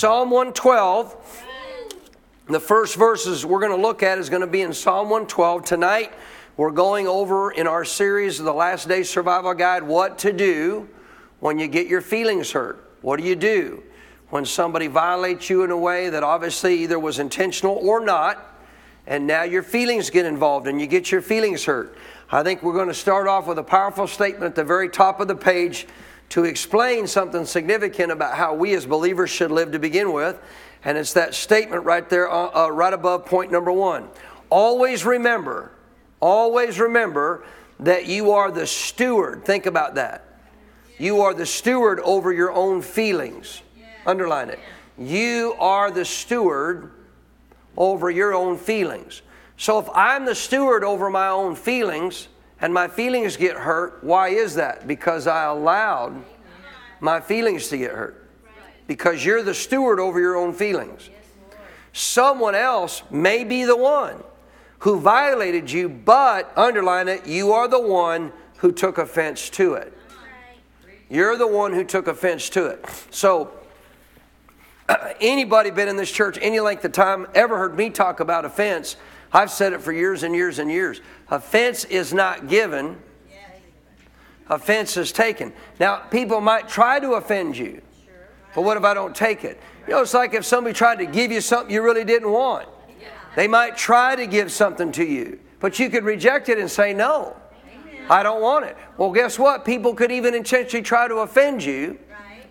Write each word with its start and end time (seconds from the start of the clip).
Psalm 0.00 0.30
112. 0.30 1.44
The 2.46 2.58
first 2.58 2.96
verses 2.96 3.44
we're 3.44 3.60
going 3.60 3.76
to 3.78 3.86
look 3.86 4.02
at 4.02 4.16
is 4.16 4.30
going 4.30 4.40
to 4.40 4.46
be 4.46 4.62
in 4.62 4.72
Psalm 4.72 5.10
112. 5.10 5.62
Tonight, 5.62 6.10
we're 6.56 6.70
going 6.70 7.06
over 7.06 7.50
in 7.50 7.66
our 7.66 7.84
series 7.84 8.38
the 8.38 8.50
Last 8.50 8.88
Day 8.88 9.02
Survival 9.02 9.52
Guide 9.52 9.82
what 9.82 10.16
to 10.20 10.32
do 10.32 10.88
when 11.40 11.58
you 11.58 11.68
get 11.68 11.86
your 11.86 12.00
feelings 12.00 12.50
hurt. 12.50 12.82
What 13.02 13.20
do 13.20 13.26
you 13.26 13.36
do 13.36 13.82
when 14.30 14.46
somebody 14.46 14.86
violates 14.86 15.50
you 15.50 15.64
in 15.64 15.70
a 15.70 15.76
way 15.76 16.08
that 16.08 16.22
obviously 16.22 16.82
either 16.82 16.98
was 16.98 17.18
intentional 17.18 17.76
or 17.76 18.02
not, 18.02 18.58
and 19.06 19.26
now 19.26 19.42
your 19.42 19.62
feelings 19.62 20.08
get 20.08 20.24
involved 20.24 20.66
and 20.66 20.80
you 20.80 20.86
get 20.86 21.12
your 21.12 21.20
feelings 21.20 21.66
hurt? 21.66 21.94
I 22.30 22.42
think 22.42 22.62
we're 22.62 22.72
going 22.72 22.88
to 22.88 22.94
start 22.94 23.28
off 23.28 23.46
with 23.46 23.58
a 23.58 23.62
powerful 23.62 24.06
statement 24.06 24.44
at 24.44 24.54
the 24.54 24.64
very 24.64 24.88
top 24.88 25.20
of 25.20 25.28
the 25.28 25.36
page 25.36 25.86
to 26.30 26.44
explain 26.44 27.06
something 27.06 27.44
significant 27.44 28.10
about 28.10 28.36
how 28.36 28.54
we 28.54 28.74
as 28.74 28.86
believers 28.86 29.30
should 29.30 29.50
live 29.50 29.72
to 29.72 29.78
begin 29.78 30.12
with. 30.12 30.40
And 30.84 30.96
it's 30.96 31.12
that 31.12 31.34
statement 31.34 31.84
right 31.84 32.08
there, 32.08 32.30
uh, 32.30 32.66
uh, 32.66 32.68
right 32.70 32.92
above 32.92 33.26
point 33.26 33.52
number 33.52 33.72
one. 33.72 34.08
Always 34.48 35.04
remember, 35.04 35.72
always 36.20 36.80
remember 36.80 37.44
that 37.80 38.06
you 38.06 38.32
are 38.32 38.50
the 38.50 38.66
steward. 38.66 39.44
Think 39.44 39.66
about 39.66 39.96
that. 39.96 40.24
You 40.98 41.22
are 41.22 41.34
the 41.34 41.46
steward 41.46 42.00
over 42.00 42.32
your 42.32 42.52
own 42.52 42.82
feelings. 42.82 43.62
Underline 44.06 44.50
it. 44.50 44.58
You 44.98 45.54
are 45.58 45.90
the 45.90 46.04
steward 46.04 46.92
over 47.76 48.10
your 48.10 48.34
own 48.34 48.56
feelings. 48.56 49.22
So 49.56 49.78
if 49.78 49.88
I'm 49.94 50.24
the 50.24 50.34
steward 50.34 50.84
over 50.84 51.10
my 51.10 51.28
own 51.28 51.54
feelings, 51.54 52.28
and 52.60 52.74
my 52.74 52.88
feelings 52.88 53.36
get 53.36 53.56
hurt. 53.56 54.02
Why 54.02 54.28
is 54.28 54.54
that? 54.56 54.86
Because 54.86 55.26
I 55.26 55.44
allowed 55.44 56.22
my 57.00 57.20
feelings 57.20 57.68
to 57.68 57.78
get 57.78 57.92
hurt. 57.92 58.28
Because 58.86 59.24
you're 59.24 59.42
the 59.42 59.54
steward 59.54 60.00
over 60.00 60.20
your 60.20 60.36
own 60.36 60.52
feelings. 60.52 61.10
Someone 61.92 62.54
else 62.54 63.02
may 63.10 63.44
be 63.44 63.64
the 63.64 63.76
one 63.76 64.22
who 64.80 64.98
violated 64.98 65.70
you, 65.70 65.88
but 65.88 66.52
underline 66.56 67.08
it, 67.08 67.26
you 67.26 67.52
are 67.52 67.68
the 67.68 67.80
one 67.80 68.32
who 68.58 68.72
took 68.72 68.98
offense 68.98 69.50
to 69.50 69.74
it. 69.74 69.92
You're 71.08 71.36
the 71.36 71.46
one 71.46 71.72
who 71.72 71.84
took 71.84 72.06
offense 72.06 72.48
to 72.50 72.66
it. 72.66 72.84
So, 73.10 73.52
anybody 75.20 75.70
been 75.70 75.88
in 75.88 75.96
this 75.96 76.10
church 76.10 76.38
any 76.40 76.60
length 76.60 76.84
of 76.84 76.92
time 76.92 77.26
ever 77.34 77.58
heard 77.58 77.76
me 77.76 77.90
talk 77.90 78.20
about 78.20 78.44
offense? 78.44 78.96
I've 79.32 79.50
said 79.50 79.72
it 79.72 79.80
for 79.80 79.92
years 79.92 80.22
and 80.22 80.34
years 80.34 80.58
and 80.58 80.70
years. 80.70 81.00
Offense 81.30 81.84
is 81.84 82.12
not 82.12 82.48
given, 82.48 83.00
offense 84.48 84.96
is 84.96 85.12
taken. 85.12 85.52
Now, 85.78 85.98
people 85.98 86.40
might 86.40 86.68
try 86.68 86.98
to 86.98 87.12
offend 87.12 87.56
you, 87.56 87.80
but 88.54 88.62
what 88.62 88.76
if 88.76 88.84
I 88.84 88.94
don't 88.94 89.14
take 89.14 89.44
it? 89.44 89.60
You 89.86 89.94
know, 89.94 90.02
it's 90.02 90.14
like 90.14 90.34
if 90.34 90.44
somebody 90.44 90.74
tried 90.74 90.98
to 90.98 91.06
give 91.06 91.30
you 91.30 91.40
something 91.40 91.72
you 91.72 91.82
really 91.82 92.04
didn't 92.04 92.30
want. 92.30 92.68
They 93.36 93.46
might 93.46 93.76
try 93.76 94.16
to 94.16 94.26
give 94.26 94.50
something 94.50 94.90
to 94.92 95.04
you, 95.04 95.38
but 95.60 95.78
you 95.78 95.88
could 95.88 96.04
reject 96.04 96.48
it 96.48 96.58
and 96.58 96.68
say, 96.68 96.92
No, 96.92 97.36
I 98.08 98.24
don't 98.24 98.42
want 98.42 98.64
it. 98.64 98.76
Well, 98.96 99.12
guess 99.12 99.38
what? 99.38 99.64
People 99.64 99.94
could 99.94 100.10
even 100.10 100.34
intentionally 100.34 100.82
try 100.82 101.06
to 101.06 101.18
offend 101.18 101.62
you 101.62 101.98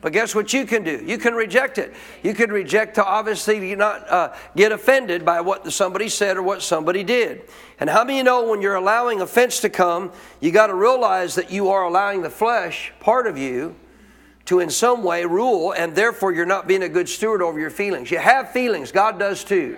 but 0.02 0.14
guess 0.14 0.34
what 0.34 0.54
you 0.54 0.66
can 0.66 0.84
do? 0.84 1.04
You 1.06 1.18
can 1.18 1.34
reject 1.34 1.78
it. 1.78 1.94
You 2.24 2.34
can 2.34 2.52
reject 2.52 2.96
to 2.96 3.06
obviously 3.06 3.76
not 3.76 4.10
uh, 4.10 4.34
get 4.56 4.72
offended 4.72 5.26
by 5.26 5.42
what 5.42 5.72
somebody 5.74 6.08
said 6.08 6.38
or 6.38 6.44
what 6.44 6.62
somebody 6.62 7.04
did. 7.04 7.42
And 7.80 7.90
how 7.90 8.04
many 8.04 8.18
you 8.18 8.24
know 8.24 8.50
when 8.50 8.62
you're 8.62 8.76
allowing 8.76 9.20
offense 9.20 9.60
to 9.62 9.70
come, 9.70 10.12
you 10.40 10.52
got 10.52 10.68
to 10.68 10.76
realize 10.76 11.36
that 11.36 11.52
you 11.52 11.70
are 11.70 11.84
allowing 11.84 12.22
the 12.22 12.30
flesh, 12.30 12.94
part 13.02 13.28
of 13.28 13.38
you, 13.38 13.76
to 14.46 14.62
in 14.62 14.70
some 14.70 15.04
way 15.04 15.26
rule, 15.26 15.74
and 15.74 15.94
therefore 15.94 16.32
you're 16.32 16.46
not 16.46 16.68
being 16.68 16.84
a 16.84 16.90
good 16.90 17.10
steward 17.10 17.42
over 17.42 17.60
your 17.60 17.70
feelings. 17.70 18.10
You 18.10 18.20
have 18.20 18.52
feelings, 18.52 18.92
God 18.92 19.20
does 19.20 19.44
too. 19.44 19.78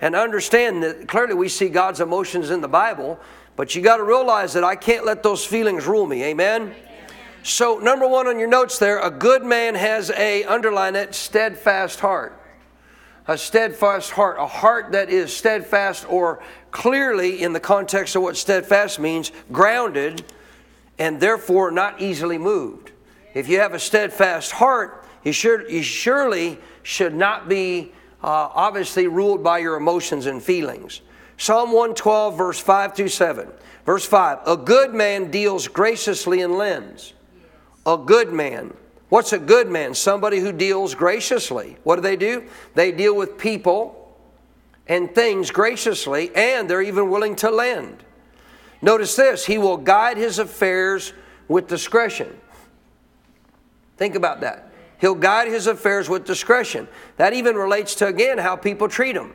And 0.00 0.16
understand 0.16 0.82
that 0.82 1.06
clearly 1.06 1.34
we 1.34 1.48
see 1.48 1.68
God's 1.68 2.00
emotions 2.00 2.50
in 2.50 2.60
the 2.60 2.68
Bible, 2.68 3.20
but 3.56 3.74
you 3.74 3.82
got 3.82 3.98
to 3.98 4.02
realize 4.02 4.54
that 4.54 4.64
I 4.64 4.74
can't 4.74 5.04
let 5.04 5.22
those 5.22 5.44
feelings 5.44 5.86
rule 5.86 6.06
me. 6.06 6.24
Amen? 6.24 6.74
So, 7.46 7.76
number 7.76 8.08
one 8.08 8.26
on 8.26 8.38
your 8.38 8.48
notes 8.48 8.78
there, 8.78 8.98
a 9.00 9.10
good 9.10 9.44
man 9.44 9.74
has 9.74 10.10
a, 10.12 10.44
underline 10.44 10.96
it, 10.96 11.14
steadfast 11.14 12.00
heart. 12.00 12.40
A 13.28 13.36
steadfast 13.36 14.12
heart, 14.12 14.38
a 14.40 14.46
heart 14.46 14.92
that 14.92 15.10
is 15.10 15.36
steadfast 15.36 16.10
or 16.10 16.42
clearly, 16.70 17.42
in 17.42 17.52
the 17.52 17.60
context 17.60 18.16
of 18.16 18.22
what 18.22 18.38
steadfast 18.38 18.98
means, 18.98 19.30
grounded 19.52 20.24
and 20.98 21.20
therefore 21.20 21.70
not 21.70 22.00
easily 22.00 22.38
moved. 22.38 22.92
If 23.34 23.46
you 23.46 23.60
have 23.60 23.74
a 23.74 23.78
steadfast 23.78 24.52
heart, 24.52 25.04
you, 25.22 25.32
should, 25.32 25.70
you 25.70 25.82
surely 25.82 26.56
should 26.82 27.14
not 27.14 27.46
be 27.46 27.92
uh, 28.22 28.48
obviously 28.54 29.06
ruled 29.06 29.44
by 29.44 29.58
your 29.58 29.76
emotions 29.76 30.24
and 30.24 30.42
feelings. 30.42 31.02
Psalm 31.36 31.72
112, 31.72 32.38
verse 32.38 32.58
5 32.58 32.96
through 32.96 33.08
7. 33.08 33.48
Verse 33.84 34.06
5 34.06 34.38
A 34.46 34.56
good 34.56 34.94
man 34.94 35.30
deals 35.30 35.68
graciously 35.68 36.40
and 36.40 36.56
lends 36.56 37.13
a 37.86 37.96
good 37.96 38.32
man. 38.32 38.74
What's 39.08 39.32
a 39.32 39.38
good 39.38 39.68
man? 39.68 39.94
Somebody 39.94 40.40
who 40.40 40.52
deals 40.52 40.94
graciously. 40.94 41.76
What 41.84 41.96
do 41.96 42.02
they 42.02 42.16
do? 42.16 42.48
They 42.74 42.90
deal 42.92 43.14
with 43.14 43.38
people 43.38 44.00
and 44.86 45.14
things 45.14 45.50
graciously, 45.50 46.34
and 46.34 46.68
they're 46.68 46.82
even 46.82 47.10
willing 47.10 47.36
to 47.36 47.50
lend. 47.50 48.02
Notice 48.82 49.16
this 49.16 49.46
He 49.46 49.58
will 49.58 49.76
guide 49.76 50.16
his 50.16 50.38
affairs 50.38 51.12
with 51.48 51.68
discretion. 51.68 52.38
Think 53.96 54.14
about 54.14 54.40
that. 54.40 54.70
He'll 55.00 55.14
guide 55.14 55.48
his 55.48 55.66
affairs 55.66 56.08
with 56.08 56.24
discretion. 56.24 56.88
That 57.16 57.32
even 57.32 57.56
relates 57.56 57.94
to, 57.96 58.06
again, 58.06 58.38
how 58.38 58.56
people 58.56 58.88
treat 58.88 59.16
him. 59.16 59.34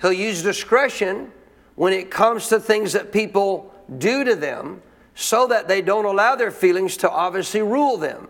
He'll 0.00 0.12
use 0.12 0.42
discretion 0.42 1.32
when 1.74 1.92
it 1.92 2.10
comes 2.10 2.48
to 2.48 2.60
things 2.60 2.92
that 2.92 3.12
people 3.12 3.74
do 3.98 4.24
to 4.24 4.34
them 4.34 4.82
so 5.14 5.46
that 5.46 5.68
they 5.68 5.82
don't 5.82 6.04
allow 6.04 6.36
their 6.36 6.50
feelings 6.50 6.96
to 6.98 7.10
obviously 7.10 7.62
rule 7.62 7.96
them. 7.96 8.28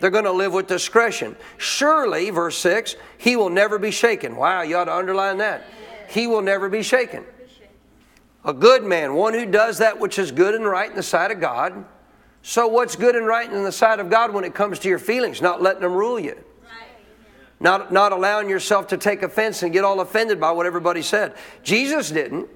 They're 0.00 0.10
going 0.10 0.24
to 0.24 0.32
live 0.32 0.52
with 0.52 0.66
discretion. 0.66 1.36
Surely, 1.58 2.30
verse 2.30 2.58
6, 2.58 2.96
he 3.18 3.36
will 3.36 3.50
never 3.50 3.78
be 3.78 3.92
shaken. 3.92 4.34
Wow, 4.34 4.62
you 4.62 4.76
ought 4.76 4.86
to 4.86 4.94
underline 4.94 5.38
that. 5.38 5.64
He 6.08 6.26
will 6.26 6.42
never 6.42 6.68
be 6.68 6.82
shaken. 6.82 7.24
A 8.44 8.52
good 8.52 8.82
man, 8.82 9.14
one 9.14 9.34
who 9.34 9.46
does 9.46 9.78
that 9.78 10.00
which 10.00 10.18
is 10.18 10.32
good 10.32 10.56
and 10.56 10.64
right 10.64 10.90
in 10.90 10.96
the 10.96 11.02
sight 11.04 11.30
of 11.30 11.40
God. 11.40 11.84
So, 12.42 12.66
what's 12.66 12.96
good 12.96 13.14
and 13.14 13.24
right 13.24 13.50
in 13.50 13.62
the 13.62 13.70
sight 13.70 14.00
of 14.00 14.10
God 14.10 14.34
when 14.34 14.42
it 14.42 14.52
comes 14.52 14.80
to 14.80 14.88
your 14.88 14.98
feelings? 14.98 15.40
Not 15.40 15.62
letting 15.62 15.82
them 15.82 15.92
rule 15.92 16.18
you. 16.18 16.36
Not, 17.60 17.92
not 17.92 18.10
allowing 18.10 18.48
yourself 18.48 18.88
to 18.88 18.96
take 18.96 19.22
offense 19.22 19.62
and 19.62 19.72
get 19.72 19.84
all 19.84 20.00
offended 20.00 20.40
by 20.40 20.50
what 20.50 20.66
everybody 20.66 21.00
said. 21.00 21.36
Jesus 21.62 22.10
didn't. 22.10 22.48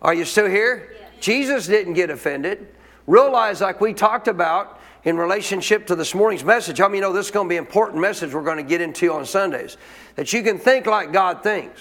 Are 0.00 0.14
you 0.14 0.24
still 0.24 0.46
here? 0.46 0.99
Jesus 1.20 1.66
didn't 1.66 1.94
get 1.94 2.10
offended. 2.10 2.66
Realize, 3.06 3.60
like 3.60 3.80
we 3.80 3.92
talked 3.92 4.28
about 4.28 4.80
in 5.04 5.16
relationship 5.16 5.86
to 5.86 5.94
this 5.94 6.14
morning's 6.14 6.44
message, 6.44 6.78
how 6.78 6.86
I 6.86 6.88
many 6.88 7.00
know 7.00 7.12
this 7.12 7.26
is 7.26 7.32
going 7.32 7.46
to 7.46 7.48
be 7.48 7.56
an 7.56 7.64
important 7.64 8.00
message 8.00 8.34
we're 8.34 8.42
going 8.42 8.58
to 8.58 8.62
get 8.62 8.80
into 8.80 9.12
on 9.12 9.24
Sundays? 9.26 9.76
That 10.16 10.32
you 10.32 10.42
can 10.42 10.58
think 10.58 10.86
like 10.86 11.12
God 11.12 11.42
thinks. 11.42 11.80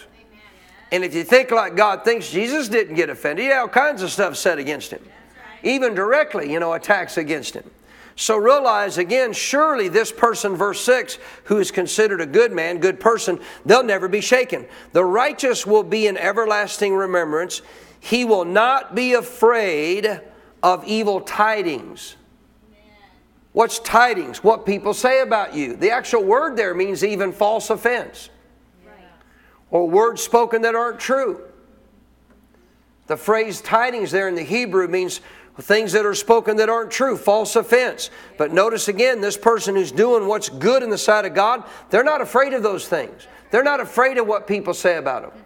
And 0.92 1.04
if 1.04 1.14
you 1.14 1.24
think 1.24 1.52
like 1.52 1.76
God 1.76 2.04
thinks, 2.04 2.32
Jesus 2.32 2.68
didn't 2.68 2.96
get 2.96 3.10
offended. 3.10 3.44
He 3.44 3.50
had 3.50 3.60
all 3.60 3.68
kinds 3.68 4.02
of 4.02 4.12
stuff 4.12 4.36
said 4.36 4.58
against 4.58 4.92
him. 4.92 5.06
Even 5.62 5.94
directly, 5.94 6.52
you 6.52 6.60
know, 6.60 6.74
attacks 6.74 7.18
against 7.18 7.54
him. 7.54 7.70
So 8.16 8.36
realize 8.36 8.98
again, 8.98 9.32
surely 9.32 9.88
this 9.88 10.12
person, 10.12 10.56
verse 10.56 10.82
6, 10.82 11.20
who 11.46 11.58
is 11.60 11.72
considered 11.72 12.22
a 12.22 12.26
good 12.26 12.52
man, 12.52 12.80
good 12.80 13.00
person, 13.00 13.40
they'll 13.66 13.84
never 13.84 14.08
be 14.08 14.20
shaken. 14.20 14.66
The 14.92 15.06
righteous 15.06 15.66
will 15.66 15.84
be 15.84 16.08
in 16.08 16.18
everlasting 16.18 16.96
remembrance. 16.96 17.62
He 18.00 18.26
will 18.26 18.46
not 18.46 18.96
be 18.96 19.14
afraid 19.14 20.22
of 20.64 20.86
evil 20.86 21.22
tidings. 21.22 22.16
What's 23.52 23.80
tidings? 23.80 24.44
What 24.44 24.66
people 24.66 24.94
say 24.94 25.22
about 25.22 25.56
you. 25.56 25.76
The 25.76 25.92
actual 25.92 26.24
word 26.24 26.56
there 26.56 26.74
means 26.74 27.04
even 27.04 27.32
false 27.32 27.70
offense 27.70 28.30
or 29.72 29.88
words 29.88 30.22
spoken 30.22 30.62
that 30.64 30.76
aren't 30.76 31.00
true. 31.00 31.42
The 33.08 33.18
phrase 33.18 33.62
tidings 33.62 34.12
there 34.12 34.28
in 34.28 34.36
the 34.36 34.44
Hebrew 34.44 34.88
means 34.88 35.22
things 35.60 35.92
that 35.92 36.06
are 36.06 36.16
spoken 36.16 36.58
that 36.58 36.70
aren't 36.70 36.92
true, 36.92 37.18
false 37.18 37.56
offense. 37.56 38.10
But 38.38 38.54
notice 38.54 38.88
again, 38.88 39.20
this 39.20 39.36
person 39.36 39.76
who's 39.76 39.92
doing 39.92 40.28
what's 40.28 40.48
good 40.48 40.84
in 40.84 40.90
the 40.90 40.98
sight 40.98 41.26
of 41.26 41.34
God, 41.34 41.64
they're 41.90 42.04
not 42.04 42.22
afraid 42.22 42.54
of 42.54 42.64
those 42.64 42.88
things. 42.88 43.28
They're 43.52 43.64
not 43.64 43.80
afraid 43.80 44.18
of 44.18 44.28
what 44.28 44.48
people 44.48 44.74
say 44.74 44.98
about 44.98 45.24
them. 45.24 45.44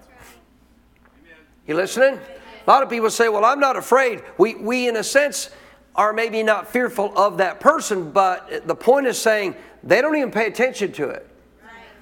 You 1.66 1.76
listening? 1.76 2.20
A 2.66 2.70
lot 2.70 2.84
of 2.84 2.90
people 2.90 3.10
say, 3.10 3.30
Well, 3.30 3.46
I'm 3.46 3.60
not 3.60 3.76
afraid. 3.76 4.22
We, 4.38 4.56
we 4.56 4.88
in 4.88 4.96
a 4.96 5.04
sense, 5.04 5.50
are 5.96 6.14
maybe 6.14 6.42
not 6.42 6.68
fearful 6.68 7.16
of 7.18 7.38
that 7.38 7.60
person, 7.60 8.12
but 8.12 8.68
the 8.68 8.76
point 8.76 9.06
is 9.06 9.18
saying 9.18 9.56
they 9.84 10.02
don't 10.02 10.16
even 10.16 10.32
pay 10.32 10.48
attention 10.48 10.92
to 10.94 11.10
it. 11.10 11.28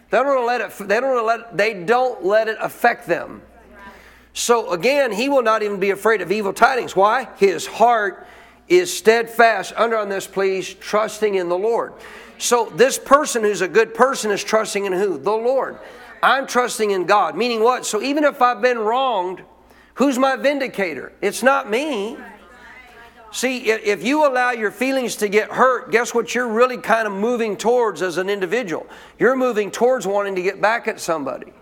They 0.10 0.18
don't 0.18 0.46
let 0.46 0.62
it. 0.62 0.88
They 0.88 1.00
don't 1.00 1.26
let. 1.26 1.58
They 1.58 1.74
don't 1.74 2.24
let 2.24 2.48
it 2.48 2.58
affect 2.60 3.08
them. 3.08 3.42
So 4.34 4.72
again, 4.72 5.12
he 5.12 5.30
will 5.30 5.42
not 5.42 5.64
even 5.64 5.80
be 5.80 5.90
afraid 5.90 6.22
of 6.22 6.32
evil 6.32 6.54
tidings. 6.54 6.96
Why? 6.96 7.28
His 7.38 7.66
heart 7.66 8.28
is 8.68 8.96
steadfast. 8.96 9.74
Under 9.76 9.98
on 9.98 10.10
this, 10.10 10.28
please, 10.28 10.74
trusting 10.74 11.36
in 11.36 11.50
the 11.50 11.58
Lord. 11.58 11.94
So 12.38 12.72
this 12.76 12.98
person 12.98 13.44
who's 13.44 13.62
a 13.62 13.68
good 13.68 13.94
person 13.94 14.32
is 14.32 14.44
trusting 14.44 14.86
in 14.86 14.94
who? 14.94 15.18
The 15.18 15.32
Lord. 15.32 15.78
I'm 16.24 16.48
trusting 16.48 16.92
in 16.92 17.06
God. 17.06 17.36
Meaning 17.36 17.62
what? 17.62 17.86
So 17.86 18.02
even 18.02 18.24
if 18.24 18.42
I've 18.42 18.62
been 18.62 18.80
wronged, 18.80 19.44
who's 19.96 20.18
my 20.18 20.36
vindicator? 20.36 21.12
It's 21.22 21.44
not 21.44 21.70
me. 21.70 22.18
See, 23.34 23.70
if 23.70 24.04
you 24.04 24.28
allow 24.28 24.52
your 24.52 24.72
feelings 24.72 25.16
to 25.18 25.30
get 25.30 25.52
hurt, 25.52 25.90
guess 25.92 26.14
what 26.14 26.36
you're 26.36 26.50
really 26.50 26.78
kind 26.78 27.08
of 27.08 27.14
moving 27.14 27.56
towards 27.56 28.02
as 28.02 28.18
an 28.18 28.30
individual? 28.30 28.86
You're 29.18 29.38
moving 29.38 29.72
towards 29.72 30.06
wanting 30.06 30.36
to 30.36 30.42
get 30.42 30.60
back 30.62 30.90
at 30.90 31.00
somebody. 31.00 31.54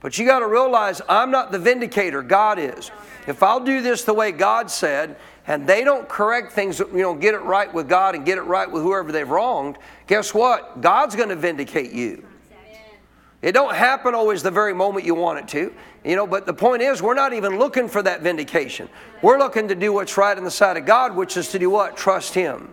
But 0.00 0.18
you 0.18 0.26
got 0.26 0.40
to 0.40 0.48
realize 0.48 1.00
I'm 1.08 1.30
not 1.30 1.52
the 1.52 1.58
vindicator, 1.58 2.22
God 2.22 2.58
is. 2.58 2.90
If 3.26 3.42
I'll 3.42 3.60
do 3.60 3.80
this 3.80 4.02
the 4.02 4.12
way 4.12 4.32
God 4.32 4.70
said, 4.70 5.16
and 5.46 5.66
they 5.66 5.84
don't 5.84 6.08
correct 6.08 6.52
things, 6.52 6.80
you 6.80 6.88
know, 6.92 7.14
get 7.14 7.34
it 7.34 7.42
right 7.42 7.72
with 7.72 7.88
God 7.88 8.14
and 8.14 8.26
get 8.26 8.36
it 8.36 8.42
right 8.42 8.70
with 8.70 8.82
whoever 8.82 9.10
they've 9.10 9.28
wronged, 9.28 9.78
guess 10.06 10.34
what? 10.34 10.80
God's 10.80 11.16
going 11.16 11.30
to 11.30 11.36
vindicate 11.36 11.92
you. 11.92 12.26
It 13.40 13.52
don't 13.52 13.74
happen 13.74 14.14
always 14.14 14.42
the 14.42 14.50
very 14.50 14.74
moment 14.74 15.04
you 15.04 15.14
want 15.14 15.38
it 15.38 15.48
to. 15.48 15.74
You 16.04 16.16
know, 16.16 16.26
but 16.26 16.46
the 16.46 16.54
point 16.54 16.82
is 16.82 17.00
we're 17.00 17.14
not 17.14 17.32
even 17.32 17.58
looking 17.58 17.88
for 17.88 18.02
that 18.02 18.22
vindication. 18.22 18.88
We're 19.22 19.38
looking 19.38 19.68
to 19.68 19.74
do 19.74 19.92
what's 19.92 20.16
right 20.16 20.36
in 20.36 20.44
the 20.44 20.50
sight 20.50 20.76
of 20.76 20.84
God, 20.84 21.14
which 21.14 21.36
is 21.36 21.48
to 21.52 21.58
do 21.58 21.70
what? 21.70 21.96
Trust 21.96 22.34
him. 22.34 22.70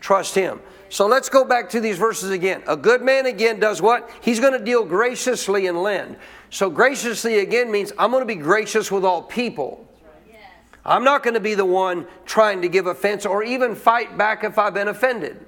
Trust 0.00 0.34
him. 0.34 0.60
So 0.88 1.06
let's 1.06 1.28
go 1.28 1.44
back 1.44 1.70
to 1.70 1.80
these 1.80 1.98
verses 1.98 2.30
again. 2.30 2.62
A 2.68 2.76
good 2.76 3.02
man 3.02 3.26
again 3.26 3.58
does 3.58 3.82
what? 3.82 4.08
He's 4.20 4.38
going 4.38 4.52
to 4.52 4.64
deal 4.64 4.84
graciously 4.84 5.66
and 5.66 5.82
lend. 5.82 6.16
So 6.50 6.70
graciously 6.70 7.40
again 7.40 7.72
means 7.72 7.92
I'm 7.98 8.12
going 8.12 8.22
to 8.22 8.26
be 8.26 8.36
gracious 8.36 8.92
with 8.92 9.04
all 9.04 9.22
people. 9.22 9.88
I'm 10.84 11.02
not 11.02 11.22
going 11.22 11.34
to 11.34 11.40
be 11.40 11.54
the 11.54 11.64
one 11.64 12.06
trying 12.26 12.62
to 12.62 12.68
give 12.68 12.86
offense 12.86 13.24
or 13.26 13.42
even 13.42 13.74
fight 13.74 14.16
back 14.18 14.44
if 14.44 14.58
I've 14.58 14.74
been 14.74 14.88
offended. 14.88 15.44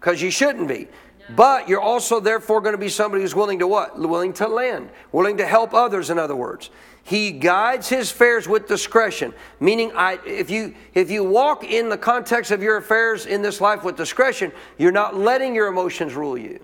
Because 0.00 0.20
you 0.20 0.30
shouldn't 0.30 0.68
be. 0.68 0.88
But 1.30 1.68
you're 1.68 1.80
also 1.80 2.20
therefore 2.20 2.60
going 2.60 2.74
to 2.74 2.78
be 2.78 2.88
somebody 2.88 3.22
who's 3.22 3.34
willing 3.34 3.60
to 3.60 3.66
what? 3.66 3.98
Willing 3.98 4.32
to 4.34 4.48
lend, 4.48 4.90
willing 5.12 5.36
to 5.38 5.46
help 5.46 5.72
others, 5.72 6.10
in 6.10 6.18
other 6.18 6.36
words. 6.36 6.70
He 7.04 7.32
guides 7.32 7.88
his 7.88 8.10
affairs 8.12 8.46
with 8.46 8.68
discretion, 8.68 9.32
meaning 9.58 9.92
I, 9.94 10.18
if, 10.24 10.50
you, 10.50 10.74
if 10.94 11.10
you 11.10 11.24
walk 11.24 11.64
in 11.64 11.88
the 11.88 11.98
context 11.98 12.50
of 12.50 12.62
your 12.62 12.76
affairs 12.76 13.26
in 13.26 13.42
this 13.42 13.60
life 13.60 13.82
with 13.82 13.96
discretion, 13.96 14.52
you're 14.78 14.92
not 14.92 15.16
letting 15.16 15.54
your 15.54 15.66
emotions 15.66 16.14
rule 16.14 16.38
you. 16.38 16.60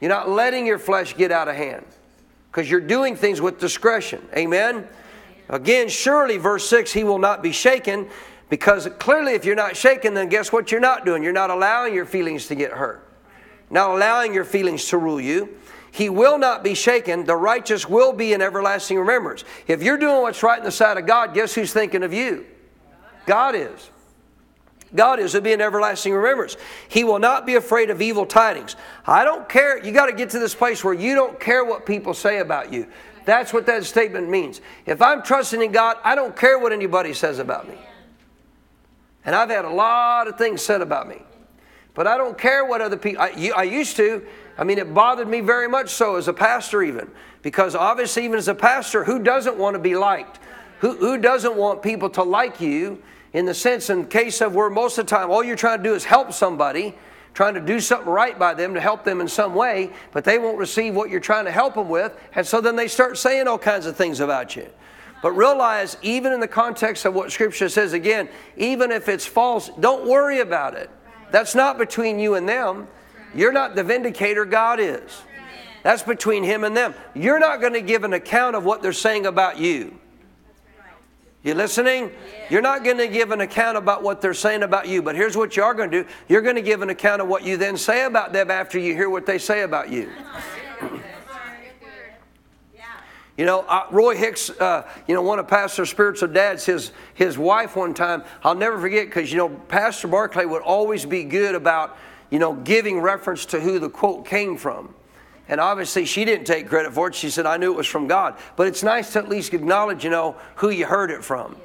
You're 0.00 0.10
not 0.10 0.28
letting 0.28 0.66
your 0.66 0.78
flesh 0.78 1.16
get 1.16 1.30
out 1.30 1.46
of 1.46 1.54
hand 1.54 1.84
because 2.50 2.68
you're 2.68 2.80
doing 2.80 3.14
things 3.14 3.40
with 3.40 3.60
discretion. 3.60 4.26
Amen? 4.36 4.88
Again, 5.48 5.88
surely, 5.88 6.38
verse 6.38 6.68
6, 6.68 6.92
he 6.92 7.04
will 7.04 7.20
not 7.20 7.40
be 7.42 7.52
shaken 7.52 8.08
because 8.48 8.88
clearly, 8.98 9.34
if 9.34 9.44
you're 9.44 9.54
not 9.54 9.76
shaken, 9.76 10.14
then 10.14 10.28
guess 10.28 10.52
what 10.52 10.72
you're 10.72 10.80
not 10.80 11.04
doing? 11.04 11.22
You're 11.22 11.32
not 11.32 11.50
allowing 11.50 11.94
your 11.94 12.04
feelings 12.04 12.48
to 12.48 12.54
get 12.54 12.72
hurt 12.72 13.11
not 13.72 13.90
allowing 13.90 14.32
your 14.32 14.44
feelings 14.44 14.86
to 14.88 14.98
rule 14.98 15.20
you. 15.20 15.56
He 15.90 16.08
will 16.08 16.38
not 16.38 16.62
be 16.62 16.74
shaken. 16.74 17.24
The 17.24 17.36
righteous 17.36 17.88
will 17.88 18.12
be 18.12 18.32
in 18.32 18.40
everlasting 18.40 18.98
remembrance. 18.98 19.44
If 19.66 19.82
you're 19.82 19.98
doing 19.98 20.22
what's 20.22 20.42
right 20.42 20.58
in 20.58 20.64
the 20.64 20.70
sight 20.70 20.98
of 20.98 21.06
God, 21.06 21.34
guess 21.34 21.54
who's 21.54 21.72
thinking 21.72 22.02
of 22.02 22.12
you? 22.12 22.46
God 23.26 23.54
is. 23.54 23.90
God 24.94 25.20
is 25.20 25.32
to 25.32 25.40
be 25.40 25.52
in 25.52 25.60
everlasting 25.60 26.12
remembrance. 26.12 26.56
He 26.88 27.02
will 27.02 27.18
not 27.18 27.46
be 27.46 27.54
afraid 27.54 27.88
of 27.88 28.02
evil 28.02 28.26
tidings. 28.26 28.76
I 29.06 29.24
don't 29.24 29.48
care. 29.48 29.82
You 29.82 29.92
got 29.92 30.06
to 30.06 30.12
get 30.12 30.30
to 30.30 30.38
this 30.38 30.54
place 30.54 30.84
where 30.84 30.94
you 30.94 31.14
don't 31.14 31.40
care 31.40 31.64
what 31.64 31.86
people 31.86 32.12
say 32.12 32.40
about 32.40 32.72
you. 32.72 32.86
That's 33.24 33.52
what 33.52 33.64
that 33.66 33.84
statement 33.84 34.28
means. 34.28 34.60
If 34.84 35.00
I'm 35.00 35.22
trusting 35.22 35.62
in 35.62 35.72
God, 35.72 35.96
I 36.04 36.14
don't 36.14 36.36
care 36.36 36.58
what 36.58 36.72
anybody 36.72 37.14
says 37.14 37.38
about 37.38 37.68
me. 37.68 37.76
And 39.24 39.34
I've 39.34 39.48
had 39.48 39.64
a 39.64 39.70
lot 39.70 40.28
of 40.28 40.36
things 40.36 40.60
said 40.60 40.82
about 40.82 41.08
me. 41.08 41.22
But 41.94 42.06
I 42.06 42.16
don't 42.16 42.38
care 42.38 42.64
what 42.64 42.80
other 42.80 42.96
people, 42.96 43.22
I, 43.22 43.52
I 43.54 43.62
used 43.64 43.96
to. 43.96 44.24
I 44.56 44.64
mean, 44.64 44.78
it 44.78 44.94
bothered 44.94 45.28
me 45.28 45.40
very 45.40 45.68
much 45.68 45.90
so 45.90 46.16
as 46.16 46.28
a 46.28 46.32
pastor, 46.32 46.82
even. 46.82 47.10
Because 47.42 47.74
obviously, 47.74 48.24
even 48.24 48.38
as 48.38 48.48
a 48.48 48.54
pastor, 48.54 49.04
who 49.04 49.18
doesn't 49.18 49.56
want 49.56 49.74
to 49.74 49.78
be 49.78 49.96
liked? 49.96 50.38
Who, 50.80 50.96
who 50.96 51.18
doesn't 51.18 51.56
want 51.56 51.82
people 51.82 52.08
to 52.10 52.22
like 52.22 52.60
you 52.60 53.02
in 53.32 53.46
the 53.46 53.54
sense, 53.54 53.88
in 53.90 54.06
case 54.06 54.40
of 54.40 54.54
where 54.54 54.68
most 54.68 54.98
of 54.98 55.06
the 55.06 55.10
time 55.10 55.30
all 55.30 55.42
you're 55.42 55.56
trying 55.56 55.78
to 55.78 55.84
do 55.84 55.94
is 55.94 56.04
help 56.04 56.32
somebody, 56.32 56.94
trying 57.34 57.54
to 57.54 57.60
do 57.60 57.80
something 57.80 58.08
right 58.08 58.38
by 58.38 58.52
them 58.52 58.74
to 58.74 58.80
help 58.80 59.04
them 59.04 59.20
in 59.20 59.28
some 59.28 59.54
way, 59.54 59.90
but 60.12 60.22
they 60.24 60.38
won't 60.38 60.58
receive 60.58 60.94
what 60.94 61.08
you're 61.08 61.20
trying 61.20 61.46
to 61.46 61.50
help 61.50 61.74
them 61.74 61.88
with, 61.88 62.14
and 62.34 62.46
so 62.46 62.60
then 62.60 62.76
they 62.76 62.88
start 62.88 63.16
saying 63.16 63.48
all 63.48 63.58
kinds 63.58 63.86
of 63.86 63.96
things 63.96 64.20
about 64.20 64.54
you. 64.54 64.68
But 65.22 65.32
realize, 65.32 65.96
even 66.02 66.32
in 66.32 66.40
the 66.40 66.48
context 66.48 67.04
of 67.04 67.14
what 67.14 67.32
Scripture 67.32 67.68
says, 67.68 67.92
again, 67.92 68.28
even 68.56 68.90
if 68.90 69.08
it's 69.08 69.24
false, 69.24 69.70
don't 69.80 70.06
worry 70.06 70.40
about 70.40 70.74
it. 70.74 70.90
That's 71.32 71.54
not 71.54 71.78
between 71.78 72.18
you 72.18 72.34
and 72.34 72.48
them. 72.48 72.86
You're 73.34 73.52
not 73.52 73.74
the 73.74 73.82
vindicator, 73.82 74.44
God 74.44 74.78
is. 74.78 75.22
That's 75.82 76.02
between 76.02 76.44
Him 76.44 76.62
and 76.62 76.76
them. 76.76 76.94
You're 77.14 77.40
not 77.40 77.60
going 77.60 77.72
to 77.72 77.80
give 77.80 78.04
an 78.04 78.12
account 78.12 78.54
of 78.54 78.64
what 78.64 78.82
they're 78.82 78.92
saying 78.92 79.26
about 79.26 79.58
you. 79.58 79.98
You 81.42 81.54
listening? 81.54 82.12
You're 82.50 82.62
not 82.62 82.84
going 82.84 82.98
to 82.98 83.08
give 83.08 83.32
an 83.32 83.40
account 83.40 83.76
about 83.76 84.04
what 84.04 84.20
they're 84.20 84.34
saying 84.34 84.62
about 84.62 84.86
you, 84.86 85.02
but 85.02 85.16
here's 85.16 85.36
what 85.36 85.56
you 85.56 85.64
are 85.64 85.74
going 85.74 85.90
to 85.90 86.04
do. 86.04 86.08
You're 86.28 86.42
going 86.42 86.54
to 86.54 86.62
give 86.62 86.82
an 86.82 86.90
account 86.90 87.20
of 87.20 87.26
what 87.26 87.42
you 87.44 87.56
then 87.56 87.76
say 87.76 88.04
about 88.04 88.32
them 88.32 88.48
after 88.48 88.78
you 88.78 88.94
hear 88.94 89.10
what 89.10 89.26
they 89.26 89.38
say 89.38 89.62
about 89.62 89.90
you. 89.90 90.08
You 93.36 93.46
know, 93.46 93.60
uh, 93.60 93.86
Roy 93.90 94.14
Hicks, 94.14 94.50
uh, 94.50 94.86
you 95.06 95.14
know, 95.14 95.22
one 95.22 95.38
of 95.38 95.48
Pastor 95.48 95.86
Spiritual 95.86 96.28
Dad's, 96.28 96.66
his, 96.66 96.92
his 97.14 97.38
wife 97.38 97.76
one 97.76 97.94
time, 97.94 98.24
I'll 98.44 98.54
never 98.54 98.78
forget 98.78 99.06
because, 99.06 99.32
you 99.32 99.38
know, 99.38 99.48
Pastor 99.48 100.08
Barclay 100.08 100.44
would 100.44 100.62
always 100.62 101.06
be 101.06 101.24
good 101.24 101.54
about, 101.54 101.96
you 102.30 102.38
know, 102.38 102.52
giving 102.52 103.00
reference 103.00 103.46
to 103.46 103.60
who 103.60 103.78
the 103.78 103.88
quote 103.88 104.26
came 104.26 104.58
from. 104.58 104.94
And 105.48 105.60
obviously, 105.60 106.04
she 106.04 106.24
didn't 106.24 106.46
take 106.46 106.68
credit 106.68 106.92
for 106.92 107.08
it. 107.08 107.14
She 107.14 107.30
said, 107.30 107.46
I 107.46 107.56
knew 107.56 107.72
it 107.72 107.76
was 107.76 107.86
from 107.86 108.06
God. 108.06 108.36
But 108.56 108.66
it's 108.66 108.82
nice 108.82 109.12
to 109.14 109.18
at 109.18 109.28
least 109.28 109.54
acknowledge, 109.54 110.04
you 110.04 110.10
know, 110.10 110.36
who 110.56 110.70
you 110.70 110.86
heard 110.86 111.10
it 111.10 111.24
from. 111.24 111.56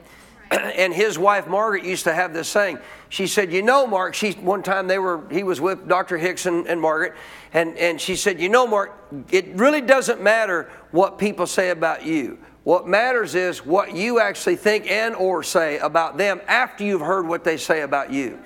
and 0.52 0.94
his 0.94 1.18
wife 1.18 1.48
Margaret 1.48 1.84
used 1.84 2.06
to 2.06 2.14
have 2.14 2.34
this 2.34 2.48
saying. 2.48 2.80
She 3.10 3.28
said, 3.28 3.52
"You 3.52 3.62
know, 3.62 3.88
Mark." 3.88 4.14
She 4.14 4.32
one 4.34 4.64
time 4.64 4.88
they 4.88 5.00
were 5.00 5.22
he 5.32 5.44
was 5.44 5.60
with 5.60 5.88
Dr. 5.88 6.18
Hicks 6.18 6.46
and, 6.46 6.68
and 6.68 6.80
Margaret, 6.80 7.14
and 7.54 7.78
and 7.78 8.00
she 8.00 8.16
said, 8.16 8.40
"You 8.40 8.50
know, 8.50 8.68
Mark, 8.68 8.94
it 9.32 9.48
really 9.56 9.82
doesn't 9.82 10.22
matter 10.22 10.70
what 10.92 11.18
people 11.18 11.48
say 11.48 11.70
about 11.70 12.06
you. 12.06 12.38
What 12.64 12.88
matters 12.88 13.36
is 13.36 13.66
what 13.66 13.96
you 13.96 14.20
actually 14.20 14.58
think 14.58 14.90
and 14.90 15.16
or 15.16 15.42
say 15.44 15.80
about 15.80 16.18
them 16.18 16.42
after 16.48 16.84
you've 16.84 17.02
heard 17.02 17.28
what 17.28 17.44
they 17.44 17.58
say 17.58 17.82
about 17.82 18.12
you." 18.12 18.40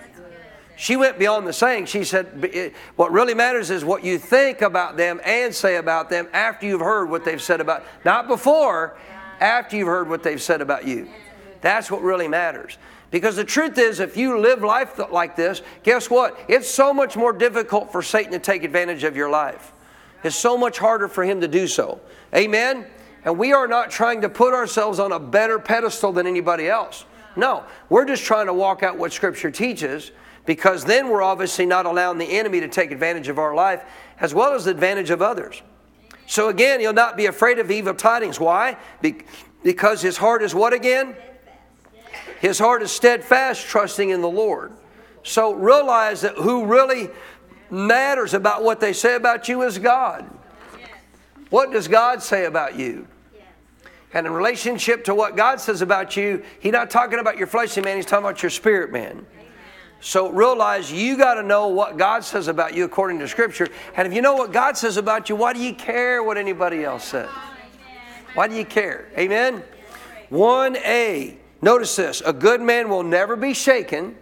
She 0.82 0.96
went 0.96 1.20
beyond 1.20 1.46
the 1.46 1.54
saying. 1.54 1.86
She 1.86 2.04
said, 2.04 2.74
What 2.96 3.12
really 3.12 3.36
matters 3.36 3.70
is 3.70 3.86
what 3.86 4.04
you 4.04 4.18
think 4.18 4.64
about 4.64 4.98
them 4.98 5.22
and 5.24 5.54
say 5.54 5.76
about 5.76 6.10
them 6.10 6.28
after 6.34 6.66
you've 6.66 6.82
heard 6.82 7.08
what 7.08 7.24
they've 7.24 7.42
said 7.42 7.62
about, 7.62 7.84
not 8.04 8.28
before, 8.28 8.98
after 9.40 9.76
you've 9.78 9.88
heard 9.88 10.10
what 10.10 10.24
they've 10.24 10.42
said 10.42 10.60
about 10.60 10.88
you. 10.88 11.08
That's 11.62 11.90
what 11.90 12.02
really 12.02 12.28
matters. 12.28 12.78
Because 13.12 13.36
the 13.36 13.44
truth 13.44 13.78
is, 13.78 14.00
if 14.00 14.16
you 14.16 14.40
live 14.40 14.64
life 14.64 15.00
like 15.12 15.36
this, 15.36 15.62
guess 15.84 16.10
what? 16.10 16.40
It's 16.48 16.70
so 16.70 16.94
much 16.94 17.18
more 17.18 17.34
difficult 17.34 17.92
for 17.92 18.02
Satan 18.02 18.32
to 18.32 18.40
take 18.40 18.64
advantage 18.64 19.04
of 19.04 19.16
your 19.16 19.30
life. 19.30 19.74
It's 20.24 20.36
so 20.36 20.58
much 20.58 20.78
harder 20.78 21.08
for 21.08 21.24
him 21.24 21.42
to 21.42 21.48
do 21.48 21.68
so. 21.68 22.00
Amen? 22.34 22.86
And 23.26 23.38
we 23.38 23.54
are 23.54 23.68
not 23.68 23.92
trying 23.92 24.22
to 24.22 24.30
put 24.30 24.54
ourselves 24.54 25.00
on 25.00 25.12
a 25.12 25.20
better 25.20 25.60
pedestal 25.60 26.12
than 26.12 26.26
anybody 26.26 26.70
else. 26.70 27.06
No, 27.36 27.64
we're 27.90 28.06
just 28.06 28.24
trying 28.24 28.48
to 28.48 28.54
walk 28.54 28.84
out 28.84 28.98
what 28.98 29.14
Scripture 29.14 29.52
teaches 29.52 30.12
because 30.46 30.84
then 30.86 31.10
we're 31.10 31.22
obviously 31.22 31.66
not 31.66 31.86
allowing 31.86 32.18
the 32.18 32.26
enemy 32.26 32.60
to 32.62 32.68
take 32.68 32.92
advantage 32.92 33.28
of 33.28 33.40
our 33.40 33.54
life 33.54 33.84
as 34.20 34.34
well 34.34 34.54
as 34.54 34.66
the 34.66 34.72
advantage 34.72 35.10
of 35.10 35.22
others. 35.22 35.62
So 36.28 36.50
again, 36.50 36.82
you'll 36.82 36.94
not 36.94 37.18
be 37.18 37.26
afraid 37.26 37.60
of 37.60 37.70
evil 37.72 37.94
tidings. 37.94 38.40
Why? 38.40 38.78
Because 39.64 40.02
his 40.02 40.18
heart 40.18 40.42
is 40.44 40.56
what 40.56 40.74
again? 40.74 41.16
His 42.40 42.58
heart 42.60 42.82
is 42.82 42.92
steadfast, 42.92 43.66
trusting 43.68 44.10
in 44.10 44.22
the 44.22 44.30
Lord. 44.30 44.72
So 45.24 45.54
realize 45.54 46.22
that 46.22 46.36
who 46.36 46.66
really 46.66 47.10
matters 47.70 48.34
about 48.34 48.64
what 48.64 48.80
they 48.80 48.94
say 48.94 49.16
about 49.16 49.48
you 49.48 49.62
is 49.62 49.78
God. 49.78 50.30
What 51.50 51.72
does 51.72 51.88
God 51.88 52.24
say 52.24 52.46
about 52.46 52.78
you? 52.78 53.08
And 54.14 54.26
in 54.26 54.34
relationship 54.34 55.06
to 55.06 55.16
what 55.16 55.38
God 55.38 55.62
says 55.62 55.82
about 55.82 56.18
you, 56.18 56.44
He's 56.60 56.74
not 56.74 56.90
talking 56.90 57.20
about 57.20 57.38
your 57.38 57.48
fleshly 57.48 57.82
man, 57.82 57.96
He's 57.96 58.06
talking 58.06 58.26
about 58.26 58.44
your 58.44 58.50
spirit 58.50 58.92
man. 58.92 59.26
So 60.02 60.30
realize 60.32 60.92
you 60.92 61.16
got 61.16 61.36
to 61.36 61.44
know 61.44 61.68
what 61.68 61.98
God 61.98 62.24
says 62.24 62.48
about 62.48 62.74
you 62.74 62.86
according 62.86 63.20
to 63.20 63.28
Scripture. 63.28 63.68
And 63.96 64.08
if 64.08 64.14
you 64.14 64.22
know 64.22 64.34
what 64.34 64.52
God 64.52 64.76
says 64.76 64.98
about 64.98 65.30
you, 65.30 65.36
why 65.36 65.54
do 65.54 65.60
you 65.60 65.74
care 65.74 66.24
what 66.24 66.38
anybody 66.38 66.84
else 66.84 67.04
says? 67.04 67.30
Why 68.34 68.48
do 68.48 68.56
you 68.56 68.66
care? 68.66 69.10
Amen? 69.18 69.64
1a. 70.32 71.38
Notice 71.62 71.96
this 71.96 72.22
a 72.26 72.34
good 72.34 72.62
man 72.62 72.90
will 72.90 73.04
never 73.04 73.36
be 73.36 73.54
shaken. 73.54 74.18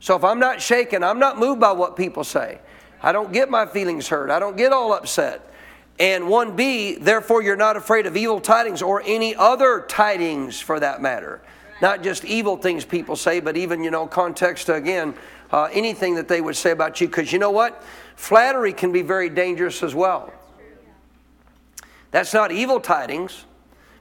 So 0.00 0.16
if 0.16 0.24
I'm 0.24 0.38
not 0.38 0.60
shaken, 0.60 1.02
I'm 1.02 1.18
not 1.18 1.38
moved 1.38 1.60
by 1.60 1.72
what 1.72 1.96
people 1.96 2.24
say. 2.24 2.58
I 3.02 3.12
don't 3.12 3.32
get 3.32 3.50
my 3.50 3.66
feelings 3.66 4.08
hurt. 4.08 4.30
I 4.30 4.38
don't 4.38 4.56
get 4.56 4.72
all 4.72 4.92
upset. 4.92 5.50
And 5.98 6.24
1b, 6.24 7.00
therefore 7.00 7.42
you're 7.42 7.56
not 7.56 7.76
afraid 7.76 8.06
of 8.06 8.16
evil 8.16 8.40
tidings 8.40 8.82
or 8.82 9.02
any 9.06 9.34
other 9.36 9.84
tidings 9.88 10.60
for 10.60 10.80
that 10.80 11.00
matter. 11.00 11.40
Not 11.80 12.02
just 12.02 12.24
evil 12.24 12.56
things 12.56 12.84
people 12.84 13.16
say, 13.16 13.40
but 13.40 13.56
even, 13.56 13.84
you 13.84 13.90
know, 13.90 14.06
context 14.06 14.68
again, 14.68 15.14
uh, 15.52 15.68
anything 15.72 16.14
that 16.16 16.28
they 16.28 16.40
would 16.40 16.56
say 16.56 16.70
about 16.70 17.00
you. 17.00 17.06
Because 17.06 17.32
you 17.32 17.38
know 17.38 17.50
what? 17.50 17.82
Flattery 18.16 18.72
can 18.72 18.92
be 18.92 19.02
very 19.02 19.28
dangerous 19.28 19.82
as 19.82 19.94
well. 19.94 20.32
That's 22.10 22.32
not 22.32 22.52
evil 22.52 22.80
tidings, 22.80 23.44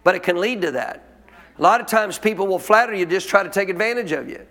but 0.03 0.15
it 0.15 0.23
can 0.23 0.39
lead 0.39 0.61
to 0.61 0.71
that. 0.71 1.12
A 1.57 1.61
lot 1.61 1.81
of 1.81 1.87
times 1.87 2.17
people 2.17 2.47
will 2.47 2.59
flatter 2.59 2.93
you, 2.93 3.05
just 3.05 3.29
try 3.29 3.43
to 3.43 3.49
take 3.49 3.69
advantage 3.69 4.11
of 4.11 4.27
you. 4.27 4.45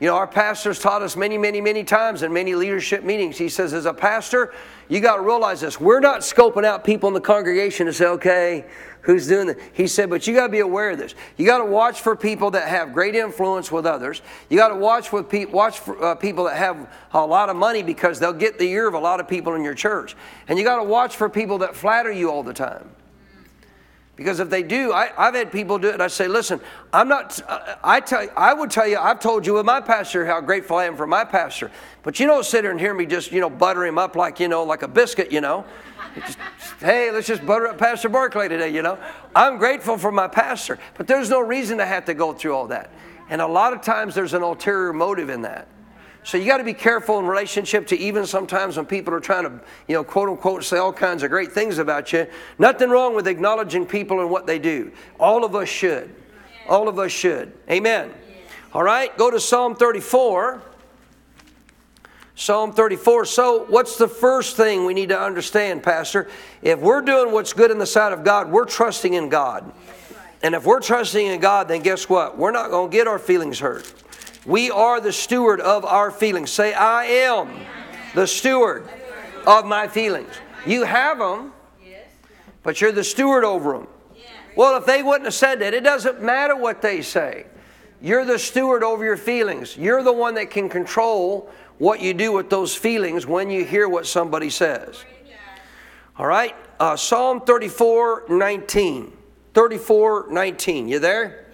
You 0.00 0.08
know, 0.08 0.16
our 0.16 0.26
pastors 0.26 0.78
taught 0.78 1.00
us 1.00 1.16
many, 1.16 1.38
many, 1.38 1.60
many 1.62 1.82
times 1.82 2.22
in 2.22 2.30
many 2.30 2.54
leadership 2.54 3.02
meetings. 3.02 3.38
He 3.38 3.48
says, 3.48 3.72
as 3.72 3.86
a 3.86 3.94
pastor, 3.94 4.52
you 4.88 5.00
got 5.00 5.16
to 5.16 5.22
realize 5.22 5.62
this. 5.62 5.80
We're 5.80 6.00
not 6.00 6.20
scoping 6.20 6.64
out 6.64 6.84
people 6.84 7.08
in 7.08 7.14
the 7.14 7.20
congregation 7.20 7.86
to 7.86 7.94
say, 7.94 8.04
okay, 8.06 8.66
who's 9.00 9.26
doing 9.26 9.46
that? 9.46 9.58
He 9.72 9.86
said, 9.86 10.10
but 10.10 10.26
you 10.26 10.34
got 10.34 10.48
to 10.48 10.52
be 10.52 10.60
aware 10.60 10.90
of 10.90 10.98
this. 10.98 11.14
You 11.38 11.46
got 11.46 11.58
to 11.58 11.64
watch 11.64 12.02
for 12.02 12.14
people 12.14 12.50
that 12.50 12.68
have 12.68 12.92
great 12.92 13.14
influence 13.14 13.72
with 13.72 13.86
others. 13.86 14.20
You 14.50 14.58
got 14.58 14.68
to 14.68 14.76
watch 14.76 15.12
with 15.12 15.30
pe- 15.30 15.46
watch 15.46 15.78
for 15.78 16.02
uh, 16.04 16.14
people 16.14 16.44
that 16.44 16.56
have 16.56 16.90
a 17.14 17.24
lot 17.24 17.48
of 17.48 17.56
money 17.56 17.82
because 17.82 18.18
they'll 18.18 18.34
get 18.34 18.58
the 18.58 18.68
ear 18.68 18.86
of 18.86 18.92
a 18.92 18.98
lot 18.98 19.18
of 19.18 19.26
people 19.26 19.54
in 19.54 19.64
your 19.64 19.74
church. 19.74 20.14
And 20.46 20.58
you 20.58 20.64
got 20.64 20.76
to 20.76 20.84
watch 20.84 21.16
for 21.16 21.30
people 21.30 21.58
that 21.58 21.74
flatter 21.74 22.12
you 22.12 22.30
all 22.30 22.42
the 22.42 22.54
time. 22.54 22.90
Because 24.16 24.40
if 24.40 24.48
they 24.48 24.62
do, 24.62 24.94
I, 24.94 25.08
have 25.18 25.34
had 25.34 25.52
people 25.52 25.78
do 25.78 25.88
it. 25.88 26.00
I 26.00 26.06
say, 26.06 26.26
listen, 26.26 26.58
I'm 26.90 27.06
not. 27.06 27.38
Uh, 27.42 27.52
uh, 27.52 27.74
I 27.84 28.00
tell. 28.00 28.26
I 28.34 28.54
would 28.54 28.70
tell 28.70 28.88
you. 28.88 28.96
I've 28.96 29.20
told 29.20 29.46
you 29.46 29.54
with 29.54 29.66
my 29.66 29.82
pastor 29.82 30.24
how 30.24 30.40
grateful 30.40 30.78
I 30.78 30.86
am 30.86 30.96
for 30.96 31.06
my 31.06 31.22
pastor. 31.22 31.70
But 32.02 32.18
you 32.18 32.26
don't 32.26 32.44
sit 32.44 32.62
there 32.62 32.70
and 32.70 32.80
hear 32.80 32.94
me 32.94 33.04
just 33.04 33.30
you 33.30 33.40
know 33.40 33.50
butter 33.50 33.84
him 33.84 33.98
up 33.98 34.16
like 34.16 34.40
you 34.40 34.48
know 34.48 34.64
like 34.64 34.80
a 34.82 34.88
biscuit. 34.88 35.30
You 35.30 35.42
know, 35.42 35.66
just, 36.14 36.38
hey, 36.80 37.10
let's 37.10 37.26
just 37.26 37.44
butter 37.44 37.68
up 37.68 37.76
Pastor 37.76 38.08
Barclay 38.08 38.48
today. 38.48 38.70
You 38.70 38.80
know, 38.80 38.98
I'm 39.34 39.58
grateful 39.58 39.98
for 39.98 40.10
my 40.10 40.28
pastor, 40.28 40.78
but 40.96 41.06
there's 41.06 41.28
no 41.28 41.40
reason 41.40 41.76
to 41.78 41.84
have 41.84 42.06
to 42.06 42.14
go 42.14 42.32
through 42.32 42.54
all 42.54 42.68
that. 42.68 42.90
And 43.28 43.42
a 43.42 43.46
lot 43.46 43.74
of 43.74 43.82
times 43.82 44.14
there's 44.14 44.32
an 44.32 44.42
ulterior 44.42 44.94
motive 44.94 45.28
in 45.28 45.42
that. 45.42 45.68
So 46.26 46.38
you 46.38 46.46
got 46.46 46.56
to 46.56 46.64
be 46.64 46.74
careful 46.74 47.20
in 47.20 47.24
relationship 47.24 47.86
to 47.86 47.96
even 47.96 48.26
sometimes 48.26 48.76
when 48.76 48.84
people 48.84 49.14
are 49.14 49.20
trying 49.20 49.44
to, 49.44 49.60
you 49.86 49.94
know, 49.94 50.02
quote 50.02 50.28
unquote, 50.28 50.64
say 50.64 50.76
all 50.76 50.92
kinds 50.92 51.22
of 51.22 51.30
great 51.30 51.52
things 51.52 51.78
about 51.78 52.12
you. 52.12 52.26
Nothing 52.58 52.90
wrong 52.90 53.14
with 53.14 53.28
acknowledging 53.28 53.86
people 53.86 54.20
and 54.20 54.28
what 54.28 54.44
they 54.44 54.58
do. 54.58 54.90
All 55.20 55.44
of 55.44 55.54
us 55.54 55.68
should. 55.68 56.12
All 56.68 56.88
of 56.88 56.98
us 56.98 57.12
should. 57.12 57.52
Amen. 57.70 58.12
All 58.72 58.82
right, 58.82 59.16
go 59.16 59.30
to 59.30 59.38
Psalm 59.38 59.76
34. 59.76 60.60
Psalm 62.34 62.72
34. 62.72 63.24
So, 63.26 63.64
what's 63.68 63.96
the 63.96 64.08
first 64.08 64.56
thing 64.56 64.84
we 64.84 64.94
need 64.94 65.10
to 65.10 65.20
understand, 65.20 65.84
Pastor? 65.84 66.28
If 66.60 66.80
we're 66.80 67.02
doing 67.02 67.32
what's 67.32 67.52
good 67.52 67.70
in 67.70 67.78
the 67.78 67.86
sight 67.86 68.12
of 68.12 68.24
God, 68.24 68.50
we're 68.50 68.64
trusting 68.64 69.14
in 69.14 69.28
God. 69.28 69.72
And 70.42 70.56
if 70.56 70.66
we're 70.66 70.80
trusting 70.80 71.24
in 71.24 71.38
God, 71.38 71.68
then 71.68 71.82
guess 71.82 72.08
what? 72.08 72.36
We're 72.36 72.50
not 72.50 72.70
going 72.70 72.90
to 72.90 72.96
get 72.96 73.06
our 73.06 73.20
feelings 73.20 73.60
hurt. 73.60 73.92
We 74.46 74.70
are 74.70 75.00
the 75.00 75.12
steward 75.12 75.60
of 75.60 75.84
our 75.84 76.10
feelings. 76.10 76.50
Say, 76.50 76.72
I 76.72 77.04
am 77.04 77.50
the 78.14 78.26
steward 78.26 78.88
of 79.46 79.66
my 79.66 79.88
feelings. 79.88 80.32
You 80.64 80.84
have 80.84 81.18
them, 81.18 81.52
but 82.62 82.80
you're 82.80 82.92
the 82.92 83.04
steward 83.04 83.44
over 83.44 83.72
them. 83.72 83.88
Well, 84.56 84.78
if 84.78 84.86
they 84.86 85.02
wouldn't 85.02 85.24
have 85.24 85.34
said 85.34 85.60
that, 85.60 85.74
it 85.74 85.84
doesn't 85.84 86.22
matter 86.22 86.56
what 86.56 86.80
they 86.80 87.02
say. 87.02 87.46
You're 88.00 88.24
the 88.24 88.38
steward 88.38 88.82
over 88.82 89.04
your 89.04 89.16
feelings. 89.16 89.76
You're 89.76 90.02
the 90.02 90.12
one 90.12 90.34
that 90.34 90.50
can 90.50 90.68
control 90.68 91.50
what 91.78 92.00
you 92.00 92.14
do 92.14 92.32
with 92.32 92.48
those 92.48 92.74
feelings 92.74 93.26
when 93.26 93.50
you 93.50 93.64
hear 93.64 93.88
what 93.88 94.06
somebody 94.06 94.48
says. 94.48 95.04
All 96.18 96.26
right? 96.26 96.54
Uh, 96.80 96.96
Psalm 96.96 97.40
34 97.42 98.24
19. 98.28 99.12
34 99.52 100.26
19. 100.30 100.88
You 100.88 100.98
there? 100.98 101.45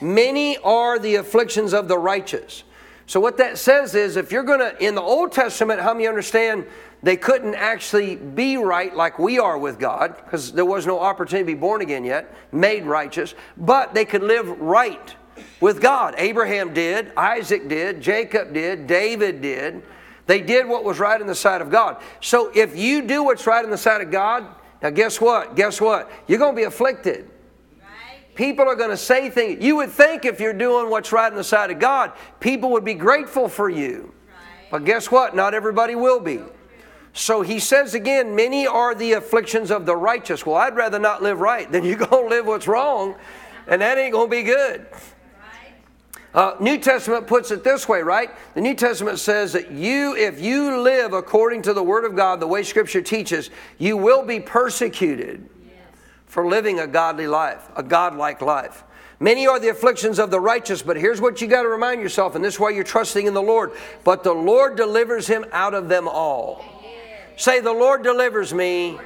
Many 0.00 0.56
are 0.58 0.98
the 0.98 1.16
afflictions 1.16 1.72
of 1.72 1.88
the 1.88 1.98
righteous. 1.98 2.64
So, 3.06 3.20
what 3.20 3.38
that 3.38 3.56
says 3.56 3.94
is 3.94 4.16
if 4.16 4.30
you're 4.30 4.42
going 4.42 4.60
to, 4.60 4.84
in 4.84 4.94
the 4.94 5.02
Old 5.02 5.32
Testament, 5.32 5.80
how 5.80 5.94
many 5.94 6.06
understand 6.06 6.66
they 7.02 7.16
couldn't 7.16 7.54
actually 7.54 8.16
be 8.16 8.56
right 8.56 8.94
like 8.94 9.18
we 9.18 9.38
are 9.38 9.56
with 9.56 9.78
God 9.78 10.16
because 10.16 10.52
there 10.52 10.64
was 10.64 10.86
no 10.86 11.00
opportunity 11.00 11.52
to 11.52 11.56
be 11.56 11.60
born 11.60 11.80
again 11.80 12.04
yet, 12.04 12.34
made 12.52 12.84
righteous, 12.84 13.34
but 13.56 13.94
they 13.94 14.04
could 14.04 14.22
live 14.22 14.48
right 14.60 15.16
with 15.60 15.80
God. 15.80 16.16
Abraham 16.18 16.74
did, 16.74 17.12
Isaac 17.16 17.68
did, 17.68 18.00
Jacob 18.00 18.52
did, 18.52 18.86
David 18.86 19.40
did. 19.40 19.82
They 20.26 20.42
did 20.42 20.68
what 20.68 20.84
was 20.84 20.98
right 20.98 21.18
in 21.18 21.26
the 21.26 21.34
sight 21.34 21.62
of 21.62 21.70
God. 21.70 22.02
So, 22.20 22.50
if 22.54 22.76
you 22.76 23.02
do 23.02 23.24
what's 23.24 23.46
right 23.46 23.64
in 23.64 23.70
the 23.70 23.78
sight 23.78 24.02
of 24.02 24.10
God, 24.10 24.46
now 24.82 24.90
guess 24.90 25.18
what? 25.20 25.56
Guess 25.56 25.80
what? 25.80 26.10
You're 26.26 26.38
going 26.38 26.54
to 26.54 26.60
be 26.60 26.64
afflicted. 26.64 27.30
People 28.38 28.68
are 28.68 28.76
going 28.76 28.90
to 28.90 28.96
say 28.96 29.30
things. 29.30 29.64
You 29.64 29.74
would 29.74 29.90
think 29.90 30.24
if 30.24 30.38
you're 30.38 30.52
doing 30.52 30.88
what's 30.90 31.10
right 31.10 31.28
in 31.28 31.36
the 31.36 31.42
sight 31.42 31.72
of 31.72 31.80
God, 31.80 32.12
people 32.38 32.70
would 32.70 32.84
be 32.84 32.94
grateful 32.94 33.48
for 33.48 33.68
you. 33.68 34.14
But 34.70 34.84
guess 34.84 35.10
what? 35.10 35.34
Not 35.34 35.54
everybody 35.54 35.96
will 35.96 36.20
be. 36.20 36.38
So 37.12 37.42
he 37.42 37.58
says 37.58 37.94
again, 37.94 38.36
many 38.36 38.64
are 38.64 38.94
the 38.94 39.14
afflictions 39.14 39.72
of 39.72 39.86
the 39.86 39.96
righteous. 39.96 40.46
Well, 40.46 40.54
I'd 40.54 40.76
rather 40.76 41.00
not 41.00 41.20
live 41.20 41.40
right 41.40 41.68
than 41.72 41.82
you 41.82 41.96
go 42.10 42.28
live 42.28 42.46
what's 42.46 42.68
wrong, 42.68 43.16
and 43.66 43.82
that 43.82 43.98
ain't 43.98 44.12
going 44.12 44.30
to 44.30 44.36
be 44.36 44.44
good. 44.44 44.86
Uh, 46.32 46.54
New 46.60 46.78
Testament 46.78 47.26
puts 47.26 47.50
it 47.50 47.64
this 47.64 47.88
way, 47.88 48.02
right? 48.02 48.30
The 48.54 48.60
New 48.60 48.74
Testament 48.74 49.18
says 49.18 49.52
that 49.54 49.72
you, 49.72 50.14
if 50.14 50.40
you 50.40 50.80
live 50.80 51.12
according 51.12 51.62
to 51.62 51.72
the 51.72 51.82
Word 51.82 52.04
of 52.04 52.14
God, 52.14 52.38
the 52.38 52.46
way 52.46 52.62
Scripture 52.62 53.02
teaches, 53.02 53.50
you 53.78 53.96
will 53.96 54.24
be 54.24 54.38
persecuted 54.38 55.48
for 56.28 56.46
living 56.46 56.78
a 56.78 56.86
godly 56.86 57.26
life, 57.26 57.68
a 57.74 57.82
godlike 57.82 58.40
life. 58.40 58.84
Many 59.20 59.48
are 59.48 59.58
the 59.58 59.68
afflictions 59.68 60.20
of 60.20 60.30
the 60.30 60.38
righteous, 60.38 60.80
but 60.80 60.96
here's 60.96 61.20
what 61.20 61.40
you 61.40 61.48
got 61.48 61.62
to 61.62 61.68
remind 61.68 62.00
yourself, 62.00 62.36
and 62.36 62.44
this 62.44 62.54
is 62.54 62.60
why 62.60 62.70
you're 62.70 62.84
trusting 62.84 63.26
in 63.26 63.34
the 63.34 63.42
Lord. 63.42 63.72
But 64.04 64.22
the 64.22 64.32
Lord 64.32 64.76
delivers 64.76 65.26
him 65.26 65.44
out 65.50 65.74
of 65.74 65.88
them 65.88 66.06
all. 66.06 66.64
Say, 67.36 67.60
The 67.60 67.72
Lord 67.72 68.02
delivers 68.02 68.54
me 68.54 68.98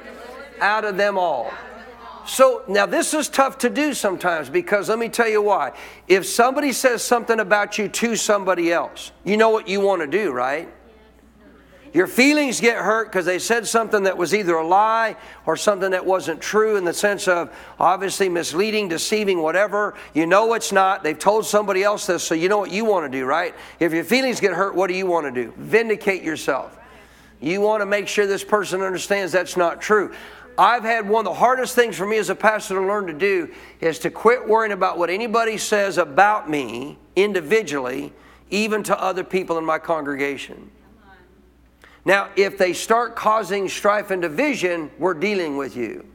out 0.59 0.85
of 0.85 0.97
them 0.97 1.17
all. 1.17 1.51
So 2.25 2.63
now 2.67 2.85
this 2.85 3.13
is 3.13 3.27
tough 3.27 3.57
to 3.59 3.69
do 3.69 3.93
sometimes 3.93 4.49
because 4.49 4.87
let 4.87 4.97
me 4.97 5.09
tell 5.09 5.27
you 5.27 5.41
why. 5.41 5.73
If 6.07 6.25
somebody 6.25 6.71
says 6.71 7.03
something 7.03 7.39
about 7.39 7.77
you 7.77 7.89
to 7.89 8.15
somebody 8.15 8.71
else, 8.71 9.11
you 9.25 9.35
know 9.35 9.49
what 9.49 9.67
you 9.67 9.81
want 9.81 10.01
to 10.01 10.07
do, 10.07 10.31
right? 10.31 10.69
Your 11.93 12.07
feelings 12.07 12.59
get 12.59 12.77
hurt 12.77 13.11
because 13.11 13.25
they 13.25 13.37
said 13.37 13.67
something 13.67 14.03
that 14.03 14.17
was 14.17 14.33
either 14.33 14.55
a 14.55 14.65
lie 14.65 15.15
or 15.45 15.55
something 15.55 15.91
that 15.91 16.03
wasn't 16.03 16.41
true 16.41 16.75
in 16.75 16.85
the 16.85 16.93
sense 16.93 17.27
of 17.27 17.55
obviously 17.79 18.29
misleading, 18.29 18.87
deceiving, 18.87 19.43
whatever. 19.43 19.93
You 20.15 20.25
know 20.25 20.53
it's 20.55 20.71
not. 20.71 21.03
They've 21.03 21.17
told 21.17 21.45
somebody 21.45 21.83
else 21.83 22.07
this, 22.07 22.23
so 22.23 22.33
you 22.33 22.49
know 22.49 22.57
what 22.57 22.71
you 22.71 22.83
want 22.83 23.11
to 23.11 23.15
do, 23.15 23.25
right? 23.25 23.53
If 23.79 23.93
your 23.93 24.03
feelings 24.03 24.39
get 24.39 24.53
hurt, 24.53 24.73
what 24.73 24.87
do 24.87 24.95
you 24.95 25.05
want 25.05 25.27
to 25.27 25.43
do? 25.43 25.53
Vindicate 25.55 26.23
yourself. 26.23 26.79
You 27.39 27.61
want 27.61 27.81
to 27.81 27.85
make 27.85 28.07
sure 28.07 28.25
this 28.25 28.43
person 28.43 28.81
understands 28.81 29.31
that's 29.31 29.55
not 29.55 29.79
true. 29.79 30.13
I've 30.57 30.83
had 30.83 31.07
one 31.07 31.27
of 31.27 31.33
the 31.33 31.39
hardest 31.39 31.75
things 31.75 31.95
for 31.95 32.07
me 32.07 32.17
as 32.17 32.29
a 32.29 32.35
pastor 32.35 32.75
to 32.75 32.81
learn 32.81 33.05
to 33.07 33.13
do 33.13 33.53
is 33.81 33.99
to 33.99 34.09
quit 34.09 34.47
worrying 34.47 34.71
about 34.71 34.97
what 34.97 35.09
anybody 35.11 35.57
says 35.57 35.99
about 35.99 36.49
me 36.49 36.97
individually, 37.15 38.13
even 38.49 38.81
to 38.83 38.99
other 38.99 39.23
people 39.23 39.59
in 39.59 39.65
my 39.65 39.77
congregation. 39.77 40.71
Now, 42.05 42.29
if 42.35 42.57
they 42.57 42.73
start 42.73 43.15
causing 43.15 43.69
strife 43.69 44.11
and 44.11 44.21
division, 44.21 44.91
we're 44.99 45.13
dealing 45.13 45.55
with 45.55 45.75
you. 45.75 46.05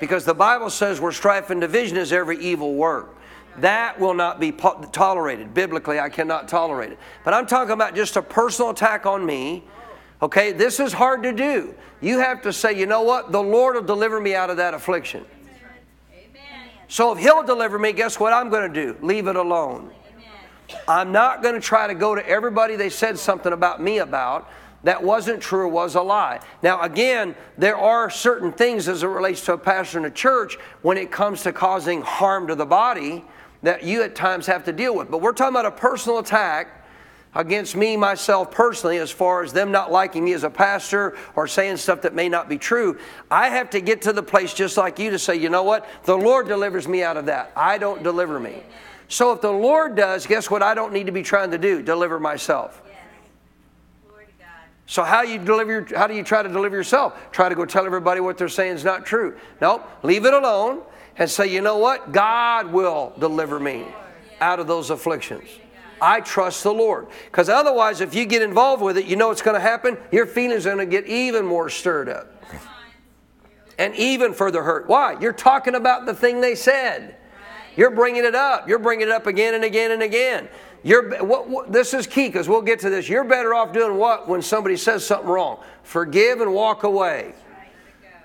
Because 0.00 0.24
the 0.24 0.34
Bible 0.34 0.70
says 0.70 1.00
where 1.00 1.12
strife 1.12 1.50
and 1.50 1.60
division 1.60 1.96
is 1.96 2.12
every 2.12 2.38
evil 2.38 2.74
work. 2.74 3.16
That 3.58 4.00
will 4.00 4.14
not 4.14 4.40
be 4.40 4.52
tolerated. 4.52 5.54
Biblically, 5.54 6.00
I 6.00 6.08
cannot 6.08 6.48
tolerate 6.48 6.92
it. 6.92 6.98
But 7.24 7.34
I'm 7.34 7.46
talking 7.46 7.72
about 7.72 7.94
just 7.94 8.16
a 8.16 8.22
personal 8.22 8.70
attack 8.70 9.06
on 9.06 9.24
me. 9.24 9.64
Okay, 10.22 10.52
this 10.52 10.80
is 10.80 10.92
hard 10.92 11.22
to 11.22 11.32
do. 11.32 11.74
You 12.00 12.18
have 12.18 12.42
to 12.42 12.52
say, 12.52 12.76
you 12.76 12.86
know 12.86 13.02
what? 13.02 13.30
The 13.30 13.42
Lord 13.42 13.76
will 13.76 13.82
deliver 13.82 14.20
me 14.20 14.34
out 14.34 14.50
of 14.50 14.56
that 14.56 14.74
affliction. 14.74 15.24
Amen. 16.12 16.68
So 16.88 17.12
if 17.12 17.18
He'll 17.18 17.42
deliver 17.42 17.78
me, 17.78 17.92
guess 17.92 18.18
what 18.18 18.32
I'm 18.32 18.48
going 18.48 18.72
to 18.72 18.86
do? 18.86 18.96
Leave 19.02 19.28
it 19.28 19.36
alone. 19.36 19.90
I'm 20.88 21.12
not 21.12 21.42
going 21.42 21.54
to 21.54 21.60
try 21.60 21.86
to 21.86 21.94
go 21.94 22.14
to 22.14 22.26
everybody 22.26 22.74
they 22.74 22.90
said 22.90 23.18
something 23.18 23.52
about 23.52 23.80
me 23.80 23.98
about 23.98 24.50
that 24.84 25.02
wasn't 25.02 25.40
true 25.42 25.68
was 25.68 25.94
a 25.94 26.02
lie. 26.02 26.40
Now, 26.62 26.80
again, 26.82 27.34
there 27.58 27.76
are 27.76 28.08
certain 28.10 28.52
things 28.52 28.88
as 28.88 29.02
it 29.02 29.06
relates 29.06 29.44
to 29.46 29.54
a 29.54 29.58
pastor 29.58 29.98
in 29.98 30.04
a 30.04 30.10
church 30.10 30.56
when 30.82 30.96
it 30.96 31.10
comes 31.10 31.42
to 31.42 31.52
causing 31.52 32.02
harm 32.02 32.46
to 32.46 32.54
the 32.54 32.66
body 32.66 33.24
that 33.62 33.82
you 33.82 34.02
at 34.02 34.14
times 34.14 34.46
have 34.46 34.64
to 34.64 34.72
deal 34.72 34.94
with. 34.94 35.10
But 35.10 35.22
we're 35.22 35.32
talking 35.32 35.54
about 35.54 35.66
a 35.66 35.70
personal 35.70 36.18
attack 36.18 36.82
against 37.34 37.74
me, 37.74 37.96
myself 37.96 38.50
personally, 38.50 38.98
as 38.98 39.10
far 39.10 39.42
as 39.42 39.52
them 39.52 39.72
not 39.72 39.90
liking 39.90 40.24
me 40.24 40.34
as 40.34 40.44
a 40.44 40.50
pastor 40.50 41.16
or 41.34 41.46
saying 41.46 41.78
stuff 41.78 42.02
that 42.02 42.14
may 42.14 42.28
not 42.28 42.48
be 42.48 42.58
true. 42.58 42.98
I 43.30 43.48
have 43.48 43.70
to 43.70 43.80
get 43.80 44.02
to 44.02 44.12
the 44.12 44.22
place 44.22 44.54
just 44.54 44.76
like 44.76 44.98
you 44.98 45.10
to 45.10 45.18
say, 45.18 45.34
you 45.36 45.48
know 45.48 45.64
what? 45.64 45.88
The 46.04 46.16
Lord 46.16 46.46
delivers 46.46 46.86
me 46.86 47.02
out 47.02 47.16
of 47.16 47.26
that. 47.26 47.52
I 47.56 47.78
don't 47.78 48.02
deliver 48.02 48.38
me. 48.38 48.62
So 49.08 49.32
if 49.32 49.40
the 49.40 49.50
Lord 49.50 49.96
does, 49.96 50.26
guess 50.26 50.50
what 50.50 50.62
I 50.62 50.74
don't 50.74 50.92
need 50.92 51.06
to 51.06 51.12
be 51.12 51.22
trying 51.22 51.50
to 51.50 51.58
do? 51.58 51.82
Deliver 51.82 52.20
myself. 52.20 52.82
So 54.86 55.02
how 55.02 55.22
you 55.22 55.38
deliver 55.38 55.86
how 55.96 56.06
do 56.06 56.14
you 56.14 56.22
try 56.22 56.42
to 56.42 56.48
deliver 56.48 56.76
yourself? 56.76 57.18
Try 57.32 57.48
to 57.48 57.54
go 57.54 57.64
tell 57.64 57.86
everybody 57.86 58.20
what 58.20 58.36
they're 58.36 58.48
saying 58.48 58.76
is 58.76 58.84
not 58.84 59.06
true. 59.06 59.36
Nope. 59.60 59.88
Leave 60.02 60.26
it 60.26 60.34
alone 60.34 60.82
and 61.16 61.30
say, 61.30 61.46
you 61.46 61.60
know 61.60 61.78
what? 61.78 62.12
God 62.12 62.72
will 62.72 63.12
deliver 63.18 63.58
me 63.58 63.86
out 64.40 64.60
of 64.60 64.66
those 64.66 64.90
afflictions. 64.90 65.48
I 66.00 66.20
trust 66.20 66.62
the 66.64 66.72
Lord. 66.72 67.06
Because 67.26 67.48
otherwise, 67.48 68.00
if 68.00 68.14
you 68.14 68.26
get 68.26 68.42
involved 68.42 68.82
with 68.82 68.98
it, 68.98 69.06
you 69.06 69.16
know 69.16 69.28
what's 69.28 69.42
going 69.42 69.54
to 69.54 69.60
happen? 69.60 69.96
Your 70.12 70.26
feelings 70.26 70.66
are 70.66 70.74
going 70.74 70.86
to 70.86 70.90
get 70.90 71.08
even 71.08 71.46
more 71.46 71.70
stirred 71.70 72.08
up 72.08 72.30
and 73.78 73.94
even 73.96 74.34
further 74.34 74.62
hurt. 74.62 74.86
Why? 74.86 75.18
You're 75.18 75.32
talking 75.32 75.74
about 75.74 76.06
the 76.06 76.14
thing 76.14 76.40
they 76.40 76.54
said. 76.54 77.16
You're 77.76 77.90
bringing 77.90 78.24
it 78.24 78.34
up. 78.34 78.68
You're 78.68 78.78
bringing 78.78 79.08
it 79.08 79.12
up 79.12 79.26
again 79.26 79.54
and 79.54 79.64
again 79.64 79.90
and 79.90 80.02
again. 80.02 80.48
You're, 80.84 81.24
what, 81.24 81.48
what, 81.48 81.72
this 81.72 81.94
is 81.94 82.06
key 82.06 82.28
because 82.28 82.46
we'll 82.46 82.62
get 82.62 82.78
to 82.80 82.90
this. 82.90 83.08
You're 83.08 83.24
better 83.24 83.54
off 83.54 83.72
doing 83.72 83.96
what 83.96 84.28
when 84.28 84.42
somebody 84.42 84.76
says 84.76 85.04
something 85.04 85.28
wrong? 85.28 85.64
Forgive 85.82 86.42
and 86.42 86.52
walk 86.52 86.82
away. 86.82 87.32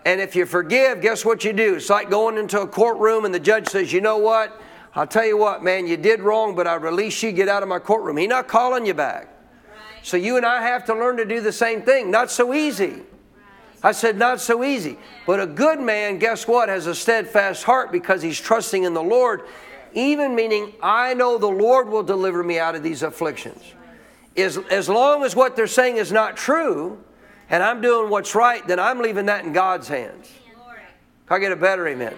And 0.05 0.19
if 0.19 0.35
you 0.35 0.45
forgive, 0.45 1.01
guess 1.01 1.23
what 1.23 1.45
you 1.45 1.53
do? 1.53 1.75
It's 1.75 1.89
like 1.89 2.09
going 2.09 2.37
into 2.37 2.59
a 2.61 2.67
courtroom 2.67 3.23
and 3.23 3.33
the 3.33 3.39
judge 3.39 3.67
says, 3.69 3.93
you 3.93 4.01
know 4.01 4.17
what? 4.17 4.61
I'll 4.93 5.07
tell 5.07 5.25
you 5.25 5.37
what, 5.37 5.63
man, 5.63 5.87
you 5.87 5.95
did 5.95 6.19
wrong, 6.19 6.55
but 6.55 6.67
I 6.67 6.75
release 6.75 7.23
you. 7.23 7.31
Get 7.31 7.47
out 7.47 7.63
of 7.63 7.69
my 7.69 7.79
courtroom. 7.79 8.17
He's 8.17 8.27
not 8.27 8.47
calling 8.47 8.85
you 8.85 8.93
back. 8.93 9.29
So 10.03 10.17
you 10.17 10.35
and 10.35 10.45
I 10.45 10.61
have 10.61 10.85
to 10.85 10.93
learn 10.93 11.17
to 11.17 11.25
do 11.25 11.39
the 11.41 11.51
same 11.51 11.81
thing. 11.81 12.11
Not 12.11 12.29
so 12.29 12.53
easy. 12.53 13.03
I 13.81 13.93
said, 13.93 14.17
not 14.17 14.41
so 14.41 14.63
easy. 14.63 14.97
But 15.25 15.39
a 15.39 15.47
good 15.47 15.79
man, 15.79 16.17
guess 16.17 16.47
what, 16.47 16.67
has 16.67 16.87
a 16.87 16.95
steadfast 16.95 17.63
heart 17.63 17.91
because 17.91 18.21
he's 18.21 18.39
trusting 18.39 18.83
in 18.83 18.93
the 18.93 19.03
Lord 19.03 19.43
even 19.93 20.35
meaning 20.35 20.73
I 20.81 21.13
know 21.13 21.37
the 21.37 21.47
Lord 21.47 21.89
will 21.89 22.03
deliver 22.03 22.43
me 22.43 22.59
out 22.59 22.75
of 22.75 22.83
these 22.83 23.03
afflictions. 23.03 23.61
As, 24.37 24.57
as 24.69 24.87
long 24.87 25.23
as 25.23 25.35
what 25.35 25.55
they're 25.55 25.67
saying 25.67 25.97
is 25.97 26.11
not 26.11 26.37
true 26.37 27.03
and 27.49 27.63
I'm 27.63 27.81
doing 27.81 28.09
what's 28.09 28.35
right, 28.35 28.65
then 28.67 28.79
I'm 28.79 28.99
leaving 28.99 29.25
that 29.25 29.43
in 29.43 29.53
God's 29.53 29.87
hands. 29.87 30.31
Can 31.27 31.37
I 31.37 31.39
get 31.39 31.51
a 31.51 31.55
better 31.55 31.87
amen? 31.87 32.15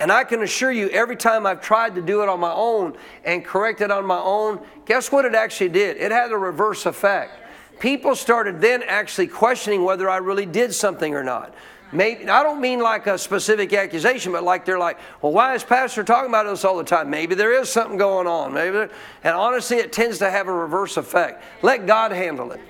And 0.00 0.10
I 0.10 0.24
can 0.24 0.42
assure 0.42 0.72
you, 0.72 0.88
every 0.88 1.16
time 1.16 1.46
I've 1.46 1.60
tried 1.60 1.94
to 1.94 2.02
do 2.02 2.22
it 2.22 2.28
on 2.28 2.40
my 2.40 2.52
own 2.52 2.96
and 3.24 3.44
correct 3.44 3.80
it 3.80 3.90
on 3.90 4.04
my 4.04 4.18
own, 4.18 4.60
guess 4.86 5.12
what 5.12 5.24
it 5.24 5.34
actually 5.34 5.68
did? 5.70 5.96
It 5.98 6.10
had 6.10 6.32
a 6.32 6.36
reverse 6.36 6.84
effect. 6.84 7.40
People 7.78 8.14
started 8.14 8.60
then 8.60 8.82
actually 8.82 9.28
questioning 9.28 9.84
whether 9.84 10.08
I 10.08 10.16
really 10.16 10.46
did 10.46 10.74
something 10.74 11.14
or 11.14 11.22
not. 11.22 11.54
Maybe 11.94 12.28
I 12.28 12.42
don't 12.42 12.60
mean 12.60 12.80
like 12.80 13.06
a 13.06 13.16
specific 13.16 13.72
accusation, 13.72 14.32
but 14.32 14.42
like 14.42 14.64
they're 14.64 14.78
like, 14.78 14.98
well, 15.22 15.32
why 15.32 15.54
is 15.54 15.62
Pastor 15.62 16.02
talking 16.02 16.28
about 16.28 16.44
this 16.44 16.64
all 16.64 16.76
the 16.76 16.82
time? 16.82 17.08
Maybe 17.08 17.36
there 17.36 17.52
is 17.52 17.70
something 17.70 17.96
going 17.96 18.26
on. 18.26 18.52
Maybe, 18.52 18.92
and 19.22 19.34
honestly, 19.34 19.76
it 19.76 19.92
tends 19.92 20.18
to 20.18 20.28
have 20.28 20.48
a 20.48 20.52
reverse 20.52 20.96
effect. 20.96 21.44
Let 21.62 21.86
God 21.86 22.10
handle 22.10 22.50
it. 22.50 22.60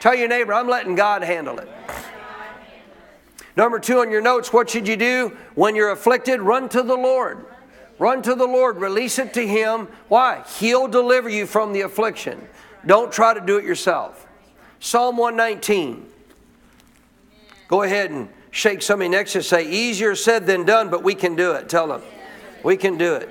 Tell 0.00 0.14
your 0.14 0.28
neighbor, 0.28 0.54
I'm 0.54 0.66
letting 0.66 0.94
God 0.94 1.22
handle 1.22 1.58
it. 1.58 1.68
Number 3.54 3.78
two 3.78 4.00
on 4.00 4.10
your 4.10 4.22
notes, 4.22 4.50
what 4.50 4.70
should 4.70 4.88
you 4.88 4.96
do 4.96 5.36
when 5.54 5.76
you're 5.76 5.90
afflicted? 5.90 6.40
Run 6.40 6.70
to 6.70 6.82
the 6.82 6.96
Lord. 6.96 7.44
Run 7.98 8.22
to 8.22 8.34
the 8.34 8.46
Lord. 8.46 8.78
Release 8.78 9.18
it 9.18 9.34
to 9.34 9.46
Him. 9.46 9.88
Why? 10.08 10.42
He'll 10.58 10.88
deliver 10.88 11.28
you 11.28 11.46
from 11.46 11.74
the 11.74 11.82
affliction. 11.82 12.48
Don't 12.86 13.12
try 13.12 13.34
to 13.34 13.40
do 13.40 13.58
it 13.58 13.64
yourself. 13.64 14.26
Psalm 14.80 15.18
119. 15.18 16.10
Go 17.68 17.82
ahead 17.82 18.10
and 18.10 18.28
shake 18.54 18.80
somebody 18.82 19.08
next 19.08 19.32
to 19.32 19.38
you 19.38 19.42
say, 19.42 19.68
easier 19.68 20.14
said 20.14 20.46
than 20.46 20.64
done, 20.64 20.88
but 20.88 21.02
we 21.02 21.12
can 21.12 21.34
do 21.34 21.52
it. 21.52 21.68
Tell 21.68 21.88
them, 21.88 22.02
we 22.62 22.76
can 22.76 22.96
do 22.96 23.14
it. 23.14 23.28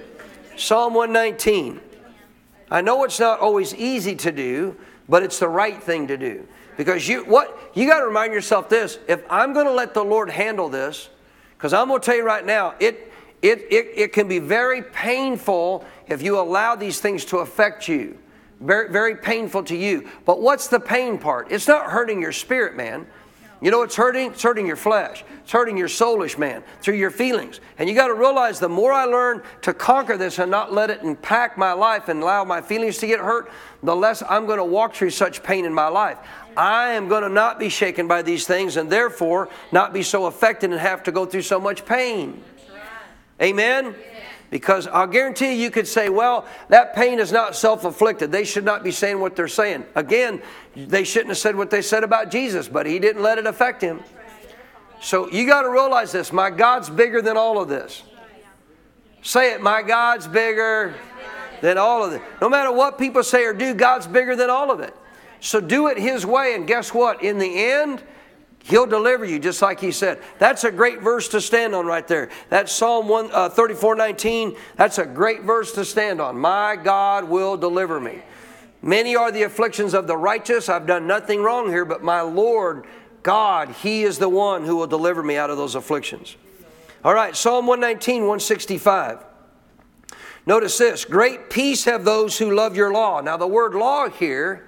Psalm 0.57 0.93
119. 0.93 1.79
I 2.69 2.81
know 2.81 3.05
it's 3.05 3.21
not 3.21 3.39
always 3.39 3.73
easy 3.73 4.15
to 4.17 4.33
do, 4.33 4.75
but 5.07 5.23
it's 5.23 5.39
the 5.39 5.47
right 5.47 5.81
thing 5.81 6.07
to 6.07 6.17
do. 6.17 6.45
Because 6.75 7.07
you 7.07 7.23
what 7.23 7.57
you 7.73 7.88
got 7.88 7.99
to 7.99 8.05
remind 8.05 8.33
yourself 8.33 8.67
this, 8.67 8.99
if 9.07 9.23
I'm 9.29 9.53
going 9.53 9.65
to 9.65 9.71
let 9.71 9.93
the 9.93 10.03
Lord 10.03 10.29
handle 10.29 10.67
this, 10.67 11.09
because 11.57 11.71
I'm 11.71 11.88
going 11.88 12.01
to 12.01 12.05
tell 12.05 12.15
you 12.15 12.25
right 12.25 12.45
now, 12.45 12.75
it 12.79 13.13
it, 13.41 13.67
it, 13.71 13.91
it 13.95 14.13
can 14.13 14.27
be 14.27 14.39
very 14.39 14.81
painful 14.81 15.86
if 16.07 16.21
you 16.21 16.38
allow 16.38 16.75
these 16.75 16.99
things 16.99 17.23
to 17.25 17.38
affect 17.38 17.88
you. 17.88 18.17
Very, 18.59 18.91
very 18.91 19.15
painful 19.15 19.63
to 19.65 19.75
you. 19.75 20.09
But 20.25 20.41
what's 20.41 20.67
the 20.67 20.79
pain 20.79 21.17
part? 21.17 21.51
It's 21.51 21.67
not 21.67 21.91
hurting 21.91 22.21
your 22.21 22.31
spirit, 22.31 22.75
man. 22.75 23.05
You 23.63 23.71
know 23.71 23.80
what's 23.80 23.95
hurting? 23.95 24.32
It's 24.34 24.43
hurting 24.43 24.67
your 24.67 24.76
flesh. 24.76 25.23
It's 25.41 25.52
hurting 25.54 25.78
your 25.78 25.88
soulish 25.88 26.38
man 26.38 26.63
through 26.82 26.95
your 26.95 27.12
feelings. 27.12 27.62
And 27.78 27.88
you 27.88 27.95
got 27.95 28.08
to 28.08 28.13
realize 28.13 28.60
the 28.60 28.67
more 28.67 28.91
I 28.91 29.06
learn 29.06 29.41
to 29.62 29.73
conquer 29.73 30.17
this 30.17 30.38
and 30.38 30.52
not 30.52 30.73
let 30.73 30.89
it 30.89 31.02
impact 31.02 31.58
my 31.58 31.71
life 31.71 32.10
and 32.10 32.21
allow 32.21 32.43
my 32.43 32.60
feelings 32.60 32.97
to 32.97 33.08
get 33.08 33.21
hurt, 33.21 33.49
the 33.82 33.95
less 33.95 34.21
I'm 34.28 34.47
going 34.47 34.58
to 34.58 34.65
walk 34.65 34.95
through 34.95 35.12
such 35.12 35.43
pain 35.43 35.63
in 35.63 35.73
my 35.73 35.88
life. 35.88 36.17
I 36.58 36.89
am 36.89 37.08
going 37.08 37.23
to 37.23 37.30
not 37.30 37.58
be 37.58 37.69
shaken 37.69 38.06
by 38.06 38.21
these 38.21 38.45
things 38.45 38.76
and 38.76 38.89
therefore 38.89 39.47
not 39.71 39.93
be 39.93 40.04
so 40.04 40.26
affected 40.26 40.71
and 40.71 40.80
have 40.82 41.02
to 41.04 41.13
go 41.13 41.26
through 41.26 41.43
so 41.43 41.58
much 41.58 41.86
pain. 41.86 42.43
Amen? 43.41 43.95
Because 44.54 44.86
I'll 44.86 45.08
guarantee 45.08 45.54
you, 45.54 45.63
you 45.63 45.71
could 45.71 45.88
say, 45.88 46.10
well, 46.10 46.45
that 46.67 46.93
pain 46.93 47.19
is 47.19 47.32
not 47.32 47.56
self 47.56 47.86
afflicted. 47.86 48.32
They 48.32 48.43
should 48.43 48.63
not 48.63 48.84
be 48.84 48.91
saying 48.91 49.19
what 49.19 49.36
they're 49.36 49.47
saying. 49.47 49.86
Again, 49.95 50.43
they 50.75 51.03
shouldn't 51.03 51.29
have 51.29 51.38
said 51.38 51.55
what 51.55 51.69
they 51.69 51.81
said 51.81 52.03
about 52.03 52.31
Jesus, 52.31 52.67
but 52.67 52.86
he 52.86 52.99
didn't 52.99 53.21
let 53.21 53.38
it 53.38 53.45
affect 53.45 53.81
him. 53.81 54.01
So 55.01 55.29
you 55.29 55.45
got 55.45 55.63
to 55.63 55.69
realize 55.69 56.12
this 56.12 56.31
my 56.31 56.49
God's 56.49 56.89
bigger 56.89 57.21
than 57.21 57.38
all 57.38 57.62
of 57.62 57.69
this. 57.69 58.03
Say 59.21 59.53
it, 59.53 59.62
my 59.62 59.81
God's 59.81 60.27
bigger 60.27 60.93
than 61.62 61.77
all 61.77 62.03
of 62.03 62.13
it. 62.13 62.21
No 62.41 62.49
matter 62.49 62.71
what 62.71 62.97
people 62.97 63.23
say 63.23 63.45
or 63.45 63.53
do, 63.53 63.73
God's 63.73 64.07
bigger 64.07 64.36
than 64.36 64.49
all 64.49 64.71
of 64.71 64.79
it. 64.79 64.95
So 65.39 65.59
do 65.62 65.88
it 65.88 65.97
His 65.97 66.25
way, 66.25 66.55
and 66.55 66.67
guess 66.67 66.93
what? 66.93 67.23
In 67.23 67.38
the 67.38 67.65
end, 67.65 68.01
He'll 68.63 68.86
deliver 68.86 69.25
you, 69.25 69.39
just 69.39 69.62
like 69.62 69.81
he 69.81 69.91
said. 69.91 70.21
That's 70.39 70.63
a 70.63 70.71
great 70.71 71.01
verse 71.01 71.27
to 71.29 71.41
stand 71.41 71.75
on 71.75 71.86
right 71.86 72.07
there. 72.07 72.29
That's 72.49 72.71
Psalm 72.71 73.09
1, 73.09 73.29
uh, 73.33 73.49
34 73.49 73.95
19. 73.95 74.55
That's 74.77 74.99
a 74.99 75.05
great 75.05 75.41
verse 75.41 75.73
to 75.73 75.83
stand 75.83 76.21
on. 76.21 76.38
My 76.38 76.77
God 76.77 77.25
will 77.27 77.57
deliver 77.57 77.99
me. 77.99 78.21
Many 78.84 79.15
are 79.15 79.32
the 79.32 79.43
afflictions 79.43 79.93
of 79.93 80.08
the 80.08 80.17
righteous. 80.17 80.67
I've 80.67 80.86
done 80.86 81.08
nothing 81.08 81.41
wrong 81.41 81.69
here, 81.69 81.86
but 81.86 82.04
my 82.04 82.19
Lord 82.19 82.86
God, 83.24 83.69
He 83.69 84.04
is 84.04 84.19
the 84.19 84.28
one 84.28 84.65
who 84.65 84.76
will 84.76 84.88
deliver 84.88 85.24
me 85.24 85.38
out 85.38 85.50
of 85.50 85.56
those 85.56 85.76
afflictions. 85.76 86.36
All 87.02 87.13
right, 87.13 87.34
Psalm 87.34 87.65
119, 87.65 88.24
165. 88.24 89.24
Notice 90.46 90.78
this 90.78 91.06
Great 91.06 91.50
peace 91.50 91.86
have 91.86 92.04
those 92.04 92.38
who 92.38 92.54
love 92.54 92.76
your 92.76 92.91
law. 92.91 93.22
Now, 93.22 93.38
the 93.38 93.48
word 93.48 93.74
law 93.74 94.10
here 94.10 94.67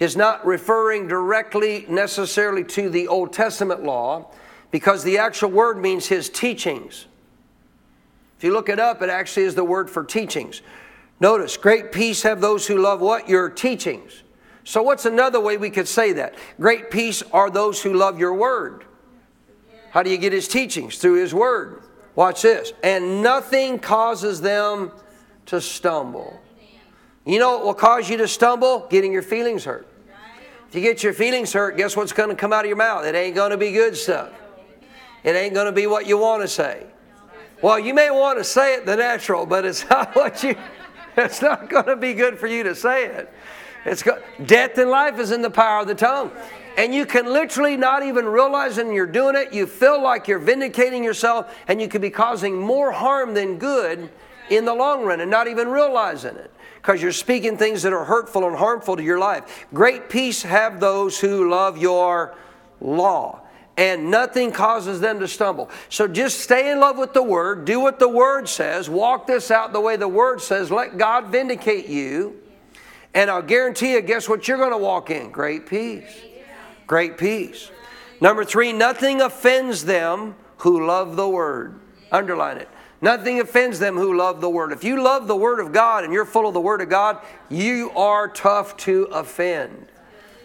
is 0.00 0.16
not 0.16 0.44
referring 0.44 1.06
directly 1.06 1.86
necessarily 1.88 2.64
to 2.64 2.90
the 2.90 3.06
Old 3.06 3.32
Testament 3.32 3.84
law 3.84 4.32
because 4.72 5.04
the 5.04 5.18
actual 5.18 5.50
word 5.50 5.78
means 5.78 6.08
his 6.08 6.28
teachings. 6.28 7.06
If 8.38 8.42
you 8.42 8.52
look 8.52 8.68
it 8.68 8.80
up, 8.80 9.02
it 9.02 9.08
actually 9.08 9.44
is 9.44 9.54
the 9.54 9.62
word 9.62 9.88
for 9.88 10.02
teachings. 10.02 10.62
Notice, 11.22 11.56
great 11.56 11.92
peace 11.92 12.24
have 12.24 12.40
those 12.40 12.66
who 12.66 12.78
love 12.78 13.00
what? 13.00 13.28
Your 13.28 13.48
teachings. 13.48 14.24
So, 14.64 14.82
what's 14.82 15.04
another 15.04 15.38
way 15.38 15.56
we 15.56 15.70
could 15.70 15.86
say 15.86 16.14
that? 16.14 16.34
Great 16.58 16.90
peace 16.90 17.22
are 17.32 17.48
those 17.48 17.80
who 17.80 17.94
love 17.94 18.18
your 18.18 18.34
word. 18.34 18.84
How 19.92 20.02
do 20.02 20.10
you 20.10 20.18
get 20.18 20.32
his 20.32 20.48
teachings? 20.48 20.98
Through 20.98 21.22
his 21.22 21.32
word. 21.32 21.84
Watch 22.16 22.42
this. 22.42 22.72
And 22.82 23.22
nothing 23.22 23.78
causes 23.78 24.40
them 24.40 24.90
to 25.46 25.60
stumble. 25.60 26.40
You 27.24 27.38
know 27.38 27.52
what 27.52 27.66
will 27.66 27.74
cause 27.74 28.10
you 28.10 28.16
to 28.16 28.26
stumble? 28.26 28.88
Getting 28.90 29.12
your 29.12 29.22
feelings 29.22 29.64
hurt. 29.64 29.86
If 30.68 30.74
you 30.74 30.80
get 30.80 31.04
your 31.04 31.12
feelings 31.12 31.52
hurt, 31.52 31.76
guess 31.76 31.96
what's 31.96 32.12
going 32.12 32.30
to 32.30 32.34
come 32.34 32.52
out 32.52 32.64
of 32.64 32.68
your 32.68 32.76
mouth? 32.76 33.04
It 33.04 33.14
ain't 33.14 33.36
going 33.36 33.52
to 33.52 33.56
be 33.56 33.70
good 33.70 33.96
stuff. 33.96 34.32
It 35.22 35.36
ain't 35.36 35.54
going 35.54 35.66
to 35.66 35.72
be 35.72 35.86
what 35.86 36.04
you 36.04 36.18
want 36.18 36.42
to 36.42 36.48
say. 36.48 36.84
Well, 37.62 37.78
you 37.78 37.94
may 37.94 38.10
want 38.10 38.38
to 38.38 38.44
say 38.44 38.74
it 38.74 38.86
the 38.86 38.96
natural, 38.96 39.46
but 39.46 39.64
it's 39.64 39.88
not 39.90 40.16
what 40.16 40.42
you. 40.42 40.56
It's 41.16 41.42
not 41.42 41.68
going 41.68 41.86
to 41.86 41.96
be 41.96 42.14
good 42.14 42.38
for 42.38 42.46
you 42.46 42.62
to 42.62 42.74
say 42.74 43.06
it. 43.06 43.32
It's 43.84 44.02
got, 44.02 44.20
death 44.46 44.78
and 44.78 44.88
life 44.88 45.18
is 45.18 45.30
in 45.30 45.42
the 45.42 45.50
power 45.50 45.80
of 45.80 45.88
the 45.88 45.94
tongue. 45.94 46.30
And 46.78 46.94
you 46.94 47.04
can 47.04 47.26
literally 47.26 47.76
not 47.76 48.02
even 48.02 48.24
realizing 48.24 48.94
you're 48.94 49.06
doing 49.06 49.36
it. 49.36 49.52
You 49.52 49.66
feel 49.66 50.02
like 50.02 50.26
you're 50.26 50.38
vindicating 50.38 51.04
yourself, 51.04 51.54
and 51.68 51.82
you 51.82 51.88
could 51.88 52.00
be 52.00 52.08
causing 52.08 52.58
more 52.58 52.92
harm 52.92 53.34
than 53.34 53.58
good 53.58 54.08
in 54.48 54.64
the 54.64 54.74
long 54.74 55.04
run 55.04 55.20
and 55.20 55.30
not 55.30 55.48
even 55.48 55.68
realizing 55.68 56.36
it 56.36 56.50
because 56.76 57.00
you're 57.02 57.12
speaking 57.12 57.56
things 57.56 57.82
that 57.82 57.92
are 57.92 58.04
hurtful 58.04 58.46
and 58.46 58.56
harmful 58.56 58.96
to 58.96 59.02
your 59.02 59.18
life. 59.18 59.66
Great 59.72 60.08
peace 60.08 60.42
have 60.42 60.80
those 60.80 61.20
who 61.20 61.50
love 61.50 61.78
your 61.78 62.34
law 62.80 63.41
and 63.76 64.10
nothing 64.10 64.52
causes 64.52 65.00
them 65.00 65.20
to 65.20 65.28
stumble. 65.28 65.70
So 65.88 66.06
just 66.06 66.40
stay 66.40 66.70
in 66.70 66.80
love 66.80 66.98
with 66.98 67.14
the 67.14 67.22
Word, 67.22 67.64
do 67.64 67.80
what 67.80 67.98
the 67.98 68.08
Word 68.08 68.48
says, 68.48 68.90
walk 68.90 69.26
this 69.26 69.50
out 69.50 69.72
the 69.72 69.80
way 69.80 69.96
the 69.96 70.08
Word 70.08 70.40
says, 70.40 70.70
let 70.70 70.98
God 70.98 71.28
vindicate 71.28 71.88
you, 71.88 72.38
and 73.14 73.30
I'll 73.30 73.42
guarantee 73.42 73.92
you, 73.92 74.00
guess 74.00 74.28
what 74.28 74.48
you're 74.48 74.58
going 74.58 74.72
to 74.72 74.78
walk 74.78 75.10
in? 75.10 75.30
Great 75.30 75.66
peace. 75.66 76.22
Great 76.86 77.16
peace. 77.16 77.70
Number 78.20 78.44
three, 78.44 78.72
nothing 78.72 79.20
offends 79.20 79.84
them 79.84 80.34
who 80.58 80.86
love 80.86 81.16
the 81.16 81.28
Word. 81.28 81.80
Underline 82.10 82.58
it. 82.58 82.68
Nothing 83.00 83.40
offends 83.40 83.80
them 83.80 83.96
who 83.96 84.16
love 84.16 84.40
the 84.40 84.48
Word. 84.48 84.70
If 84.72 84.84
you 84.84 85.02
love 85.02 85.26
the 85.26 85.36
Word 85.36 85.58
of 85.58 85.72
God 85.72 86.04
and 86.04 86.12
you're 86.12 86.24
full 86.24 86.46
of 86.46 86.54
the 86.54 86.60
Word 86.60 86.80
of 86.80 86.88
God, 86.88 87.18
you 87.48 87.90
are 87.90 88.28
tough 88.28 88.76
to 88.78 89.04
offend. 89.04 89.88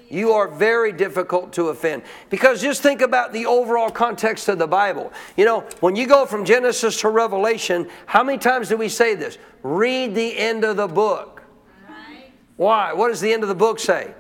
You 0.10 0.32
are 0.32 0.48
very 0.48 0.94
difficult 0.94 1.52
to 1.54 1.68
offend. 1.68 2.04
Because 2.30 2.62
just 2.62 2.82
think 2.82 3.02
about 3.02 3.34
the 3.34 3.46
overall 3.46 3.90
context 3.90 4.48
of 4.48 4.58
the 4.58 4.68
Bible. 4.68 5.12
You 5.36 5.46
know, 5.46 5.62
when 5.82 5.96
you 5.96 6.08
go 6.08 6.26
from 6.26 6.46
Genesis 6.46 7.02
to 7.02 7.10
Revelation, 7.10 7.90
how 8.06 8.24
many 8.24 8.38
times 8.38 8.70
do 8.70 8.78
we 8.78 8.90
say 8.90 9.16
this? 9.16 9.38
Read 9.64 10.16
the 10.16 10.38
end 10.38 10.64
of 10.64 10.78
the 10.78 10.88
book. 10.88 11.44
Why? 12.56 12.94
What 12.94 13.10
does 13.10 13.22
the 13.22 13.34
end 13.34 13.44
of 13.44 13.50
the 13.50 13.56
book 13.56 13.80
say? 13.80 14.14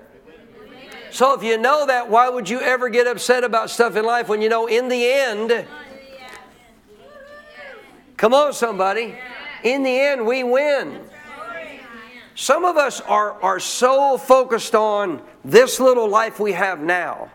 So 1.09 1.33
if 1.33 1.41
you 1.41 1.57
know 1.57 1.85
that, 1.87 2.09
why 2.09 2.29
would 2.29 2.49
you 2.49 2.59
ever 2.59 2.89
get 2.89 3.07
upset 3.07 3.43
about 3.43 3.69
stuff 3.69 3.95
in 3.95 4.05
life 4.05 4.27
when 4.27 4.41
you 4.41 4.49
know 4.49 4.67
in 4.67 4.89
the 4.89 5.09
end, 5.09 5.65
come 8.17 8.33
on, 8.33 8.53
somebody, 8.53 9.17
in 9.63 9.83
the 9.83 9.99
end, 9.99 10.25
we 10.27 10.43
win. 10.43 10.99
Some 12.39 12.65
of 12.65 12.77
us 12.77 13.01
are, 13.01 13.33
are 13.41 13.59
so 13.59 14.15
focused 14.15 14.75
on 14.75 15.23
this 15.43 15.79
little 15.79 16.07
life 16.07 16.39
we 16.39 16.51
have 16.51 16.79
now 16.79 17.31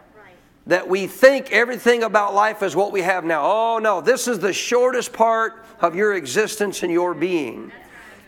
that 0.68 0.88
we 0.88 1.08
think 1.08 1.50
everything 1.50 2.04
about 2.04 2.34
life 2.34 2.62
is 2.62 2.76
what 2.76 2.92
we 2.92 3.02
have 3.02 3.24
now. 3.24 3.42
Oh 3.44 3.78
no, 3.78 4.00
this 4.00 4.28
is 4.28 4.38
the 4.38 4.52
shortest 4.52 5.12
part 5.12 5.64
of 5.80 5.96
your 5.96 6.14
existence 6.14 6.84
and 6.84 6.92
your 6.92 7.14
being. 7.14 7.72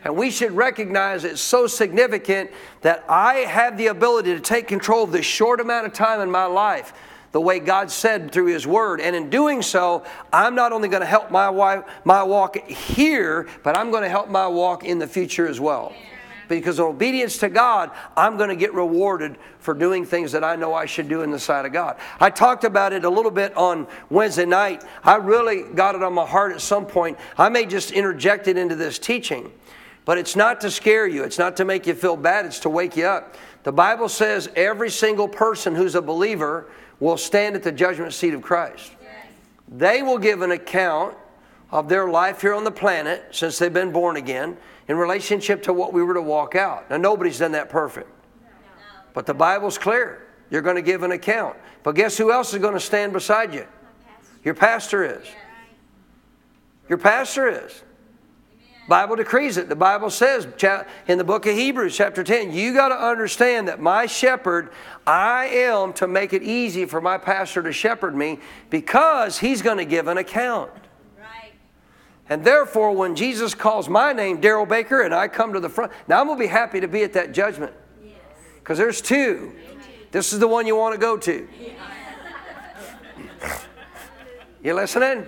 And 0.03 0.17
we 0.17 0.33
should 0.33 0.51
recognize 0.51 1.23
it's 1.23 1.41
so 1.41 1.69
significant 1.69 2.51
that 2.81 3.05
I 3.09 3.35
have 3.47 3.79
the 3.79 3.87
ability 3.87 4.35
to 4.35 4.41
take 4.41 4.67
control 4.67 5.05
of 5.05 5.13
this 5.13 5.25
short 5.25 5.61
amount 5.61 5.87
of 5.87 5.93
time 5.93 6.21
in 6.23 6.31
my 6.31 6.47
life 6.47 6.93
the 7.31 7.41
way 7.41 7.61
God 7.61 7.89
said 7.89 8.33
through 8.33 8.47
His 8.47 8.67
Word. 8.67 9.01
And 9.01 9.15
in 9.15 9.31
doing 9.31 9.63
so, 9.63 10.03
I'm 10.33 10.57
not 10.57 10.73
only 10.73 10.89
going 10.89 11.03
to 11.03 11.07
help 11.07 11.31
my, 11.31 11.51
wife, 11.51 11.85
my 12.03 12.25
walk 12.25 12.57
here, 12.67 13.47
but 13.63 13.77
I'm 13.79 13.93
going 13.93 14.03
to 14.03 14.09
help 14.09 14.29
my 14.29 14.49
walk 14.49 14.83
in 14.83 14.99
the 14.99 15.07
future 15.07 15.47
as 15.47 15.61
well 15.61 15.95
because 16.49 16.79
of 16.79 16.87
obedience 16.87 17.39
to 17.39 17.49
God, 17.49 17.91
I'm 18.17 18.37
going 18.37 18.49
to 18.49 18.57
get 18.57 18.75
rewarded 18.75 19.39
for 19.59 19.75
doing 19.75 20.05
things 20.05 20.33
that 20.33 20.45
I 20.45 20.57
know 20.57 20.75
I 20.75 20.87
should 20.87 21.09
do 21.09 21.23
in 21.23 21.31
the 21.31 21.39
sight 21.39 21.65
of 21.65 21.73
God. 21.73 21.97
I 22.21 22.31
talked 22.31 22.65
about 22.65 22.93
it 22.93 23.05
a 23.05 23.11
little 23.11 23.31
bit 23.31 23.57
on 23.57 23.87
Wednesday 24.11 24.45
night. 24.45 24.85
I 25.03 25.17
really 25.17 25.63
got 25.63 25.95
it 25.95 26.03
on 26.03 26.13
my 26.13 26.27
heart 26.27 26.53
at 26.53 26.61
some 26.61 26.87
point. 26.87 27.19
I 27.39 27.49
may 27.49 27.67
just 27.67 27.91
interject 27.91 28.49
it 28.49 28.57
into 28.57 28.75
this 28.75 28.99
teaching, 28.99 29.51
but 30.05 30.19
it's 30.19 30.37
not 30.37 30.61
to 30.63 30.71
scare 30.71 31.07
you, 31.07 31.25
it's 31.25 31.39
not 31.39 31.57
to 31.57 31.65
make 31.65 31.87
you 31.87 31.95
feel 31.95 32.17
bad, 32.17 32.47
it's 32.47 32.61
to 32.61 32.69
wake 32.69 32.97
you 32.97 33.07
up. 33.07 33.37
The 33.63 33.73
Bible 33.73 34.09
says 34.11 34.51
every 34.55 34.91
single 34.91 35.29
person 35.29 35.75
who's 35.75 35.95
a 35.95 36.03
believer 36.03 36.69
will 37.01 37.17
stand 37.17 37.57
at 37.57 37.63
the 37.63 37.73
judgment 37.73 38.13
seat 38.13 38.35
of 38.35 38.43
Christ. 38.43 38.93
They 39.69 40.03
will 40.03 40.19
give 40.19 40.43
an 40.43 40.51
account 40.51 41.17
of 41.71 41.89
their 41.89 42.09
life 42.09 42.43
here 42.43 42.55
on 42.55 42.65
the 42.65 42.71
planet 42.71 43.25
since 43.33 43.59
they've 43.59 43.73
been 43.73 43.91
born 43.91 44.17
again 44.17 44.57
in 44.89 44.97
relationship 44.97 45.63
to 45.65 45.73
what 45.73 45.93
we 45.93 46.03
were 46.03 46.15
to 46.15 46.23
walk 46.23 46.55
out. 46.55 46.91
Now, 46.91 46.97
nobody's 46.97 47.39
done 47.39 47.53
that 47.53 47.69
perfect. 47.69 48.11
But 49.13 49.27
the 49.27 49.35
Bible's 49.35 49.79
clear. 49.79 50.27
You're 50.51 50.63
going 50.63 50.77
to 50.77 50.83
give 50.83 51.03
an 51.03 51.13
account. 51.13 51.57
But 51.83 51.95
guess 51.95 52.17
who 52.19 52.31
else 52.31 52.53
is 52.53 52.61
going 52.61 52.75
to 52.75 52.81
stand 52.81 53.13
beside 53.13 53.55
you? 53.55 53.67
Your 54.45 54.55
pastor 54.55 55.05
is. 55.05 55.27
Your 56.89 56.99
pastor 56.99 57.49
is. 57.49 57.83
Bible 58.87 59.17
decrees 59.17 59.57
it. 59.57 59.71
The 59.71 59.77
Bible 59.77 60.11
says 60.11 60.47
in 61.09 61.17
the 61.17 61.25
book 61.25 61.47
of 61.47 61.55
Hebrews, 61.55 61.97
chapter 61.97 62.23
10, 62.23 62.53
you 62.53 62.75
got 62.75 62.89
to 62.89 62.95
understand 62.95 63.69
that 63.69 63.81
my 63.81 64.05
shepherd, 64.05 64.71
I 65.07 65.47
am 65.47 65.95
to 65.95 66.07
make 66.07 66.35
it 66.35 66.43
easy 66.43 66.85
for 66.85 67.01
my 67.01 67.17
pastor 67.17 67.63
to 67.63 67.73
shepherd 67.73 68.15
me 68.15 68.41
because 68.69 69.39
he's 69.39 69.63
going 69.63 69.79
to 69.79 69.87
give 69.87 70.07
an 70.07 70.19
account. 70.19 70.71
And 72.29 72.45
therefore, 72.45 72.93
when 72.93 73.15
Jesus 73.17 73.55
calls 73.55 73.89
my 73.89 74.13
name, 74.13 74.41
Daryl 74.41 74.67
Baker, 74.67 75.03
and 75.03 75.15
I 75.15 75.29
come 75.29 75.53
to 75.53 75.61
the 75.61 75.69
front, 75.69 75.93
now 76.09 76.21
I'm 76.21 76.27
going 76.27 76.39
to 76.39 76.45
be 76.45 76.49
happy 76.49 76.81
to 76.81 76.89
be 76.89 77.03
at 77.03 77.13
that 77.13 77.33
judgment. 77.33 77.73
Because 78.59 78.79
there's 78.79 79.03
two. 79.03 79.53
This 80.11 80.33
is 80.33 80.39
the 80.39 80.49
one 80.49 80.67
you 80.67 80.75
want 80.77 80.95
to 80.95 81.01
go 81.01 81.19
to. 81.19 81.49
You 84.63 84.75
listening? 84.75 85.27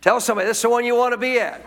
Tell 0.00 0.18
somebody 0.18 0.48
this 0.48 0.56
is 0.56 0.62
the 0.62 0.70
one 0.70 0.84
you 0.84 0.96
want 0.96 1.12
to 1.12 1.18
be 1.18 1.38
at. 1.38 1.64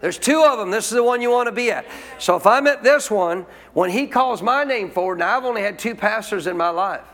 There's 0.00 0.18
two 0.18 0.44
of 0.44 0.58
them. 0.58 0.70
This 0.70 0.86
is 0.86 0.92
the 0.92 1.02
one 1.02 1.20
you 1.20 1.30
want 1.30 1.48
to 1.48 1.52
be 1.52 1.70
at. 1.70 1.84
So 2.18 2.36
if 2.36 2.46
I'm 2.46 2.66
at 2.68 2.82
this 2.82 3.10
one, 3.10 3.44
when 3.72 3.90
he 3.90 4.06
calls 4.06 4.40
my 4.40 4.64
name 4.64 4.90
forward, 4.90 5.18
now 5.18 5.36
I've 5.36 5.44
only 5.44 5.62
had 5.62 5.78
two 5.78 5.94
pastors 5.94 6.46
in 6.46 6.56
my 6.56 6.70
life. 6.70 7.04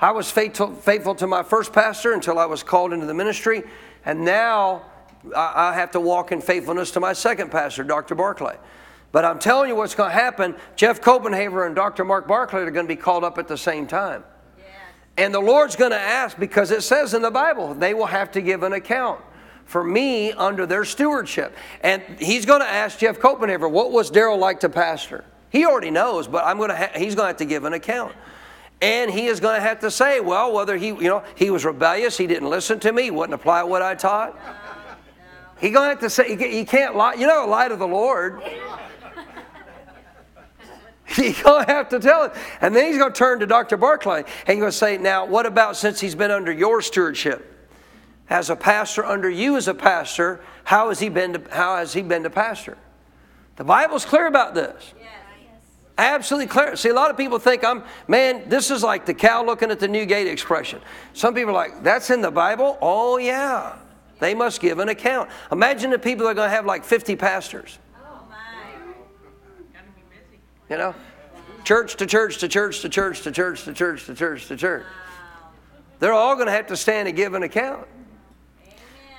I 0.00 0.10
was 0.10 0.30
faithful, 0.30 0.74
faithful 0.74 1.14
to 1.16 1.26
my 1.26 1.42
first 1.42 1.72
pastor 1.72 2.12
until 2.12 2.38
I 2.38 2.46
was 2.46 2.62
called 2.62 2.92
into 2.92 3.06
the 3.06 3.14
ministry. 3.14 3.62
And 4.04 4.24
now 4.24 4.82
I 5.36 5.74
have 5.74 5.92
to 5.92 6.00
walk 6.00 6.32
in 6.32 6.40
faithfulness 6.40 6.90
to 6.92 7.00
my 7.00 7.12
second 7.12 7.50
pastor, 7.50 7.84
Dr. 7.84 8.14
Barclay. 8.14 8.56
But 9.12 9.24
I'm 9.24 9.38
telling 9.38 9.68
you 9.68 9.76
what's 9.76 9.94
going 9.94 10.10
to 10.10 10.14
happen. 10.14 10.56
Jeff 10.74 11.00
Copenhaver 11.00 11.66
and 11.66 11.76
Dr. 11.76 12.04
Mark 12.04 12.26
Barclay 12.26 12.62
are 12.62 12.70
going 12.70 12.86
to 12.86 12.94
be 12.94 13.00
called 13.00 13.24
up 13.24 13.38
at 13.38 13.46
the 13.46 13.58
same 13.58 13.86
time. 13.86 14.24
And 15.18 15.34
the 15.34 15.40
Lord's 15.40 15.76
going 15.76 15.90
to 15.90 16.00
ask, 16.00 16.38
because 16.38 16.70
it 16.70 16.82
says 16.82 17.12
in 17.12 17.20
the 17.20 17.30
Bible, 17.30 17.74
they 17.74 17.92
will 17.92 18.06
have 18.06 18.32
to 18.32 18.40
give 18.40 18.62
an 18.62 18.72
account 18.72 19.20
for 19.66 19.84
me 19.84 20.32
under 20.32 20.64
their 20.64 20.84
stewardship. 20.84 21.54
And 21.82 22.02
he's 22.18 22.46
going 22.46 22.60
to 22.60 22.68
ask 22.68 22.98
Jeff 22.98 23.18
Copenhaver, 23.18 23.70
what 23.70 23.92
was 23.92 24.10
Daryl 24.10 24.38
like 24.38 24.60
to 24.60 24.70
pastor? 24.70 25.24
He 25.50 25.66
already 25.66 25.90
knows, 25.90 26.26
but 26.26 26.44
I'm 26.46 26.56
going 26.56 26.70
to 26.70 26.76
ha- 26.76 26.92
he's 26.96 27.14
going 27.14 27.24
to 27.24 27.28
have 27.28 27.36
to 27.36 27.44
give 27.44 27.64
an 27.64 27.74
account. 27.74 28.14
And 28.82 29.12
he 29.12 29.26
is 29.26 29.38
going 29.38 29.54
to 29.54 29.60
have 29.60 29.78
to 29.80 29.92
say, 29.92 30.18
well, 30.18 30.52
whether 30.52 30.76
he, 30.76 30.88
you 30.88 31.02
know, 31.02 31.22
he 31.36 31.50
was 31.50 31.64
rebellious, 31.64 32.18
he 32.18 32.26
didn't 32.26 32.50
listen 32.50 32.80
to 32.80 32.92
me, 32.92 33.12
wouldn't 33.12 33.32
apply 33.32 33.62
what 33.62 33.80
I 33.80 33.94
taught. 33.94 34.36
He's 35.60 35.72
going 35.72 35.84
to 35.84 35.90
have 35.90 36.00
to 36.00 36.10
say, 36.10 36.36
he 36.36 36.64
can't 36.64 36.96
lie. 36.96 37.14
You 37.14 37.28
know, 37.28 37.46
lie 37.46 37.68
to 37.68 37.76
the 37.76 37.86
Lord. 37.86 38.42
He's 41.06 41.40
going 41.40 41.64
to 41.64 41.72
have 41.72 41.88
to 41.90 42.00
tell 42.00 42.24
it. 42.24 42.32
And 42.60 42.74
then 42.74 42.86
he's 42.86 42.98
going 42.98 43.12
to 43.12 43.18
turn 43.18 43.38
to 43.40 43.46
Dr. 43.46 43.76
Barclay 43.76 44.24
and 44.46 44.48
he's 44.48 44.58
going 44.58 44.72
to 44.72 44.72
say, 44.72 44.98
now, 44.98 45.26
what 45.26 45.46
about 45.46 45.76
since 45.76 46.00
he's 46.00 46.16
been 46.16 46.32
under 46.32 46.50
your 46.50 46.82
stewardship? 46.82 47.48
As 48.28 48.50
a 48.50 48.56
pastor, 48.56 49.04
under 49.04 49.30
you 49.30 49.56
as 49.56 49.68
a 49.68 49.74
pastor, 49.74 50.40
how 50.64 50.88
has 50.88 50.98
he 50.98 51.08
been 51.08 51.34
to, 51.34 51.42
how 51.50 51.76
has 51.76 51.92
he 51.92 52.02
been 52.02 52.24
to 52.24 52.30
pastor? 52.30 52.78
The 53.56 53.64
Bible's 53.64 54.04
clear 54.04 54.26
about 54.26 54.54
this. 54.54 54.94
Absolutely 56.02 56.48
clear. 56.48 56.74
See, 56.74 56.88
a 56.88 56.94
lot 56.94 57.12
of 57.12 57.16
people 57.16 57.38
think 57.38 57.62
I'm, 57.62 57.84
man, 58.08 58.48
this 58.48 58.72
is 58.72 58.82
like 58.82 59.06
the 59.06 59.14
cow 59.14 59.44
looking 59.44 59.70
at 59.70 59.78
the 59.78 59.86
Newgate 59.86 60.26
expression. 60.26 60.80
Some 61.12 61.32
people 61.32 61.50
are 61.50 61.68
like, 61.68 61.84
that's 61.84 62.10
in 62.10 62.20
the 62.20 62.30
Bible? 62.30 62.76
Oh, 62.82 63.18
yeah. 63.18 63.76
They 64.18 64.34
must 64.34 64.60
give 64.60 64.80
an 64.80 64.88
account. 64.88 65.30
Imagine 65.52 65.92
the 65.92 66.00
people 66.00 66.26
are 66.26 66.34
going 66.34 66.50
to 66.50 66.54
have 66.54 66.66
like 66.66 66.84
50 66.84 67.14
pastors. 67.14 67.78
Oh, 68.04 68.20
my. 68.28 68.36
You 70.68 70.76
know? 70.76 70.94
Church 71.62 71.94
to 71.94 72.06
church 72.06 72.38
to 72.38 72.48
church 72.48 72.80
to 72.80 72.88
church 72.88 73.22
to 73.22 73.30
church 73.30 73.62
to 73.62 73.72
church 73.72 74.06
to 74.06 74.14
church 74.16 74.48
to 74.48 74.56
church. 74.56 74.84
They're 76.00 76.12
all 76.12 76.34
going 76.34 76.46
to 76.46 76.52
have 76.52 76.66
to 76.66 76.76
stand 76.76 77.06
and 77.06 77.16
give 77.16 77.34
an 77.34 77.44
account. 77.44 77.86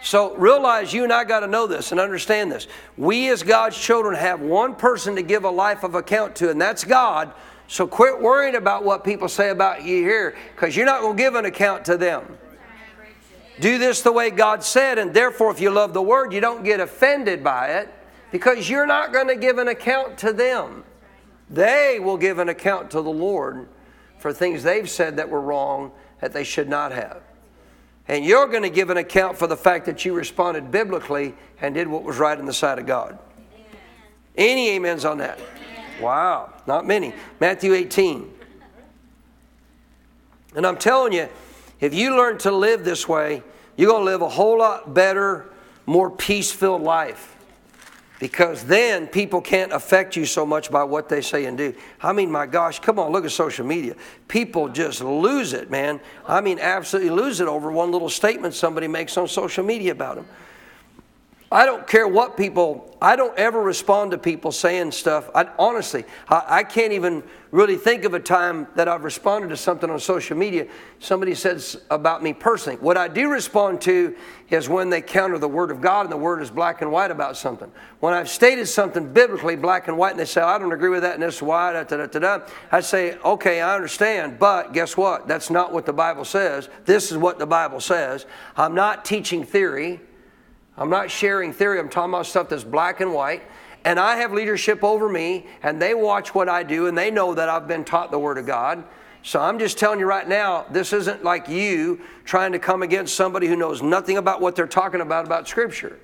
So 0.04 0.36
realize 0.36 0.92
you 0.92 1.06
and 1.06 1.14
I 1.14 1.24
got 1.24 1.40
to 1.40 1.48
know 1.48 1.66
this 1.66 1.94
and 1.94 2.00
understand 2.00 2.52
this. 2.52 2.68
We 2.98 3.30
as 3.30 3.42
God's 3.42 3.78
children 3.78 4.16
have 4.16 4.42
one 4.42 4.76
person 4.76 5.16
to 5.16 5.22
give 5.22 5.46
a 5.46 5.50
life 5.50 5.84
of 5.84 5.96
account 5.96 6.36
to, 6.38 6.50
and 6.50 6.60
that's 6.60 6.84
God. 6.84 7.32
So 7.70 7.88
quit 7.88 8.22
worrying 8.22 8.56
about 8.56 8.84
what 8.84 9.06
people 9.06 9.30
say 9.30 9.50
about 9.50 9.84
you 9.84 10.04
here 10.04 10.36
because 10.54 10.76
you're 10.76 10.86
not 10.86 11.00
going 11.00 11.16
to 11.16 11.24
give 11.24 11.36
an 11.36 11.46
account 11.46 11.86
to 11.86 11.96
them. 11.96 12.38
Do 13.62 13.78
this 13.78 14.02
the 14.02 14.12
way 14.12 14.30
God 14.30 14.62
said, 14.62 14.98
and 14.98 15.14
therefore, 15.14 15.52
if 15.52 15.62
you 15.62 15.70
love 15.70 15.94
the 15.94 16.02
word, 16.02 16.34
you 16.34 16.42
don't 16.42 16.66
get 16.66 16.82
offended 16.82 17.42
by 17.42 17.70
it 17.70 17.90
because 18.30 18.70
you're 18.70 18.86
not 18.86 19.14
going 19.14 19.30
to 19.30 19.38
give 19.38 19.58
an 19.58 19.70
account 19.70 20.18
to 20.18 20.34
them. 20.34 20.84
They 21.50 22.00
will 22.02 22.18
give 22.18 22.40
an 22.40 22.50
account 22.50 22.92
to 22.92 23.02
the 23.02 23.10
Lord 23.10 23.70
for 24.18 24.34
things 24.34 24.64
they've 24.64 24.90
said 24.90 25.16
that 25.16 25.30
were 25.30 25.40
wrong 25.40 25.94
that 26.20 26.34
they 26.34 26.44
should 26.44 26.68
not 26.68 26.92
have. 26.92 27.22
And 28.08 28.26
you're 28.26 28.48
going 28.48 28.64
to 28.64 28.70
give 28.70 28.90
an 28.90 28.98
account 28.98 29.38
for 29.38 29.48
the 29.48 29.56
fact 29.56 29.86
that 29.86 30.04
you 30.04 30.14
responded 30.14 30.72
biblically 30.72 31.36
and 31.62 31.74
did 31.74 31.88
what 31.88 32.04
was 32.04 32.18
right 32.18 32.38
in 32.38 32.46
the 32.46 32.54
sight 32.54 32.80
of 32.80 32.86
God. 32.86 33.18
Any 34.36 34.76
amens 34.76 35.06
on 35.06 35.20
that? 35.20 35.40
Wow, 36.02 36.54
not 36.68 36.86
many. 36.86 37.14
Matthew 37.40 37.74
18. 37.74 38.34
And 40.56 40.68
I'm 40.68 40.78
telling 40.78 41.14
you, 41.14 41.30
if 41.80 41.94
you 41.94 42.16
learn 42.16 42.38
to 42.40 42.52
live 42.52 42.84
this 42.84 43.08
way, 43.08 43.44
you're 43.78 43.90
going 43.90 44.02
to 44.02 44.06
live 44.06 44.22
a 44.22 44.30
whole 44.30 44.60
lot 44.60 44.94
better, 44.94 45.50
more 45.86 46.10
peace 46.10 46.52
filled 46.52 46.82
life. 46.82 47.33
Because 48.20 48.64
then 48.64 49.08
people 49.08 49.42
can't 49.42 49.74
affect 49.74 50.16
you 50.16 50.26
so 50.26 50.46
much 50.46 50.72
by 50.72 50.84
what 50.84 51.10
they 51.10 51.22
say 51.22 51.46
and 51.46 51.58
do. 51.58 51.74
I 52.02 52.14
mean, 52.14 52.32
my 52.32 52.46
gosh, 52.46 52.80
come 52.80 53.00
on, 53.00 53.12
look 53.12 53.26
at 53.26 53.32
social 53.32 53.66
media. 53.66 53.96
People 54.28 54.70
just 54.70 55.02
lose 55.02 55.54
it, 55.54 55.70
man. 55.70 56.00
I 56.26 56.40
mean, 56.40 56.60
absolutely 56.60 57.10
lose 57.10 57.42
it 57.42 57.48
over 57.48 57.72
one 57.72 57.92
little 57.92 58.10
statement 58.10 58.54
somebody 58.54 58.88
makes 58.88 59.18
on 59.18 59.28
social 59.28 59.66
media 59.66 59.92
about 59.92 60.16
them. 60.16 60.28
I 61.54 61.68
don't 61.68 61.86
care 61.86 62.08
what 62.08 62.36
people, 62.36 62.98
I 63.00 63.16
don't 63.16 63.38
ever 63.38 63.62
respond 63.62 64.10
to 64.10 64.18
people 64.18 64.52
saying 64.52 64.92
stuff. 64.92 65.30
I, 65.36 65.48
honestly, 65.60 66.04
I, 66.28 66.44
I, 66.48 66.64
can't 66.64 66.94
even 66.94 67.22
really 67.52 67.76
think 67.76 68.06
of 68.06 68.16
a 68.16 68.20
time 68.20 68.66
that 68.74 68.88
I've 68.88 69.04
responded 69.04 69.50
to 69.50 69.58
something 69.58 69.88
on 69.88 70.00
social 70.00 70.36
media 70.36 70.68
somebody 70.98 71.36
says 71.36 71.80
about 71.92 72.24
me 72.24 72.34
personally. 72.34 72.80
What 72.80 72.98
I 72.98 73.08
do 73.08 73.30
respond 73.30 73.82
to 73.82 74.16
is 74.50 74.68
when 74.68 74.90
they 74.90 75.00
counter 75.00 75.38
the 75.38 75.48
Word 75.48 75.70
of 75.70 75.80
God 75.80 76.08
and 76.08 76.12
the 76.12 76.18
Word 76.18 76.42
is 76.42 76.50
black 76.50 76.82
and 76.82 76.92
white 76.92 77.12
about 77.12 77.38
something. 77.38 77.72
When 78.00 78.16
I've 78.16 78.30
stated 78.30 78.66
something 78.66 79.14
biblically 79.14 79.56
black 79.56 79.88
and 79.88 79.96
white 79.96 80.12
and 80.12 80.20
they 80.20 80.26
say, 80.26 80.42
oh, 80.42 80.48
I 80.48 80.58
don't 80.58 80.72
agree 80.72 80.90
with 80.90 81.04
that 81.04 81.14
and 81.14 81.22
this 81.22 81.36
is 81.36 81.42
why, 81.44 81.74
da, 81.74 81.84
da, 81.84 82.08
da, 82.08 82.20
da, 82.20 82.48
I 82.72 82.80
say, 82.80 83.20
okay, 83.20 83.62
I 83.62 83.76
understand, 83.76 84.40
but 84.40 84.74
guess 84.74 84.98
what? 84.98 85.28
That's 85.28 85.52
not 85.52 85.72
what 85.72 85.86
the 85.86 85.94
Bible 85.94 86.26
says. 86.26 86.68
This 86.86 87.12
is 87.12 87.18
what 87.20 87.38
the 87.38 87.46
Bible 87.46 87.80
says. 87.80 88.26
I'm 88.58 88.74
not 88.74 89.06
teaching 89.06 89.44
theory. 89.44 90.02
I'm 90.78 90.90
not 90.90 91.12
sharing 91.12 91.54
theory, 91.54 91.80
I'm 91.80 91.90
talking 91.90 92.14
about 92.14 92.26
stuff 92.26 92.50
that's 92.50 92.64
black 92.64 93.00
and 93.02 93.14
white. 93.14 93.44
And 93.86 94.00
I 94.00 94.16
have 94.18 94.32
leadership 94.32 94.84
over 94.84 95.10
me, 95.10 95.46
and 95.62 95.82
they 95.82 95.94
watch 95.94 96.34
what 96.34 96.48
I 96.48 96.64
do, 96.64 96.88
and 96.88 96.98
they 96.98 97.12
know 97.12 97.34
that 97.34 97.50
I've 97.50 97.68
been 97.68 97.84
taught 97.84 98.12
the 98.12 98.20
Word 98.20 98.38
of 98.38 98.46
God. 98.46 98.84
So 99.24 99.42
I'm 99.42 99.60
just 99.60 99.78
telling 99.78 100.00
you 100.00 100.06
right 100.06 100.28
now, 100.28 100.66
this 100.72 100.94
isn't 100.94 101.24
like 101.24 101.48
you 101.48 102.02
trying 102.26 102.54
to 102.54 102.60
come 102.60 102.82
against 102.82 103.16
somebody 103.16 103.48
who 103.48 103.56
knows 103.56 103.82
nothing 103.82 104.18
about 104.18 104.42
what 104.42 104.56
they're 104.56 104.68
talking 104.68 105.02
about 105.02 105.26
about 105.26 105.48
Scripture. 105.48 106.00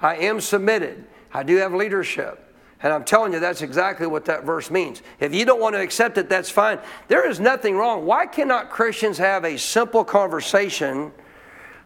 I 0.00 0.16
am 0.16 0.40
submitted, 0.40 1.04
I 1.32 1.42
do 1.42 1.56
have 1.56 1.74
leadership. 1.74 2.44
And 2.80 2.92
I'm 2.92 3.04
telling 3.04 3.32
you, 3.32 3.40
that's 3.40 3.62
exactly 3.62 4.06
what 4.06 4.24
that 4.26 4.44
verse 4.44 4.70
means. 4.70 5.02
If 5.18 5.34
you 5.34 5.44
don't 5.44 5.60
want 5.60 5.74
to 5.74 5.80
accept 5.80 6.16
it, 6.16 6.28
that's 6.28 6.48
fine. 6.48 6.78
There 7.08 7.28
is 7.28 7.40
nothing 7.40 7.76
wrong. 7.76 8.06
Why 8.06 8.24
cannot 8.26 8.70
Christians 8.70 9.18
have 9.18 9.44
a 9.44 9.58
simple 9.58 10.04
conversation? 10.04 11.10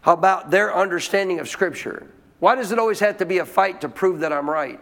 About 0.05 0.51
their 0.51 0.75
understanding 0.75 1.39
of 1.39 1.49
Scripture. 1.49 2.07
Why 2.41 2.55
does 2.55 2.73
it 2.73 2.79
always 2.79 3.01
have 3.01 3.19
to 3.19 3.27
be 3.27 3.39
a 3.39 3.47
fight 3.47 3.81
to 3.83 3.89
prove 3.89 4.21
that 4.21 4.33
I'm 4.33 4.51
right? 4.51 4.81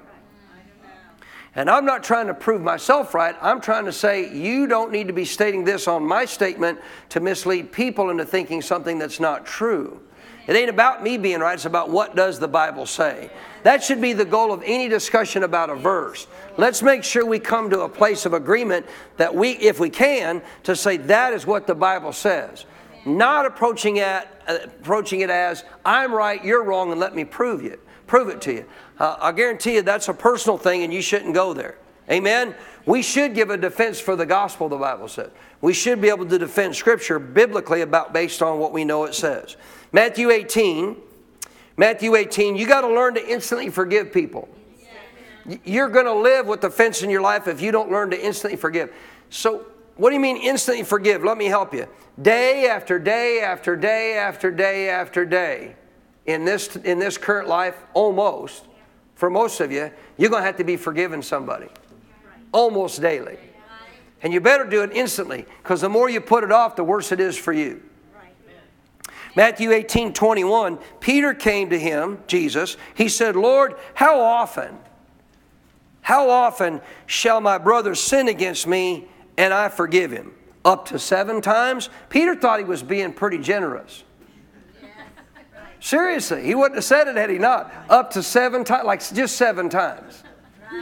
And 1.54 1.68
I'm 1.68 1.84
not 1.84 2.04
trying 2.04 2.28
to 2.28 2.34
prove 2.34 2.62
myself 2.62 3.12
right. 3.12 3.34
I'm 3.42 3.60
trying 3.60 3.84
to 3.86 3.92
say 3.92 4.32
you 4.32 4.66
don't 4.66 4.92
need 4.92 5.08
to 5.08 5.12
be 5.12 5.24
stating 5.24 5.64
this 5.64 5.88
on 5.88 6.06
my 6.06 6.24
statement 6.24 6.78
to 7.08 7.20
mislead 7.20 7.72
people 7.72 8.10
into 8.10 8.24
thinking 8.24 8.62
something 8.62 8.98
that's 8.98 9.18
not 9.18 9.46
true. 9.46 10.00
It 10.46 10.56
ain't 10.56 10.70
about 10.70 11.02
me 11.02 11.18
being 11.18 11.40
right, 11.40 11.54
it's 11.54 11.64
about 11.64 11.90
what 11.90 12.16
does 12.16 12.38
the 12.38 12.48
Bible 12.48 12.86
say. 12.86 13.30
That 13.62 13.84
should 13.84 14.00
be 14.00 14.14
the 14.14 14.24
goal 14.24 14.52
of 14.52 14.62
any 14.64 14.88
discussion 14.88 15.42
about 15.42 15.70
a 15.70 15.74
verse. 15.74 16.26
Let's 16.56 16.82
make 16.82 17.04
sure 17.04 17.26
we 17.26 17.38
come 17.38 17.68
to 17.70 17.82
a 17.82 17.88
place 17.88 18.26
of 18.26 18.32
agreement 18.32 18.86
that 19.16 19.34
we, 19.34 19.50
if 19.50 19.78
we 19.78 19.90
can, 19.90 20.40
to 20.62 20.74
say 20.74 20.96
that 20.96 21.34
is 21.34 21.46
what 21.46 21.66
the 21.66 21.74
Bible 21.74 22.12
says 22.12 22.64
not 23.04 23.46
approaching 23.46 23.96
it, 23.98 24.28
uh, 24.46 24.58
approaching 24.64 25.20
it 25.20 25.30
as 25.30 25.64
I'm 25.84 26.12
right, 26.12 26.44
you're 26.44 26.64
wrong, 26.64 26.90
and 26.90 27.00
let 27.00 27.14
me 27.14 27.24
prove 27.24 27.64
it, 27.64 27.80
prove 28.06 28.28
it 28.28 28.40
to 28.42 28.52
you. 28.52 28.64
Uh, 28.98 29.16
I 29.20 29.32
guarantee 29.32 29.74
you 29.74 29.82
that's 29.82 30.08
a 30.08 30.14
personal 30.14 30.58
thing, 30.58 30.82
and 30.82 30.92
you 30.92 31.02
shouldn't 31.02 31.34
go 31.34 31.54
there. 31.54 31.78
Amen. 32.10 32.54
We 32.86 33.02
should 33.02 33.34
give 33.34 33.50
a 33.50 33.56
defense 33.56 34.00
for 34.00 34.16
the 34.16 34.26
gospel. 34.26 34.68
The 34.68 34.76
Bible 34.76 35.08
says 35.08 35.30
we 35.60 35.72
should 35.72 36.00
be 36.00 36.08
able 36.08 36.26
to 36.26 36.38
defend 36.38 36.74
Scripture 36.74 37.18
biblically 37.18 37.82
about 37.82 38.12
based 38.12 38.42
on 38.42 38.58
what 38.58 38.72
we 38.72 38.84
know 38.84 39.04
it 39.04 39.14
says. 39.14 39.56
Matthew 39.92 40.30
18. 40.30 40.96
Matthew 41.76 42.14
18. 42.16 42.56
You 42.56 42.66
got 42.66 42.80
to 42.82 42.88
learn 42.88 43.14
to 43.14 43.26
instantly 43.26 43.70
forgive 43.70 44.12
people. 44.12 44.48
You're 45.64 45.88
going 45.88 46.06
to 46.06 46.14
live 46.14 46.46
with 46.46 46.64
offense 46.64 47.02
in 47.02 47.10
your 47.10 47.22
life 47.22 47.48
if 47.48 47.62
you 47.62 47.72
don't 47.72 47.90
learn 47.90 48.10
to 48.10 48.20
instantly 48.20 48.56
forgive. 48.56 48.92
So 49.30 49.66
what 50.00 50.08
do 50.08 50.14
you 50.14 50.20
mean 50.20 50.38
instantly 50.38 50.82
forgive? 50.82 51.22
Let 51.22 51.36
me 51.36 51.44
help 51.44 51.74
you. 51.74 51.86
Day 52.22 52.66
after 52.68 52.98
day 52.98 53.42
after 53.42 53.76
day 53.76 54.16
after 54.16 54.50
day 54.50 54.88
after 54.88 55.26
day 55.26 55.76
in 56.24 56.46
this, 56.46 56.74
in 56.76 56.98
this 56.98 57.18
current 57.18 57.48
life, 57.48 57.76
almost, 57.92 58.64
for 59.14 59.28
most 59.28 59.60
of 59.60 59.70
you, 59.70 59.90
you're 60.16 60.30
going 60.30 60.40
to 60.40 60.46
have 60.46 60.56
to 60.56 60.64
be 60.64 60.78
forgiving 60.78 61.20
somebody. 61.20 61.68
Almost 62.50 63.02
daily. 63.02 63.36
And 64.22 64.32
you 64.32 64.40
better 64.40 64.64
do 64.64 64.82
it 64.82 64.90
instantly 64.94 65.44
because 65.62 65.82
the 65.82 65.90
more 65.90 66.08
you 66.08 66.22
put 66.22 66.44
it 66.44 66.50
off, 66.50 66.76
the 66.76 66.84
worse 66.84 67.12
it 67.12 67.20
is 67.20 67.36
for 67.36 67.52
you. 67.52 67.82
Matthew 69.36 69.70
18 69.70 70.14
21, 70.14 70.78
Peter 71.00 71.34
came 71.34 71.68
to 71.68 71.78
him, 71.78 72.20
Jesus. 72.26 72.78
He 72.94 73.10
said, 73.10 73.36
Lord, 73.36 73.74
how 73.92 74.18
often, 74.18 74.78
how 76.00 76.30
often 76.30 76.80
shall 77.04 77.42
my 77.42 77.58
brother 77.58 77.94
sin 77.94 78.28
against 78.28 78.66
me 78.66 79.06
and 79.36 79.52
I 79.52 79.68
forgive 79.68 80.10
him. 80.10 80.32
Up 80.64 80.86
to 80.88 80.98
seven 80.98 81.40
times? 81.40 81.88
Peter 82.10 82.34
thought 82.34 82.58
he 82.58 82.64
was 82.64 82.82
being 82.82 83.12
pretty 83.12 83.38
generous. 83.38 84.04
Seriously, 85.80 86.44
he 86.44 86.54
wouldn't 86.54 86.74
have 86.74 86.84
said 86.84 87.08
it 87.08 87.16
had 87.16 87.30
he 87.30 87.38
not. 87.38 87.72
Up 87.88 88.10
to 88.10 88.22
seven 88.22 88.64
times, 88.64 88.84
like 88.84 89.00
just 89.12 89.36
seven 89.36 89.68
times. 89.68 90.22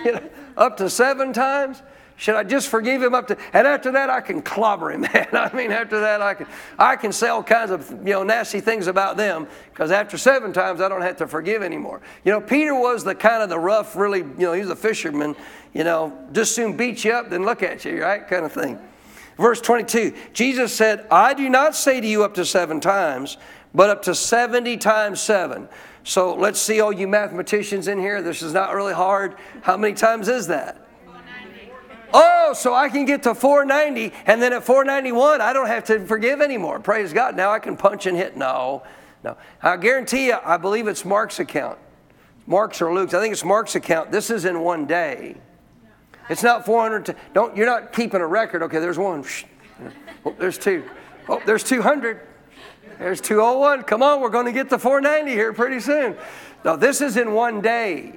You 0.04 0.12
know, 0.12 0.28
up 0.54 0.76
to 0.76 0.90
seven 0.90 1.32
times? 1.32 1.82
Should 2.18 2.34
I 2.34 2.42
just 2.42 2.68
forgive 2.68 3.00
him 3.00 3.14
up 3.14 3.28
to? 3.28 3.38
And 3.52 3.64
after 3.64 3.92
that, 3.92 4.10
I 4.10 4.20
can 4.20 4.42
clobber 4.42 4.90
him, 4.90 5.00
man. 5.14 5.28
I 5.32 5.54
mean, 5.54 5.70
after 5.70 6.00
that, 6.00 6.20
I 6.20 6.34
can 6.34 6.46
I 6.76 6.96
can 6.96 7.12
say 7.12 7.28
all 7.28 7.44
kinds 7.44 7.70
of 7.70 7.88
you 7.90 8.12
know 8.12 8.24
nasty 8.24 8.60
things 8.60 8.88
about 8.88 9.16
them 9.16 9.46
because 9.72 9.92
after 9.92 10.18
seven 10.18 10.52
times, 10.52 10.80
I 10.80 10.88
don't 10.88 11.00
have 11.00 11.16
to 11.18 11.28
forgive 11.28 11.62
anymore. 11.62 12.02
You 12.24 12.32
know, 12.32 12.40
Peter 12.40 12.74
was 12.74 13.04
the 13.04 13.14
kind 13.14 13.40
of 13.40 13.48
the 13.48 13.58
rough, 13.58 13.94
really. 13.94 14.18
You 14.18 14.34
know, 14.38 14.52
he 14.52 14.60
was 14.60 14.70
a 14.70 14.76
fisherman. 14.76 15.36
You 15.74 15.84
know, 15.84 16.16
just 16.32 16.54
soon 16.54 16.76
beat 16.76 17.04
you 17.04 17.12
up 17.12 17.30
than 17.30 17.44
look 17.44 17.62
at 17.62 17.84
you, 17.84 18.02
right? 18.02 18.26
Kind 18.26 18.44
of 18.44 18.52
thing. 18.52 18.78
Verse 19.36 19.60
22, 19.60 20.14
Jesus 20.32 20.74
said, 20.74 21.06
I 21.10 21.32
do 21.32 21.48
not 21.48 21.76
say 21.76 22.00
to 22.00 22.06
you 22.06 22.24
up 22.24 22.34
to 22.34 22.44
seven 22.44 22.80
times, 22.80 23.36
but 23.72 23.88
up 23.88 24.02
to 24.02 24.14
70 24.14 24.76
times 24.78 25.20
seven. 25.20 25.68
So 26.02 26.34
let's 26.34 26.60
see 26.60 26.80
all 26.80 26.92
you 26.92 27.06
mathematicians 27.06 27.86
in 27.86 28.00
here. 28.00 28.20
This 28.22 28.42
is 28.42 28.52
not 28.52 28.74
really 28.74 28.94
hard. 28.94 29.36
How 29.62 29.76
many 29.76 29.94
times 29.94 30.28
is 30.28 30.48
that? 30.48 30.88
Oh, 32.12 32.54
so 32.54 32.74
I 32.74 32.88
can 32.88 33.04
get 33.04 33.22
to 33.24 33.34
490, 33.34 34.14
and 34.26 34.40
then 34.40 34.54
at 34.54 34.64
491, 34.64 35.42
I 35.42 35.52
don't 35.52 35.66
have 35.66 35.84
to 35.84 36.06
forgive 36.06 36.40
anymore. 36.40 36.80
Praise 36.80 37.12
God. 37.12 37.36
Now 37.36 37.50
I 37.50 37.58
can 37.58 37.76
punch 37.76 38.06
and 38.06 38.16
hit. 38.16 38.36
No, 38.36 38.82
no. 39.22 39.36
I 39.62 39.76
guarantee 39.76 40.28
you, 40.28 40.38
I 40.42 40.56
believe 40.56 40.88
it's 40.88 41.04
Mark's 41.04 41.38
account. 41.38 41.78
Mark's 42.46 42.80
or 42.80 42.94
Luke's. 42.94 43.12
I 43.12 43.20
think 43.20 43.32
it's 43.32 43.44
Mark's 43.44 43.74
account. 43.74 44.10
This 44.10 44.30
is 44.30 44.46
in 44.46 44.60
one 44.60 44.86
day. 44.86 45.36
It's 46.28 46.42
not 46.42 46.66
400. 46.66 47.16
don't, 47.32 47.56
you're 47.56 47.66
not 47.66 47.92
keeping 47.92 48.20
a 48.20 48.26
record. 48.26 48.62
Okay, 48.64 48.78
there's 48.78 48.98
one. 48.98 49.24
Oh, 50.24 50.34
there's 50.38 50.58
two. 50.58 50.84
Oh, 51.28 51.40
there's 51.46 51.64
200. 51.64 52.20
There's 52.98 53.20
201. 53.20 53.84
Come 53.84 54.02
on, 54.02 54.20
we're 54.20 54.28
going 54.28 54.46
to 54.46 54.52
get 54.52 54.68
to 54.70 54.78
490 54.78 55.30
here 55.30 55.52
pretty 55.52 55.80
soon. 55.80 56.16
Now, 56.64 56.76
this 56.76 57.00
is 57.00 57.16
in 57.16 57.32
one 57.32 57.60
day. 57.60 58.14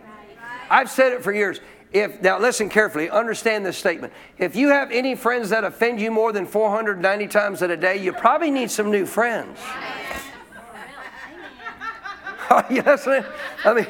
I've 0.70 0.90
said 0.90 1.14
it 1.14 1.24
for 1.24 1.32
years. 1.32 1.60
If 1.94 2.22
now 2.22 2.40
listen 2.40 2.70
carefully, 2.70 3.10
understand 3.10 3.66
this 3.66 3.78
statement. 3.78 4.14
If 4.38 4.56
you 4.56 4.70
have 4.70 4.92
any 4.92 5.14
friends 5.14 5.50
that 5.50 5.66
offend 5.66 6.00
you 6.00 6.10
more 6.10 6.32
than 6.32 6.46
490 6.46 7.28
times 7.28 7.62
in 7.62 7.72
a 7.72 7.78
day, 7.78 7.98
you 7.98 8.14
probably 8.14 8.50
need 8.50 8.72
some 8.72 8.90
new 8.90 9.06
friends. 9.06 9.60
yes, 12.70 13.08
I 13.08 13.74
mean, 13.74 13.88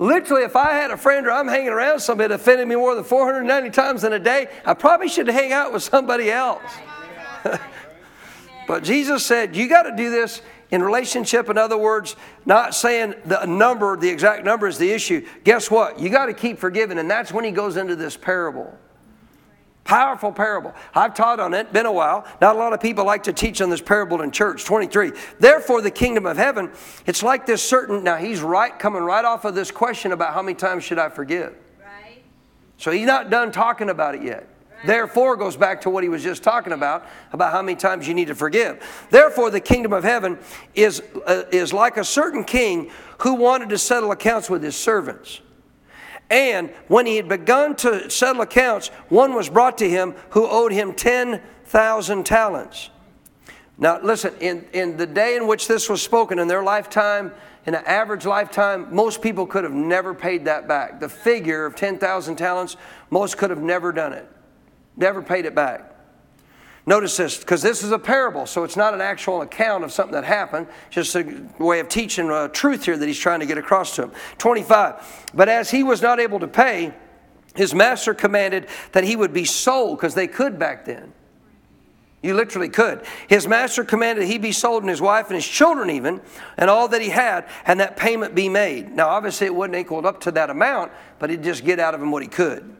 literally, 0.00 0.42
if 0.42 0.56
I 0.56 0.72
had 0.72 0.90
a 0.90 0.96
friend 0.96 1.26
or 1.26 1.30
I'm 1.30 1.46
hanging 1.46 1.68
around 1.68 2.00
somebody 2.00 2.28
that 2.28 2.34
offended 2.36 2.66
me 2.66 2.74
more 2.74 2.96
than 2.96 3.04
490 3.04 3.70
times 3.70 4.02
in 4.02 4.12
a 4.12 4.18
day, 4.18 4.48
I 4.64 4.74
probably 4.74 5.08
should 5.08 5.28
hang 5.28 5.52
out 5.52 5.72
with 5.72 5.84
somebody 5.84 6.30
else. 6.30 6.62
but 8.66 8.82
Jesus 8.82 9.24
said, 9.24 9.54
You 9.54 9.68
got 9.68 9.82
to 9.82 9.94
do 9.94 10.10
this 10.10 10.42
in 10.70 10.82
relationship, 10.82 11.48
in 11.48 11.58
other 11.58 11.76
words, 11.76 12.16
not 12.46 12.74
saying 12.74 13.14
the 13.24 13.44
number, 13.44 13.96
the 13.96 14.08
exact 14.08 14.44
number 14.44 14.66
is 14.66 14.78
the 14.78 14.90
issue. 14.90 15.26
Guess 15.44 15.70
what? 15.70 15.98
You 15.98 16.08
got 16.10 16.26
to 16.26 16.34
keep 16.34 16.58
forgiving, 16.58 16.98
and 16.98 17.10
that's 17.10 17.32
when 17.32 17.44
he 17.44 17.50
goes 17.50 17.76
into 17.76 17.96
this 17.96 18.16
parable. 18.16 18.76
Powerful 19.90 20.30
parable. 20.30 20.72
I've 20.94 21.14
taught 21.14 21.40
on 21.40 21.52
it, 21.52 21.72
been 21.72 21.84
a 21.84 21.90
while. 21.90 22.24
Not 22.40 22.54
a 22.54 22.58
lot 22.60 22.72
of 22.72 22.80
people 22.80 23.04
like 23.04 23.24
to 23.24 23.32
teach 23.32 23.60
on 23.60 23.70
this 23.70 23.80
parable 23.80 24.22
in 24.22 24.30
church. 24.30 24.64
23. 24.64 25.10
Therefore, 25.40 25.82
the 25.82 25.90
kingdom 25.90 26.26
of 26.26 26.36
heaven, 26.36 26.70
it's 27.06 27.24
like 27.24 27.44
this 27.44 27.60
certain, 27.60 28.04
now 28.04 28.14
he's 28.14 28.40
right, 28.40 28.78
coming 28.78 29.02
right 29.02 29.24
off 29.24 29.44
of 29.44 29.56
this 29.56 29.72
question 29.72 30.12
about 30.12 30.32
how 30.32 30.42
many 30.42 30.54
times 30.54 30.84
should 30.84 31.00
I 31.00 31.08
forgive. 31.08 31.56
Right. 31.82 32.22
So 32.76 32.92
he's 32.92 33.04
not 33.04 33.30
done 33.30 33.50
talking 33.50 33.90
about 33.90 34.14
it 34.14 34.22
yet. 34.22 34.46
Therefore 34.86 35.34
goes 35.34 35.56
back 35.56 35.80
to 35.80 35.90
what 35.90 36.04
he 36.04 36.08
was 36.08 36.22
just 36.22 36.44
talking 36.44 36.72
about, 36.72 37.04
about 37.32 37.50
how 37.50 37.60
many 37.60 37.74
times 37.74 38.06
you 38.06 38.14
need 38.14 38.28
to 38.28 38.36
forgive. 38.36 39.08
Therefore, 39.10 39.50
the 39.50 39.58
kingdom 39.58 39.92
of 39.92 40.04
heaven 40.04 40.38
is, 40.76 41.02
uh, 41.26 41.42
is 41.50 41.72
like 41.72 41.96
a 41.96 42.04
certain 42.04 42.44
king 42.44 42.92
who 43.22 43.34
wanted 43.34 43.70
to 43.70 43.78
settle 43.78 44.12
accounts 44.12 44.48
with 44.48 44.62
his 44.62 44.76
servants. 44.76 45.40
And 46.30 46.70
when 46.86 47.06
he 47.06 47.16
had 47.16 47.28
begun 47.28 47.74
to 47.76 48.08
settle 48.08 48.42
accounts, 48.42 48.88
one 49.08 49.34
was 49.34 49.50
brought 49.50 49.76
to 49.78 49.90
him 49.90 50.14
who 50.30 50.46
owed 50.48 50.72
him 50.72 50.94
10,000 50.94 52.24
talents. 52.24 52.90
Now, 53.76 54.00
listen, 54.00 54.34
in, 54.40 54.66
in 54.72 54.96
the 54.96 55.06
day 55.06 55.36
in 55.36 55.46
which 55.46 55.66
this 55.66 55.88
was 55.88 56.02
spoken, 56.02 56.38
in 56.38 56.46
their 56.46 56.62
lifetime, 56.62 57.32
in 57.66 57.74
an 57.74 57.84
average 57.84 58.26
lifetime, 58.26 58.94
most 58.94 59.20
people 59.20 59.46
could 59.46 59.64
have 59.64 59.72
never 59.72 60.14
paid 60.14 60.44
that 60.44 60.68
back. 60.68 61.00
The 61.00 61.08
figure 61.08 61.66
of 61.66 61.74
10,000 61.74 62.36
talents, 62.36 62.76
most 63.10 63.36
could 63.36 63.50
have 63.50 63.60
never 63.60 63.90
done 63.90 64.12
it, 64.12 64.28
never 64.96 65.22
paid 65.22 65.46
it 65.46 65.54
back. 65.54 65.89
Notice 66.90 67.16
this, 67.16 67.38
because 67.38 67.62
this 67.62 67.84
is 67.84 67.92
a 67.92 68.00
parable, 68.00 68.46
so 68.46 68.64
it's 68.64 68.76
not 68.76 68.94
an 68.94 69.00
actual 69.00 69.42
account 69.42 69.84
of 69.84 69.92
something 69.92 70.12
that 70.14 70.24
happened, 70.24 70.66
just 70.90 71.14
a 71.14 71.40
way 71.60 71.78
of 71.78 71.88
teaching 71.88 72.28
uh, 72.32 72.48
truth 72.48 72.84
here 72.84 72.96
that 72.96 73.06
he's 73.06 73.16
trying 73.16 73.38
to 73.38 73.46
get 73.46 73.58
across 73.58 73.94
to 73.94 74.02
him. 74.02 74.12
25. 74.38 75.28
But 75.32 75.48
as 75.48 75.70
he 75.70 75.84
was 75.84 76.02
not 76.02 76.18
able 76.18 76.40
to 76.40 76.48
pay, 76.48 76.92
his 77.54 77.76
master 77.76 78.12
commanded 78.12 78.66
that 78.90 79.04
he 79.04 79.14
would 79.14 79.32
be 79.32 79.44
sold, 79.44 79.98
because 79.98 80.16
they 80.16 80.26
could 80.26 80.58
back 80.58 80.84
then. 80.84 81.12
You 82.22 82.34
literally 82.34 82.68
could. 82.68 83.04
His 83.28 83.46
master 83.46 83.84
commanded 83.84 84.24
he 84.24 84.38
be 84.38 84.50
sold 84.50 84.82
and 84.82 84.90
his 84.90 85.00
wife 85.00 85.26
and 85.28 85.36
his 85.36 85.46
children 85.46 85.90
even, 85.90 86.20
and 86.56 86.68
all 86.68 86.88
that 86.88 87.00
he 87.00 87.10
had, 87.10 87.48
and 87.66 87.78
that 87.78 87.96
payment 87.96 88.34
be 88.34 88.48
made. 88.48 88.90
Now, 88.90 89.10
obviously, 89.10 89.46
it 89.46 89.54
wasn't 89.54 89.76
equal 89.76 90.04
up 90.08 90.22
to 90.22 90.32
that 90.32 90.50
amount, 90.50 90.90
but 91.20 91.30
he'd 91.30 91.44
just 91.44 91.64
get 91.64 91.78
out 91.78 91.94
of 91.94 92.02
him 92.02 92.10
what 92.10 92.22
he 92.22 92.28
could. 92.28 92.78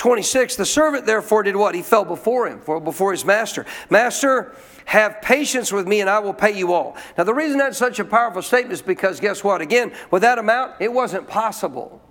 26, 0.00 0.56
the 0.56 0.64
servant 0.64 1.04
therefore 1.04 1.42
did 1.42 1.54
what? 1.54 1.74
He 1.74 1.82
fell 1.82 2.06
before 2.06 2.48
him, 2.48 2.60
for 2.60 2.80
before 2.80 3.12
his 3.12 3.24
master. 3.24 3.66
Master, 3.90 4.56
have 4.86 5.20
patience 5.20 5.70
with 5.70 5.86
me 5.86 6.00
and 6.00 6.08
I 6.08 6.18
will 6.18 6.32
pay 6.32 6.56
you 6.56 6.72
all. 6.72 6.96
Now, 7.16 7.24
the 7.24 7.34
reason 7.34 7.58
that's 7.58 7.78
such 7.78 8.00
a 8.00 8.04
powerful 8.04 8.42
statement 8.42 8.72
is 8.72 8.82
because 8.82 9.20
guess 9.20 9.44
what? 9.44 9.60
Again, 9.60 9.92
with 10.10 10.22
that 10.22 10.38
amount, 10.38 10.72
it 10.80 10.92
wasn't 10.92 11.28
possible 11.28 12.02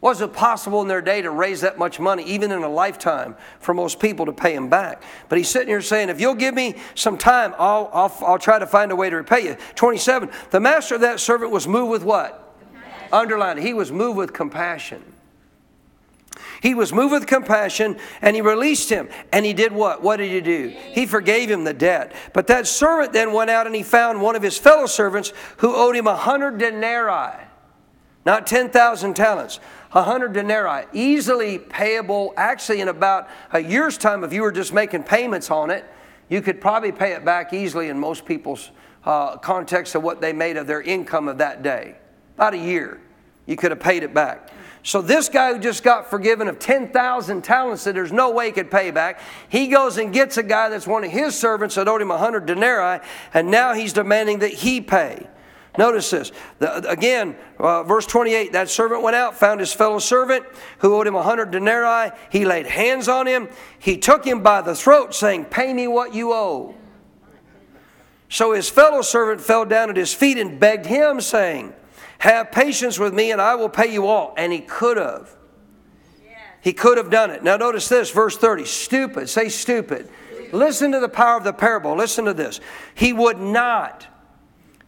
was 0.00 0.20
it 0.20 0.34
possible 0.34 0.82
in 0.82 0.88
their 0.88 1.00
day 1.00 1.22
to 1.22 1.30
raise 1.30 1.62
that 1.62 1.78
much 1.78 1.98
money, 1.98 2.24
even 2.24 2.52
in 2.52 2.62
a 2.62 2.68
lifetime, 2.68 3.34
for 3.58 3.72
most 3.72 3.98
people 3.98 4.26
to 4.26 4.34
pay 4.34 4.54
him 4.54 4.68
back? 4.68 5.02
But 5.30 5.38
he's 5.38 5.48
sitting 5.48 5.68
here 5.68 5.80
saying, 5.80 6.10
If 6.10 6.20
you'll 6.20 6.34
give 6.34 6.54
me 6.54 6.74
some 6.94 7.16
time, 7.16 7.54
I'll, 7.58 7.88
I'll, 7.90 8.14
I'll 8.20 8.38
try 8.38 8.58
to 8.58 8.66
find 8.66 8.92
a 8.92 8.96
way 8.96 9.08
to 9.08 9.16
repay 9.16 9.46
you. 9.46 9.56
27. 9.76 10.28
The 10.50 10.60
master 10.60 10.96
of 10.96 11.00
that 11.00 11.20
servant 11.20 11.52
was 11.52 11.66
moved 11.66 11.90
with 11.90 12.04
what? 12.04 12.54
Compassion. 12.60 13.08
Underline 13.12 13.56
He 13.56 13.72
was 13.72 13.90
moved 13.90 14.18
with 14.18 14.34
compassion. 14.34 15.13
He 16.60 16.74
was 16.74 16.92
moved 16.92 17.12
with 17.12 17.26
compassion 17.26 17.96
and 18.22 18.34
he 18.34 18.42
released 18.42 18.90
him. 18.90 19.08
And 19.32 19.44
he 19.44 19.52
did 19.52 19.72
what? 19.72 20.02
What 20.02 20.16
did 20.16 20.30
he 20.30 20.40
do? 20.40 20.68
He 20.68 21.06
forgave 21.06 21.50
him 21.50 21.64
the 21.64 21.74
debt. 21.74 22.12
But 22.32 22.46
that 22.48 22.66
servant 22.66 23.12
then 23.12 23.32
went 23.32 23.50
out 23.50 23.66
and 23.66 23.74
he 23.74 23.82
found 23.82 24.20
one 24.20 24.36
of 24.36 24.42
his 24.42 24.58
fellow 24.58 24.86
servants 24.86 25.32
who 25.58 25.74
owed 25.74 25.96
him 25.96 26.06
a 26.06 26.16
hundred 26.16 26.58
denarii, 26.58 27.44
not 28.24 28.46
10,000 28.46 29.14
talents. 29.14 29.60
A 29.92 30.02
100 30.02 30.32
denarii, 30.32 30.86
easily 30.92 31.58
payable 31.58 32.34
actually 32.36 32.80
in 32.80 32.88
about 32.88 33.28
a 33.52 33.60
year's 33.60 33.96
time 33.96 34.24
if 34.24 34.32
you 34.32 34.42
were 34.42 34.50
just 34.50 34.72
making 34.72 35.04
payments 35.04 35.52
on 35.52 35.70
it. 35.70 35.84
You 36.28 36.40
could 36.40 36.60
probably 36.60 36.90
pay 36.90 37.12
it 37.12 37.24
back 37.24 37.52
easily 37.52 37.90
in 37.90 37.98
most 37.98 38.24
people's 38.24 38.70
uh, 39.04 39.36
context 39.36 39.94
of 39.94 40.02
what 40.02 40.20
they 40.20 40.32
made 40.32 40.56
of 40.56 40.66
their 40.66 40.82
income 40.82 41.28
of 41.28 41.38
that 41.38 41.62
day. 41.62 41.96
About 42.34 42.54
a 42.54 42.58
year, 42.58 43.00
you 43.46 43.54
could 43.54 43.70
have 43.70 43.80
paid 43.80 44.02
it 44.02 44.12
back. 44.12 44.50
So 44.84 45.00
this 45.00 45.30
guy 45.30 45.54
who 45.54 45.58
just 45.58 45.82
got 45.82 46.10
forgiven 46.10 46.46
of 46.46 46.58
10,000 46.58 47.42
talents 47.42 47.84
that 47.84 47.94
there's 47.94 48.12
no 48.12 48.30
way 48.30 48.46
he 48.46 48.52
could 48.52 48.70
pay 48.70 48.90
back, 48.90 49.18
he 49.48 49.68
goes 49.68 49.96
and 49.96 50.12
gets 50.12 50.36
a 50.36 50.42
guy 50.42 50.68
that's 50.68 50.86
one 50.86 51.02
of 51.04 51.10
his 51.10 51.36
servants 51.36 51.76
that 51.76 51.88
owed 51.88 52.02
him 52.02 52.08
100 52.08 52.44
denarii, 52.44 53.00
and 53.32 53.50
now 53.50 53.72
he's 53.72 53.94
demanding 53.94 54.40
that 54.40 54.52
he 54.52 54.82
pay. 54.82 55.26
Notice 55.78 56.10
this. 56.10 56.32
The, 56.58 56.88
again, 56.88 57.34
uh, 57.58 57.82
verse 57.82 58.06
28 58.06 58.52
that 58.52 58.68
servant 58.68 59.02
went 59.02 59.16
out, 59.16 59.38
found 59.38 59.58
his 59.58 59.72
fellow 59.72 59.98
servant 59.98 60.44
who 60.78 60.94
owed 60.94 61.06
him 61.06 61.16
a 61.16 61.22
hundred 61.22 61.50
denarii. 61.50 62.12
He 62.30 62.44
laid 62.44 62.66
hands 62.66 63.08
on 63.08 63.26
him. 63.26 63.48
He 63.78 63.96
took 63.96 64.24
him 64.24 64.42
by 64.42 64.60
the 64.60 64.74
throat, 64.74 65.14
saying, 65.14 65.46
Pay 65.46 65.72
me 65.72 65.88
what 65.88 66.14
you 66.14 66.32
owe. 66.32 66.74
So 68.28 68.52
his 68.52 68.68
fellow 68.68 69.00
servant 69.00 69.40
fell 69.40 69.64
down 69.64 69.90
at 69.90 69.96
his 69.96 70.12
feet 70.12 70.38
and 70.38 70.60
begged 70.60 70.86
him, 70.86 71.20
saying, 71.20 71.72
Have 72.24 72.52
patience 72.52 72.98
with 72.98 73.12
me, 73.12 73.32
and 73.32 73.40
I 73.40 73.54
will 73.54 73.68
pay 73.68 73.92
you 73.92 74.06
all. 74.06 74.32
And 74.38 74.50
he 74.50 74.60
could 74.60 74.96
have. 74.96 75.36
He 76.62 76.72
could 76.72 76.96
have 76.96 77.10
done 77.10 77.30
it. 77.30 77.44
Now, 77.44 77.58
notice 77.58 77.86
this, 77.86 78.10
verse 78.10 78.38
30. 78.38 78.64
Stupid. 78.64 79.28
Say 79.28 79.50
stupid. 79.50 80.08
Listen 80.50 80.90
to 80.92 81.00
the 81.00 81.08
power 81.10 81.36
of 81.36 81.44
the 81.44 81.52
parable. 81.52 81.94
Listen 81.94 82.24
to 82.24 82.32
this. 82.32 82.60
He 82.94 83.12
would 83.12 83.38
not 83.38 84.06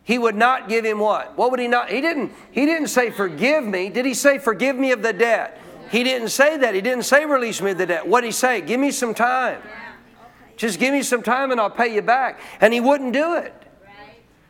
he 0.03 0.19
would 0.19 0.37
not 0.37 0.69
give 0.69 0.87
him 0.87 1.01
what? 1.01 1.37
What 1.37 1.51
would 1.51 1.59
he 1.61 1.67
not? 1.67 1.91
He 1.91 2.01
didn't, 2.01 2.33
he 2.53 2.65
didn't 2.65 2.89
say, 2.89 3.11
Forgive 3.11 3.65
me. 3.65 3.91
Did 3.91 4.07
he 4.07 4.15
say, 4.15 4.39
Forgive 4.39 4.77
me 4.77 4.93
of 4.93 5.03
the 5.03 5.13
debt? 5.13 5.61
He 5.91 6.05
didn't 6.05 6.29
say 6.29 6.57
that. 6.57 6.75
He 6.75 6.81
didn't 6.81 7.03
say, 7.03 7.27
Release 7.27 7.61
me 7.61 7.73
of 7.73 7.79
the 7.79 7.87
debt. 7.87 8.07
What 8.07 8.21
did 8.21 8.29
he 8.29 8.33
say? 8.33 8.61
Give 8.61 8.79
me 8.79 8.93
some 8.93 9.15
time. 9.15 9.61
Just 10.57 10.79
give 10.79 10.95
me 10.95 11.03
some 11.03 11.23
time 11.23 11.51
and 11.51 11.61
I'll 11.61 11.69
pay 11.69 11.93
you 11.93 12.03
back. 12.03 12.41
And 12.61 12.73
he 12.73 12.81
wouldn't 12.81 13.13
do 13.13 13.35
it. 13.35 13.66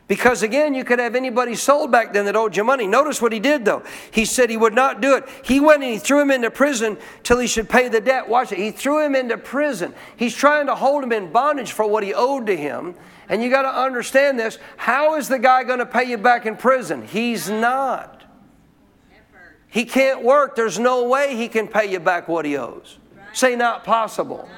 Because 0.09 0.45
again, 0.45 0.73
you 0.75 0.85
could 0.85 1.01
have 1.01 1.17
anybody 1.17 1.57
sold 1.57 1.91
back 1.91 2.13
then 2.13 2.27
that 2.27 2.37
owed 2.37 2.57
you 2.57 2.63
money. 2.63 2.87
Notice 2.87 3.21
what 3.21 3.33
he 3.33 3.41
did 3.41 3.65
though. 3.65 3.83
He 4.13 4.25
said 4.25 4.51
he 4.51 4.57
would 4.57 4.75
not 4.75 5.01
do 5.01 5.17
it. 5.17 5.25
He 5.43 5.59
went 5.59 5.83
and 5.83 5.93
he 5.93 5.99
threw 5.99 6.21
him 6.21 6.31
into 6.31 6.51
prison 6.51 6.97
till 7.25 7.41
he 7.41 7.49
should 7.49 7.69
pay 7.69 7.89
the 7.89 8.01
debt. 8.01 8.29
Watch 8.29 8.53
it. 8.53 8.59
He 8.59 8.71
threw 8.71 9.05
him 9.05 9.17
into 9.17 9.37
prison. 9.37 9.95
He's 10.17 10.35
trying 10.35 10.67
to 10.67 10.77
hold 10.77 11.03
him 11.03 11.11
in 11.11 11.33
bondage 11.33 11.73
for 11.73 11.89
what 11.89 12.05
he 12.05 12.15
owed 12.15 12.47
to 12.47 12.57
him. 12.57 12.95
And 13.29 13.43
you 13.43 13.51
got 13.51 13.63
to 13.63 13.77
understand 13.77 14.39
this. 14.39 14.59
How 14.77 15.17
is 15.17 15.27
the 15.27 15.41
guy 15.41 15.65
going 15.65 15.81
to 15.81 15.87
pay 15.87 16.05
you 16.05 16.19
back 16.19 16.47
in 16.47 16.57
prison? 16.57 17.05
He's 17.05 17.51
not. 17.51 18.23
He 19.69 19.85
can't 19.85 20.23
work. 20.23 20.55
There's 20.55 20.79
no 20.79 21.09
way 21.09 21.35
he 21.37 21.49
can 21.49 21.67
pay 21.67 21.91
you 21.91 21.99
back 21.99 22.29
what 22.29 22.45
he 22.45 22.57
owes. 22.57 22.99
Say, 23.33 23.57
not 23.57 23.83
possible. 23.83 24.49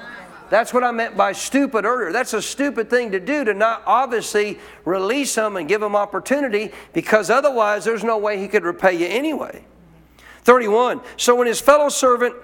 That's 0.49 0.73
what 0.73 0.83
I 0.83 0.91
meant 0.91 1.15
by 1.15 1.31
stupid 1.31 1.85
earlier. 1.85 2.11
That's 2.11 2.33
a 2.33 2.41
stupid 2.41 2.89
thing 2.89 3.11
to 3.11 3.19
do 3.19 3.43
to 3.43 3.53
not 3.53 3.83
obviously 3.85 4.59
release 4.85 5.35
him 5.35 5.57
and 5.57 5.67
give 5.67 5.81
him 5.81 5.95
opportunity 5.95 6.71
because 6.93 7.29
otherwise 7.29 7.85
there's 7.85 8.03
no 8.03 8.17
way 8.17 8.39
he 8.39 8.47
could 8.47 8.63
repay 8.63 8.93
you 8.93 9.05
anyway. 9.05 9.63
31. 10.43 11.01
So 11.17 11.35
when 11.35 11.47
his 11.47 11.61
fellow 11.61 11.89
servant 11.89 12.35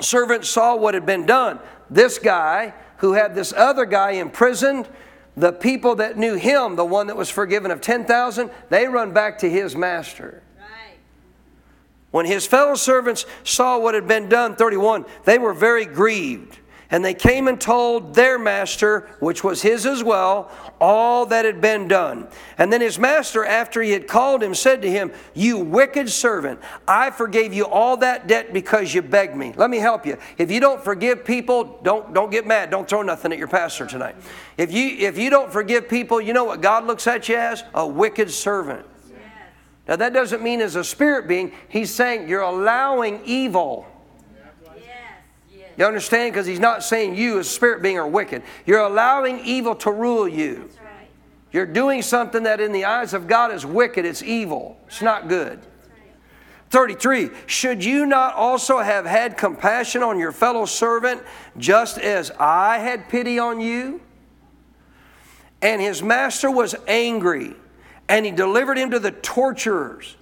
servant 0.00 0.44
saw 0.44 0.76
what 0.76 0.94
had 0.94 1.06
been 1.06 1.26
done, 1.26 1.58
this 1.90 2.18
guy 2.18 2.74
who 2.98 3.12
had 3.14 3.34
this 3.34 3.52
other 3.52 3.84
guy 3.84 4.12
imprisoned 4.12 4.88
the 5.36 5.52
people 5.52 5.96
that 5.96 6.16
knew 6.16 6.34
him, 6.34 6.76
the 6.76 6.84
one 6.84 7.06
that 7.08 7.16
was 7.16 7.28
forgiven 7.28 7.70
of 7.70 7.80
10,000, 7.80 8.50
they 8.70 8.86
run 8.86 9.12
back 9.12 9.38
to 9.38 9.50
his 9.50 9.76
master. 9.76 10.42
Right. 10.58 10.98
When 12.10 12.24
his 12.24 12.46
fellow 12.46 12.74
servants 12.74 13.26
saw 13.44 13.78
what 13.78 13.94
had 13.94 14.08
been 14.08 14.28
done, 14.28 14.56
31, 14.56 15.04
they 15.24 15.38
were 15.38 15.52
very 15.52 15.84
grieved. 15.84 16.58
And 16.90 17.04
they 17.04 17.14
came 17.14 17.48
and 17.48 17.60
told 17.60 18.14
their 18.14 18.38
master, 18.38 19.08
which 19.18 19.42
was 19.42 19.62
his 19.62 19.86
as 19.86 20.04
well, 20.04 20.50
all 20.80 21.26
that 21.26 21.44
had 21.44 21.60
been 21.60 21.88
done. 21.88 22.28
And 22.58 22.72
then 22.72 22.80
his 22.80 22.98
master, 22.98 23.44
after 23.44 23.82
he 23.82 23.90
had 23.90 24.06
called 24.06 24.42
him, 24.42 24.54
said 24.54 24.82
to 24.82 24.90
him, 24.90 25.12
You 25.34 25.58
wicked 25.58 26.08
servant, 26.08 26.60
I 26.86 27.10
forgave 27.10 27.52
you 27.52 27.66
all 27.66 27.96
that 27.98 28.28
debt 28.28 28.52
because 28.52 28.94
you 28.94 29.02
begged 29.02 29.34
me. 29.34 29.52
Let 29.56 29.68
me 29.68 29.78
help 29.78 30.06
you. 30.06 30.16
If 30.38 30.50
you 30.50 30.60
don't 30.60 30.82
forgive 30.82 31.24
people, 31.24 31.80
don't, 31.82 32.14
don't 32.14 32.30
get 32.30 32.46
mad. 32.46 32.70
Don't 32.70 32.88
throw 32.88 33.02
nothing 33.02 33.32
at 33.32 33.38
your 33.38 33.48
pastor 33.48 33.86
tonight. 33.86 34.14
If 34.56 34.72
you, 34.72 34.96
if 34.98 35.18
you 35.18 35.28
don't 35.28 35.52
forgive 35.52 35.88
people, 35.88 36.20
you 36.20 36.32
know 36.32 36.44
what 36.44 36.60
God 36.60 36.86
looks 36.86 37.06
at 37.08 37.28
you 37.28 37.36
as? 37.36 37.64
A 37.74 37.86
wicked 37.86 38.30
servant. 38.30 38.86
Now, 39.88 39.96
that 39.96 40.12
doesn't 40.12 40.42
mean 40.42 40.60
as 40.60 40.74
a 40.74 40.82
spirit 40.82 41.28
being, 41.28 41.52
he's 41.68 41.94
saying 41.94 42.28
you're 42.28 42.40
allowing 42.40 43.22
evil 43.24 43.86
you 45.76 45.84
understand? 45.84 46.32
Because 46.32 46.46
he's 46.46 46.60
not 46.60 46.82
saying 46.82 47.16
you 47.16 47.38
as 47.38 47.48
spirit 47.48 47.82
being 47.82 47.98
are 47.98 48.08
wicked. 48.08 48.42
You're 48.64 48.80
allowing 48.80 49.40
evil 49.40 49.74
to 49.76 49.90
rule 49.90 50.26
you. 50.26 50.70
Right. 50.82 51.08
You're 51.52 51.66
doing 51.66 52.02
something 52.02 52.44
that 52.44 52.60
in 52.60 52.72
the 52.72 52.84
eyes 52.84 53.14
of 53.14 53.26
God 53.26 53.52
is 53.52 53.66
wicked. 53.66 54.04
It's 54.04 54.22
evil. 54.22 54.78
It's 54.86 55.02
not 55.02 55.28
good. 55.28 55.60
33. 56.70 57.30
Should 57.46 57.84
you 57.84 58.06
not 58.06 58.34
also 58.34 58.78
have 58.78 59.06
had 59.06 59.38
compassion 59.38 60.02
on 60.02 60.18
your 60.18 60.32
fellow 60.32 60.64
servant, 60.64 61.22
just 61.56 61.98
as 61.98 62.30
I 62.38 62.78
had 62.78 63.08
pity 63.08 63.38
on 63.38 63.60
you? 63.60 64.00
And 65.62 65.80
his 65.80 66.02
master 66.02 66.50
was 66.50 66.74
angry, 66.86 67.54
and 68.08 68.26
he 68.26 68.32
delivered 68.32 68.78
him 68.78 68.90
to 68.90 68.98
the 68.98 69.10
torturers. 69.10 70.16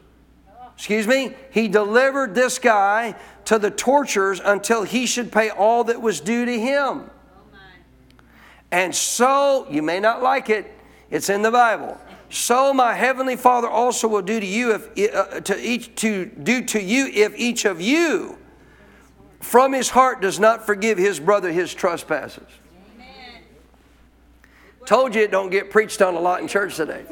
Excuse 0.76 1.06
me? 1.06 1.34
He 1.50 1.68
delivered 1.68 2.34
this 2.34 2.58
guy 2.58 3.14
to 3.46 3.58
the 3.58 3.70
torturers 3.70 4.40
until 4.44 4.82
he 4.82 5.06
should 5.06 5.30
pay 5.30 5.50
all 5.50 5.84
that 5.84 6.00
was 6.00 6.20
due 6.20 6.44
to 6.44 6.60
him. 6.60 7.10
And 8.70 8.94
so, 8.94 9.66
you 9.70 9.82
may 9.82 10.00
not 10.00 10.22
like 10.22 10.50
it, 10.50 10.72
it's 11.10 11.28
in 11.28 11.42
the 11.42 11.50
Bible. 11.50 11.96
So 12.34 12.74
my 12.74 12.94
heavenly 12.94 13.36
Father 13.36 13.68
also 13.68 14.08
will 14.08 14.22
do 14.22 14.40
to 14.40 14.46
you 14.46 14.74
if 14.74 15.14
uh, 15.14 15.40
to 15.42 15.56
each 15.60 15.94
to 15.96 16.26
do 16.26 16.64
to 16.64 16.82
you 16.82 17.06
if 17.06 17.38
each 17.38 17.64
of 17.64 17.80
you 17.80 18.36
from 19.38 19.72
his 19.72 19.90
heart 19.90 20.20
does 20.20 20.40
not 20.40 20.66
forgive 20.66 20.98
his 20.98 21.20
brother 21.20 21.52
his 21.52 21.72
trespasses. 21.72 22.42
Amen. 22.96 23.42
Told 24.84 25.14
you 25.14 25.22
it 25.22 25.30
don't 25.30 25.50
get 25.50 25.70
preached 25.70 26.02
on 26.02 26.16
a 26.16 26.20
lot 26.20 26.40
in 26.40 26.48
church 26.48 26.74
today. 26.74 27.04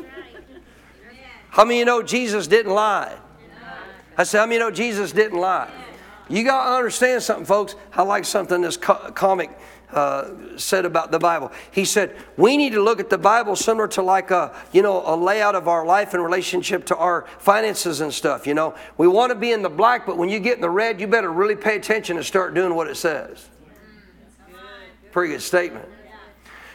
How 1.51 1.65
many 1.65 1.77
of 1.77 1.79
you 1.79 1.85
know 1.85 2.03
Jesus 2.03 2.49
didn't 2.49 2.73
lie? 2.73 3.17
I 4.17 4.25
said, 4.25 4.41
many 4.47 4.57
of 4.57 4.61
you 4.61 4.69
know 4.69 4.71
Jesus 4.71 5.13
didn't 5.13 5.39
lie? 5.39 5.71
You 6.29 6.45
got 6.45 6.65
to 6.65 6.77
understand 6.77 7.23
something, 7.23 7.45
folks. 7.45 7.75
I 7.93 8.03
like 8.03 8.25
something 8.25 8.61
this 8.61 8.77
co- 8.77 9.11
comic 9.13 9.51
uh, 9.93 10.31
said 10.57 10.85
about 10.87 11.11
the 11.11 11.19
Bible. 11.19 11.53
He 11.71 11.85
said, 11.85 12.17
we 12.37 12.57
need 12.57 12.73
to 12.73 12.83
look 12.83 13.01
at 13.01 13.11
the 13.11 13.19
Bible 13.19 13.57
similar 13.57 13.89
to 13.89 14.03
like 14.03 14.31
a, 14.31 14.55
you 14.73 14.81
know, 14.83 15.03
a 15.05 15.15
layout 15.15 15.55
of 15.55 15.69
our 15.69 15.85
life 15.85 16.15
in 16.15 16.21
relationship 16.21 16.87
to 16.87 16.97
our 16.97 17.27
finances 17.39 18.01
and 18.01 18.13
stuff, 18.13 18.47
you 18.47 18.55
know. 18.55 18.75
We 18.97 19.09
want 19.09 19.31
to 19.31 19.35
be 19.35 19.53
in 19.53 19.63
the 19.63 19.69
black, 19.69 20.07
but 20.07 20.17
when 20.17 20.29
you 20.29 20.41
get 20.41 20.55
in 20.55 20.61
the 20.63 20.71
red, 20.71 21.01
you 21.01 21.07
better 21.07 21.31
really 21.31 21.57
pay 21.57 21.77
attention 21.77 22.17
and 22.17 22.25
start 22.25 22.55
doing 22.55 22.75
what 22.75 22.87
it 22.89 22.97
says. 22.97 23.49
Pretty 25.11 25.35
good 25.35 25.43
statement. 25.43 25.87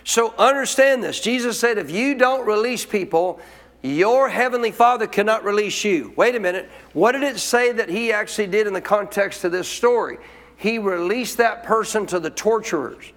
So 0.04 0.34
understand 0.38 1.04
this. 1.04 1.20
Jesus 1.20 1.60
said, 1.60 1.78
if 1.78 1.92
you 1.92 2.16
don't 2.16 2.46
release 2.46 2.86
people, 2.86 3.42
your 3.82 4.30
heavenly 4.30 4.72
Father 4.72 5.08
cannot 5.08 5.44
release 5.44 5.84
you. 5.84 6.14
Wait 6.16 6.36
a 6.36 6.40
minute. 6.40 6.70
What 6.94 7.14
did 7.14 7.24
it 7.24 7.40
say 7.40 7.72
that 7.72 7.90
he 7.90 8.12
actually 8.12 8.48
did 8.48 8.68
in 8.68 8.74
the 8.74 8.82
context 8.82 9.44
of 9.44 9.52
this 9.52 9.68
story? 9.68 10.18
He 10.56 10.80
released 10.80 11.38
that 11.38 11.64
person 11.64 12.06
to 12.08 12.20
the 12.20 12.32
torturers 12.32 13.14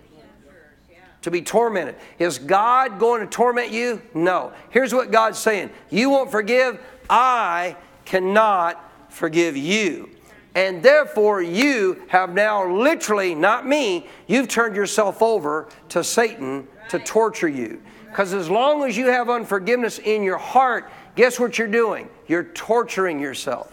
to 1.22 1.30
be 1.30 1.42
tormented. 1.42 1.96
Is 2.18 2.38
God 2.38 2.98
going 2.98 3.20
to 3.20 3.26
torment 3.26 3.70
you? 3.70 4.00
No. 4.14 4.52
Here's 4.70 4.94
what 4.94 5.10
God's 5.10 5.38
saying 5.38 5.70
You 5.90 6.10
won't 6.10 6.30
forgive, 6.30 6.80
I 7.08 7.76
cannot 8.04 8.92
forgive 9.10 9.56
you. 9.56 10.10
And 10.54 10.82
therefore, 10.82 11.42
you 11.42 12.02
have 12.08 12.34
now 12.34 12.68
literally, 12.68 13.36
not 13.36 13.66
me, 13.66 14.08
you've 14.26 14.48
turned 14.48 14.74
yourself 14.74 15.22
over 15.22 15.68
to 15.90 16.02
Satan 16.02 16.66
to 16.88 16.98
torture 16.98 17.48
you. 17.48 17.80
Because 18.10 18.34
as 18.34 18.50
long 18.50 18.82
as 18.84 18.96
you 18.96 19.06
have 19.06 19.30
unforgiveness 19.30 19.98
in 19.98 20.22
your 20.22 20.38
heart, 20.38 20.90
guess 21.14 21.38
what 21.38 21.58
you're 21.58 21.68
doing? 21.68 22.08
You're 22.26 22.44
torturing 22.44 23.20
yourself. 23.20 23.72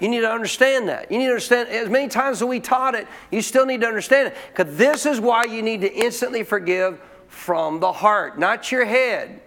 You 0.00 0.08
need 0.08 0.20
to 0.20 0.30
understand 0.32 0.88
that. 0.88 1.12
You 1.12 1.18
need 1.18 1.26
to 1.26 1.32
understand, 1.32 1.68
as 1.68 1.88
many 1.88 2.08
times 2.08 2.42
as 2.42 2.48
we 2.48 2.58
taught 2.58 2.96
it, 2.96 3.06
you 3.30 3.40
still 3.40 3.66
need 3.66 3.82
to 3.82 3.86
understand 3.86 4.28
it. 4.28 4.36
Because 4.48 4.76
this 4.76 5.06
is 5.06 5.20
why 5.20 5.44
you 5.44 5.62
need 5.62 5.82
to 5.82 5.94
instantly 5.94 6.42
forgive 6.42 7.00
from 7.28 7.78
the 7.78 7.92
heart, 7.92 8.36
not 8.36 8.72
your 8.72 8.84
head. 8.84 9.40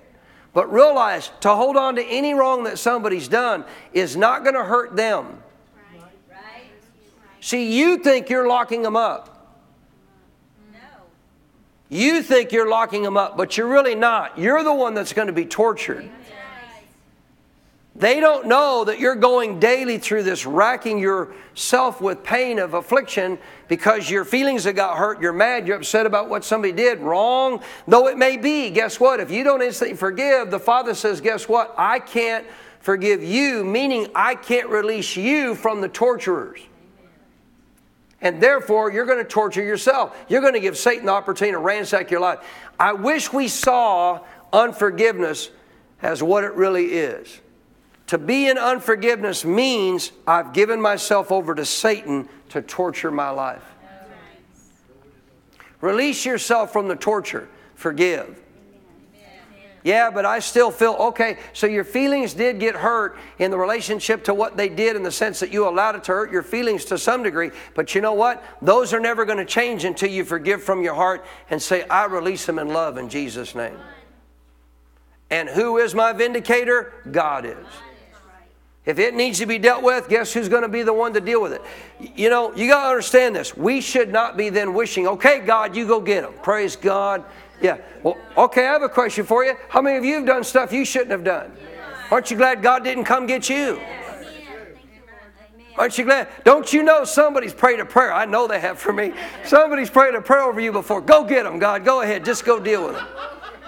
But 0.53 0.71
realize 0.71 1.29
to 1.41 1.49
hold 1.49 1.75
on 1.75 1.95
to 1.95 2.05
any 2.05 2.33
wrong 2.33 2.63
that 2.63 2.79
somebody's 2.79 3.27
done 3.27 3.65
is 3.91 4.15
not 4.15 4.43
going 4.43 4.55
to 4.55 4.63
hurt 4.63 4.95
them. 4.95 5.43
See, 7.41 7.77
you 7.77 7.97
think 7.97 8.29
you're 8.29 8.47
locking 8.47 8.81
them 8.81 8.95
up. 8.95 9.34
You 11.89 12.23
think 12.23 12.51
you're 12.51 12.69
locking 12.69 13.03
them 13.03 13.17
up, 13.17 13.37
but 13.37 13.57
you're 13.57 13.67
really 13.67 13.95
not. 13.95 14.37
You're 14.37 14.63
the 14.63 14.73
one 14.73 14.93
that's 14.93 15.13
going 15.13 15.27
to 15.27 15.33
be 15.33 15.45
tortured. 15.45 16.09
They 17.97 18.19
don't 18.19 18.47
know 18.47 18.83
that 18.83 18.99
you're 18.99 19.15
going 19.15 19.59
daily 19.59 19.97
through 19.97 20.23
this, 20.23 20.45
racking 20.45 20.99
yourself 20.99 22.01
with 22.01 22.23
pain 22.23 22.59
of 22.59 22.73
affliction 22.73 23.37
because 23.69 24.09
your 24.09 24.25
feelings 24.25 24.65
have 24.65 24.75
got 24.75 24.97
hurt, 24.97 25.21
you're 25.21 25.31
mad, 25.31 25.65
you're 25.65 25.77
upset 25.77 26.05
about 26.05 26.27
what 26.27 26.43
somebody 26.43 26.73
did 26.73 26.99
wrong, 26.99 27.61
though 27.87 28.07
it 28.07 28.17
may 28.17 28.35
be. 28.35 28.69
Guess 28.69 28.99
what? 28.99 29.21
If 29.21 29.31
you 29.31 29.45
don't 29.45 29.61
instantly 29.61 29.95
forgive, 29.95 30.51
the 30.51 30.59
Father 30.59 30.93
says, 30.93 31.21
Guess 31.21 31.47
what? 31.47 31.73
I 31.77 31.99
can't 31.99 32.45
forgive 32.81 33.23
you, 33.23 33.63
meaning 33.63 34.07
I 34.13 34.35
can't 34.35 34.67
release 34.67 35.15
you 35.15 35.55
from 35.55 35.79
the 35.79 35.89
torturers. 35.89 36.59
And 38.21 38.41
therefore, 38.41 38.91
you're 38.91 39.05
going 39.05 39.23
to 39.23 39.29
torture 39.29 39.63
yourself. 39.63 40.17
You're 40.29 40.41
going 40.41 40.53
to 40.53 40.59
give 40.59 40.77
Satan 40.77 41.05
the 41.05 41.11
opportunity 41.11 41.53
to 41.53 41.59
ransack 41.59 42.09
your 42.11 42.21
life. 42.21 42.39
I 42.79 42.93
wish 42.93 43.31
we 43.31 43.47
saw 43.47 44.21
unforgiveness 44.53 45.51
as 46.01 46.23
what 46.23 46.43
it 46.43 46.53
really 46.53 46.85
is. 46.85 47.41
To 48.07 48.17
be 48.17 48.47
in 48.47 48.57
unforgiveness 48.57 49.43
means 49.43 50.11
I've 50.27 50.53
given 50.53 50.79
myself 50.79 51.31
over 51.31 51.55
to 51.55 51.65
Satan 51.65 52.29
to 52.49 52.61
torture 52.61 53.11
my 53.11 53.31
life. 53.31 53.63
Release 55.81 56.25
yourself 56.25 56.71
from 56.71 56.87
the 56.87 56.95
torture. 56.95 57.49
Forgive. 57.75 58.41
Yeah, 59.85 60.09
but 60.09 60.25
I 60.25 60.39
still 60.39 60.71
feel 60.71 60.93
okay. 60.93 61.37
So 61.53 61.67
your 61.67 61.83
feelings 61.83 62.33
did 62.33 62.59
get 62.59 62.73
hurt 62.73 63.19
in 63.37 63.51
the 63.51 63.57
relationship 63.59 64.23
to 64.23 64.33
what 64.33 64.57
they 64.57 64.67
did 64.67 64.95
in 64.95 65.03
the 65.03 65.11
sense 65.11 65.39
that 65.41 65.53
you 65.53 65.69
allowed 65.69 65.95
it 65.95 66.03
to 66.05 66.11
hurt 66.11 66.31
your 66.31 66.41
feelings 66.41 66.85
to 66.85 66.97
some 66.97 67.21
degree. 67.21 67.51
But 67.75 67.93
you 67.93 68.01
know 68.01 68.13
what? 68.13 68.43
Those 68.63 68.95
are 68.95 68.99
never 68.99 69.25
going 69.25 69.37
to 69.37 69.45
change 69.45 69.85
until 69.85 70.09
you 70.09 70.25
forgive 70.25 70.63
from 70.63 70.81
your 70.81 70.95
heart 70.95 71.23
and 71.51 71.61
say, 71.61 71.83
I 71.83 72.05
release 72.05 72.47
them 72.47 72.57
in 72.57 72.69
love 72.69 72.97
in 72.97 73.09
Jesus' 73.09 73.53
name. 73.53 73.77
And 75.29 75.47
who 75.47 75.77
is 75.77 75.93
my 75.93 76.13
vindicator? 76.13 76.91
God 77.11 77.45
is. 77.45 77.67
If 78.87 78.97
it 78.97 79.13
needs 79.13 79.37
to 79.37 79.45
be 79.45 79.59
dealt 79.59 79.83
with, 79.83 80.09
guess 80.09 80.33
who's 80.33 80.49
going 80.49 80.63
to 80.63 80.67
be 80.67 80.81
the 80.81 80.93
one 80.93 81.13
to 81.13 81.21
deal 81.21 81.43
with 81.43 81.53
it? 81.53 81.61
You 82.15 82.31
know, 82.31 82.55
you 82.55 82.67
got 82.69 82.83
to 82.85 82.89
understand 82.89 83.35
this. 83.35 83.55
We 83.55 83.81
should 83.81 84.11
not 84.11 84.35
be 84.35 84.49
then 84.49 84.73
wishing, 84.73 85.07
okay, 85.07 85.41
God, 85.41 85.75
you 85.75 85.87
go 85.87 86.01
get 86.01 86.21
them. 86.21 86.33
Praise 86.41 86.75
God. 86.75 87.23
Yeah. 87.61 87.77
Well, 88.03 88.17
okay, 88.37 88.67
I 88.67 88.73
have 88.73 88.81
a 88.81 88.89
question 88.89 89.25
for 89.25 89.43
you. 89.43 89.55
How 89.69 89.81
many 89.81 89.97
of 89.97 90.05
you 90.05 90.15
have 90.15 90.25
done 90.25 90.43
stuff 90.43 90.71
you 90.71 90.85
shouldn't 90.85 91.11
have 91.11 91.23
done? 91.23 91.51
Aren't 92.11 92.29
you 92.29 92.37
glad 92.37 92.61
God 92.61 92.83
didn't 92.83 93.05
come 93.05 93.25
get 93.25 93.49
you? 93.49 93.79
Aren't 95.77 95.97
you 95.97 96.05
glad? 96.05 96.29
Don't 96.43 96.71
you 96.71 96.83
know 96.83 97.03
somebody's 97.03 97.53
prayed 97.53 97.79
a 97.79 97.85
prayer? 97.85 98.13
I 98.13 98.25
know 98.25 98.47
they 98.47 98.59
have 98.59 98.79
for 98.79 98.93
me. 98.93 99.13
Somebody's 99.43 99.89
prayed 99.89 100.15
a 100.15 100.21
prayer 100.21 100.43
over 100.43 100.59
you 100.59 100.71
before. 100.71 101.01
Go 101.01 101.25
get 101.25 101.43
them, 101.43 101.59
God. 101.59 101.83
Go 101.83 102.01
ahead. 102.01 102.23
Just 102.23 102.45
go 102.45 102.59
deal 102.59 102.85
with 102.85 102.95
them. 102.95 103.07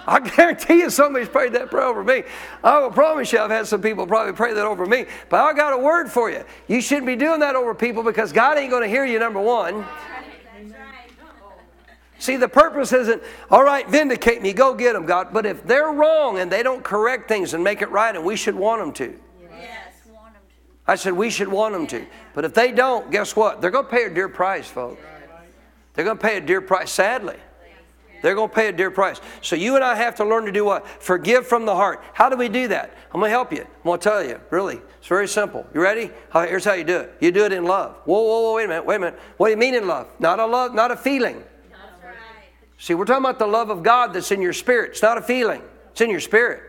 I 0.06 0.20
guarantee 0.36 0.78
you 0.78 0.90
somebody's 0.90 1.28
prayed 1.28 1.52
that 1.52 1.70
prayer 1.70 1.84
over 1.84 2.02
me. 2.02 2.22
I 2.64 2.78
will 2.78 2.90
promise 2.90 3.30
you 3.30 3.40
I've 3.40 3.50
had 3.50 3.66
some 3.66 3.82
people 3.82 4.06
probably 4.06 4.32
pray 4.32 4.54
that 4.54 4.64
over 4.64 4.86
me. 4.86 5.04
But 5.28 5.40
I 5.40 5.52
got 5.52 5.74
a 5.74 5.78
word 5.78 6.10
for 6.10 6.30
you. 6.30 6.44
You 6.66 6.80
shouldn't 6.80 7.06
be 7.06 7.16
doing 7.16 7.40
that 7.40 7.54
over 7.54 7.74
people 7.74 8.02
because 8.02 8.32
God 8.32 8.56
ain't 8.56 8.70
going 8.70 8.82
to 8.82 8.88
hear 8.88 9.04
you, 9.04 9.18
number 9.18 9.40
one. 9.40 9.84
See, 12.18 12.36
the 12.36 12.48
purpose 12.48 12.92
isn't, 12.92 13.22
all 13.50 13.62
right, 13.62 13.88
vindicate 13.88 14.42
me, 14.42 14.52
go 14.52 14.74
get 14.74 14.94
them, 14.94 15.06
God. 15.06 15.28
But 15.32 15.46
if 15.46 15.64
they're 15.64 15.92
wrong 15.92 16.38
and 16.38 16.50
they 16.50 16.62
don't 16.62 16.82
correct 16.82 17.28
things 17.28 17.54
and 17.54 17.62
make 17.62 17.80
it 17.80 17.90
right, 17.90 18.14
and 18.14 18.24
we 18.24 18.36
should 18.36 18.56
want 18.56 18.82
them 18.82 18.92
to. 18.94 19.18
Yes, 19.50 19.94
want 20.12 20.34
them 20.34 20.42
to. 20.48 20.82
I 20.86 20.96
said, 20.96 21.12
we 21.12 21.30
should 21.30 21.48
want 21.48 21.74
them 21.74 21.86
to. 21.86 22.04
But 22.34 22.44
if 22.44 22.54
they 22.54 22.72
don't, 22.72 23.10
guess 23.10 23.36
what? 23.36 23.60
They're 23.60 23.70
going 23.70 23.84
to 23.84 23.90
pay 23.90 24.04
a 24.04 24.10
dear 24.10 24.28
price, 24.28 24.68
folks. 24.68 25.00
They're 25.94 26.04
going 26.04 26.18
to 26.18 26.22
pay 26.22 26.36
a 26.36 26.40
dear 26.40 26.60
price, 26.60 26.90
sadly. 26.90 27.36
They're 28.20 28.34
going 28.34 28.48
to 28.48 28.54
pay 28.54 28.68
a 28.68 28.72
dear 28.72 28.90
price. 28.90 29.20
So 29.42 29.54
you 29.54 29.76
and 29.76 29.84
I 29.84 29.94
have 29.94 30.16
to 30.16 30.24
learn 30.24 30.44
to 30.46 30.52
do 30.52 30.64
what? 30.64 30.88
Forgive 31.00 31.46
from 31.46 31.66
the 31.66 31.74
heart. 31.74 32.02
How 32.14 32.28
do 32.28 32.36
we 32.36 32.48
do 32.48 32.66
that? 32.68 32.92
I'm 33.12 33.20
going 33.20 33.30
to 33.30 33.30
help 33.30 33.52
you. 33.52 33.60
I'm 33.60 33.84
going 33.84 34.00
to 34.00 34.02
tell 34.02 34.24
you. 34.24 34.40
Really, 34.50 34.80
it's 34.98 35.06
very 35.06 35.28
simple. 35.28 35.64
You 35.72 35.80
ready? 35.80 36.10
Here's 36.32 36.64
how 36.64 36.72
you 36.72 36.82
do 36.82 36.98
it. 36.98 37.16
You 37.20 37.30
do 37.30 37.44
it 37.44 37.52
in 37.52 37.64
love. 37.64 37.94
Whoa, 38.06 38.20
whoa, 38.20 38.40
whoa! 38.40 38.54
Wait 38.56 38.64
a 38.64 38.68
minute. 38.68 38.86
Wait 38.86 38.96
a 38.96 38.98
minute. 38.98 39.20
What 39.36 39.46
do 39.46 39.50
you 39.52 39.56
mean 39.56 39.74
in 39.74 39.86
love? 39.86 40.08
Not 40.18 40.40
a 40.40 40.46
love, 40.46 40.74
not 40.74 40.90
a 40.90 40.96
feeling. 40.96 41.44
See, 42.78 42.94
we're 42.94 43.04
talking 43.04 43.24
about 43.24 43.40
the 43.40 43.46
love 43.46 43.70
of 43.70 43.82
God 43.82 44.12
that's 44.14 44.30
in 44.30 44.40
your 44.40 44.52
spirit. 44.52 44.92
It's 44.92 45.02
not 45.02 45.18
a 45.18 45.22
feeling. 45.22 45.62
It's 45.90 46.00
in 46.00 46.10
your 46.10 46.20
spirit. 46.20 46.62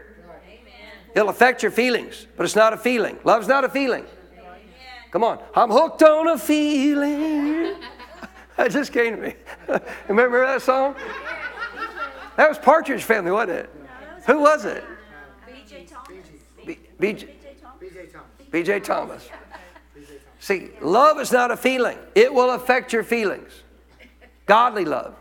It'll 1.16 1.30
affect 1.30 1.64
your 1.64 1.72
feelings, 1.72 2.28
but 2.36 2.43
it's 2.43 2.55
not 2.55 2.74
a 2.74 2.78
feeling. 2.78 3.18
Love's 3.24 3.47
not 3.47 3.64
a 3.64 3.70
feeling. 3.70 4.05
Come 5.12 5.24
on. 5.24 5.39
I'm 5.55 5.70
hooked 5.70 6.03
on 6.03 6.28
a 6.28 6.38
feeling. 6.38 7.76
that 8.57 8.72
just 8.72 8.91
came 8.91 9.16
to 9.16 9.22
me. 9.22 9.36
Remember 10.07 10.45
that 10.45 10.62
song? 10.62 10.95
That 12.38 12.49
was 12.49 12.57
Partridge 12.57 13.03
Family, 13.03 13.32
wasn't 13.32 13.60
it? 13.60 13.70
Who 14.26 14.39
was 14.39 14.66
it? 14.66 14.84
B.J. 15.45 15.86
Thomas. 15.86 16.18
B.J. 17.80 18.05
Thomas. 18.07 18.47
B.J. 18.51 18.80
Thomas. 18.82 19.30
See, 20.39 20.70
love 20.82 21.20
is 21.20 21.32
not 21.32 21.51
a 21.51 21.57
feeling. 21.57 21.97
It 22.16 22.34
will 22.34 22.51
affect 22.51 22.93
your 22.93 23.03
feelings. 23.03 23.51
Godly 24.45 24.86
love. 24.86 25.16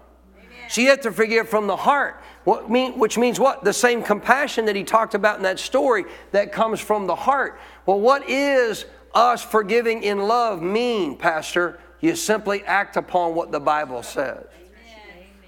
So 0.69 0.81
you 0.81 0.91
have 0.91 1.01
to 1.01 1.13
forgive 1.13 1.49
from 1.49 1.67
the 1.67 1.77
heart. 1.77 2.23
Which 2.45 3.19
means 3.19 3.41
what? 3.41 3.65
The 3.65 3.73
same 3.73 4.03
compassion 4.03 4.67
that 4.67 4.77
he 4.77 4.85
talked 4.85 5.15
about 5.15 5.37
in 5.37 5.43
that 5.43 5.59
story 5.59 6.05
that 6.33 6.53
comes 6.53 6.81
from 6.81 7.07
the 7.07 7.15
heart. 7.15 7.59
Well, 7.87 8.01
what 8.01 8.29
is 8.29 8.85
us 9.15 9.43
forgiving 9.43 10.03
in 10.03 10.19
love 10.19 10.63
mean, 10.63 11.17
Pastor? 11.17 11.81
You 12.01 12.15
simply 12.15 12.65
act 12.65 12.97
upon 12.97 13.35
what 13.35 13.51
the 13.51 13.61
Bible 13.61 14.03
says. 14.03 14.45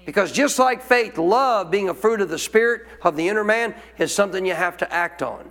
Because 0.05 0.31
just 0.31 0.57
like 0.57 0.81
faith, 0.81 1.17
love, 1.17 1.69
being 1.69 1.89
a 1.89 1.93
fruit 1.93 2.21
of 2.21 2.29
the 2.29 2.39
Spirit 2.39 2.87
of 3.03 3.15
the 3.15 3.27
inner 3.29 3.43
man, 3.43 3.75
is 3.99 4.13
something 4.13 4.45
you 4.45 4.55
have 4.55 4.75
to 4.77 4.91
act 4.91 5.21
on. 5.21 5.45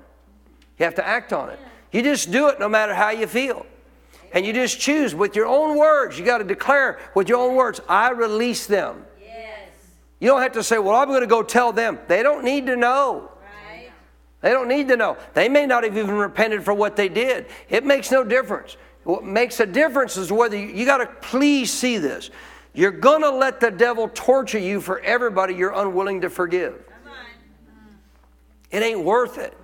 You 0.78 0.84
have 0.84 0.96
to 0.96 1.06
act 1.06 1.32
on 1.32 1.50
it. 1.50 1.58
You 1.92 2.02
just 2.02 2.32
do 2.32 2.48
it 2.48 2.58
no 2.58 2.68
matter 2.68 2.94
how 2.94 3.10
you 3.10 3.26
feel. 3.26 3.64
And 4.32 4.44
you 4.44 4.52
just 4.52 4.80
choose 4.80 5.14
with 5.14 5.36
your 5.36 5.46
own 5.46 5.78
words. 5.78 6.18
You 6.18 6.24
got 6.24 6.38
to 6.38 6.44
declare 6.44 6.98
with 7.14 7.28
your 7.28 7.38
own 7.38 7.54
words, 7.54 7.80
I 7.88 8.10
release 8.10 8.66
them. 8.66 9.04
You 10.20 10.28
don't 10.28 10.42
have 10.42 10.52
to 10.52 10.62
say, 10.62 10.78
Well, 10.78 10.94
I'm 10.94 11.08
going 11.08 11.22
to 11.22 11.26
go 11.26 11.42
tell 11.42 11.72
them. 11.72 11.98
They 12.06 12.22
don't 12.22 12.44
need 12.44 12.66
to 12.66 12.76
know. 12.76 13.30
Right. 13.66 13.90
They 14.42 14.50
don't 14.50 14.68
need 14.68 14.88
to 14.88 14.96
know. 14.96 15.16
They 15.34 15.48
may 15.48 15.66
not 15.66 15.82
have 15.82 15.96
even 15.96 16.14
repented 16.14 16.62
for 16.62 16.74
what 16.74 16.94
they 16.94 17.08
did. 17.08 17.46
It 17.68 17.84
makes 17.84 18.10
no 18.10 18.22
difference. 18.22 18.76
What 19.04 19.24
makes 19.24 19.58
a 19.60 19.66
difference 19.66 20.16
is 20.18 20.30
whether 20.30 20.56
you, 20.56 20.68
you 20.68 20.84
got 20.84 20.98
to 20.98 21.06
please 21.06 21.72
see 21.72 21.96
this. 21.98 22.30
You're 22.74 22.90
going 22.90 23.22
to 23.22 23.30
let 23.30 23.58
the 23.58 23.70
devil 23.70 24.08
torture 24.12 24.58
you 24.58 24.80
for 24.80 25.00
everybody 25.00 25.54
you're 25.54 25.72
unwilling 25.72 26.20
to 26.20 26.30
forgive. 26.30 26.84
It 28.70 28.82
ain't 28.82 29.00
worth 29.04 29.38
it. 29.38 29.56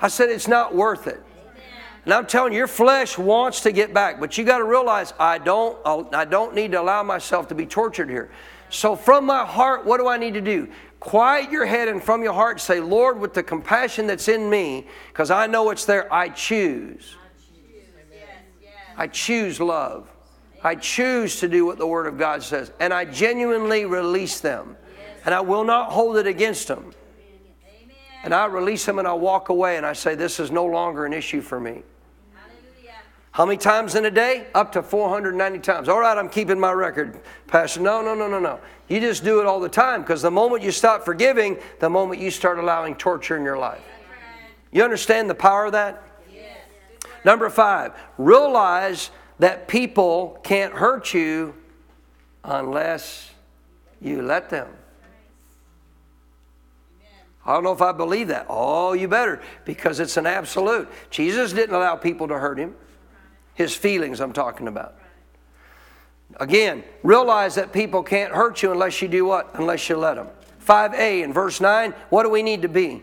I 0.00 0.08
said 0.08 0.28
it's 0.28 0.46
not 0.46 0.74
worth 0.74 1.06
it. 1.06 1.20
And 2.04 2.12
I'm 2.12 2.26
telling 2.26 2.52
you, 2.52 2.58
your 2.58 2.68
flesh 2.68 3.16
wants 3.16 3.62
to 3.62 3.72
get 3.72 3.94
back, 3.94 4.20
but 4.20 4.36
you 4.36 4.44
got 4.44 4.58
to 4.58 4.64
realize 4.64 5.14
I 5.18 5.38
don't, 5.38 5.78
I 6.14 6.26
don't 6.26 6.54
need 6.54 6.72
to 6.72 6.80
allow 6.80 7.02
myself 7.02 7.48
to 7.48 7.54
be 7.54 7.64
tortured 7.64 8.10
here. 8.10 8.30
So, 8.70 8.96
from 8.96 9.26
my 9.26 9.44
heart, 9.44 9.84
what 9.84 9.98
do 9.98 10.08
I 10.08 10.16
need 10.16 10.34
to 10.34 10.40
do? 10.40 10.68
Quiet 11.00 11.50
your 11.50 11.66
head 11.66 11.88
and 11.88 12.02
from 12.02 12.22
your 12.22 12.32
heart 12.32 12.60
say, 12.60 12.80
Lord, 12.80 13.20
with 13.20 13.34
the 13.34 13.42
compassion 13.42 14.06
that's 14.06 14.28
in 14.28 14.48
me, 14.48 14.86
because 15.08 15.30
I 15.30 15.46
know 15.46 15.70
it's 15.70 15.84
there, 15.84 16.12
I 16.12 16.30
choose. 16.30 17.16
I 18.96 19.06
choose 19.08 19.60
love. 19.60 20.08
I 20.62 20.74
choose 20.76 21.40
to 21.40 21.48
do 21.48 21.66
what 21.66 21.78
the 21.78 21.86
Word 21.86 22.06
of 22.06 22.16
God 22.16 22.42
says. 22.42 22.72
And 22.80 22.92
I 22.94 23.04
genuinely 23.04 23.84
release 23.84 24.40
them. 24.40 24.76
And 25.26 25.34
I 25.34 25.40
will 25.40 25.64
not 25.64 25.90
hold 25.90 26.16
it 26.16 26.26
against 26.26 26.68
them. 26.68 26.94
And 28.22 28.34
I 28.34 28.46
release 28.46 28.86
them 28.86 28.98
and 28.98 29.06
I 29.06 29.12
walk 29.12 29.50
away 29.50 29.76
and 29.76 29.84
I 29.84 29.92
say, 29.92 30.14
This 30.14 30.40
is 30.40 30.50
no 30.50 30.64
longer 30.64 31.04
an 31.04 31.12
issue 31.12 31.42
for 31.42 31.60
me. 31.60 31.82
How 33.34 33.44
many 33.44 33.56
times 33.56 33.96
in 33.96 34.04
a 34.04 34.12
day? 34.12 34.46
Up 34.54 34.70
to 34.72 34.82
490 34.82 35.58
times. 35.58 35.88
All 35.88 35.98
right, 35.98 36.16
I'm 36.16 36.28
keeping 36.28 36.60
my 36.60 36.70
record, 36.70 37.18
Pastor. 37.48 37.80
No, 37.80 38.00
no, 38.00 38.14
no, 38.14 38.28
no, 38.28 38.38
no. 38.38 38.60
You 38.86 39.00
just 39.00 39.24
do 39.24 39.40
it 39.40 39.46
all 39.46 39.58
the 39.58 39.68
time 39.68 40.02
because 40.02 40.22
the 40.22 40.30
moment 40.30 40.62
you 40.62 40.70
stop 40.70 41.04
forgiving, 41.04 41.58
the 41.80 41.90
moment 41.90 42.20
you 42.20 42.30
start 42.30 42.60
allowing 42.60 42.94
torture 42.94 43.36
in 43.36 43.42
your 43.42 43.58
life. 43.58 43.82
You 44.70 44.84
understand 44.84 45.28
the 45.28 45.34
power 45.34 45.66
of 45.66 45.72
that? 45.72 46.00
Yes. 46.32 46.58
Number 47.24 47.50
five, 47.50 47.94
realize 48.18 49.10
that 49.40 49.66
people 49.66 50.38
can't 50.44 50.72
hurt 50.72 51.12
you 51.12 51.56
unless 52.44 53.32
you 54.00 54.22
let 54.22 54.48
them. 54.48 54.68
I 57.44 57.52
don't 57.52 57.64
know 57.64 57.72
if 57.72 57.82
I 57.82 57.90
believe 57.90 58.28
that. 58.28 58.46
Oh, 58.48 58.92
you 58.92 59.08
better, 59.08 59.42
because 59.64 59.98
it's 59.98 60.16
an 60.16 60.26
absolute. 60.26 60.88
Jesus 61.10 61.52
didn't 61.52 61.74
allow 61.74 61.96
people 61.96 62.28
to 62.28 62.38
hurt 62.38 62.58
him. 62.58 62.76
His 63.54 63.74
feelings, 63.74 64.20
I'm 64.20 64.32
talking 64.32 64.68
about. 64.68 64.96
Again, 66.36 66.82
realize 67.02 67.54
that 67.54 67.72
people 67.72 68.02
can't 68.02 68.32
hurt 68.32 68.62
you 68.62 68.72
unless 68.72 69.00
you 69.00 69.08
do 69.08 69.24
what? 69.24 69.50
Unless 69.54 69.88
you 69.88 69.96
let 69.96 70.14
them. 70.14 70.28
5a 70.66 71.22
in 71.22 71.32
verse 71.32 71.60
9, 71.60 71.92
what 72.08 72.22
do 72.22 72.30
we 72.30 72.42
need 72.42 72.62
to 72.62 72.68
be? 72.68 73.02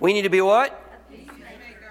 We 0.00 0.12
need 0.12 0.22
to 0.22 0.30
be 0.30 0.40
what? 0.40 0.80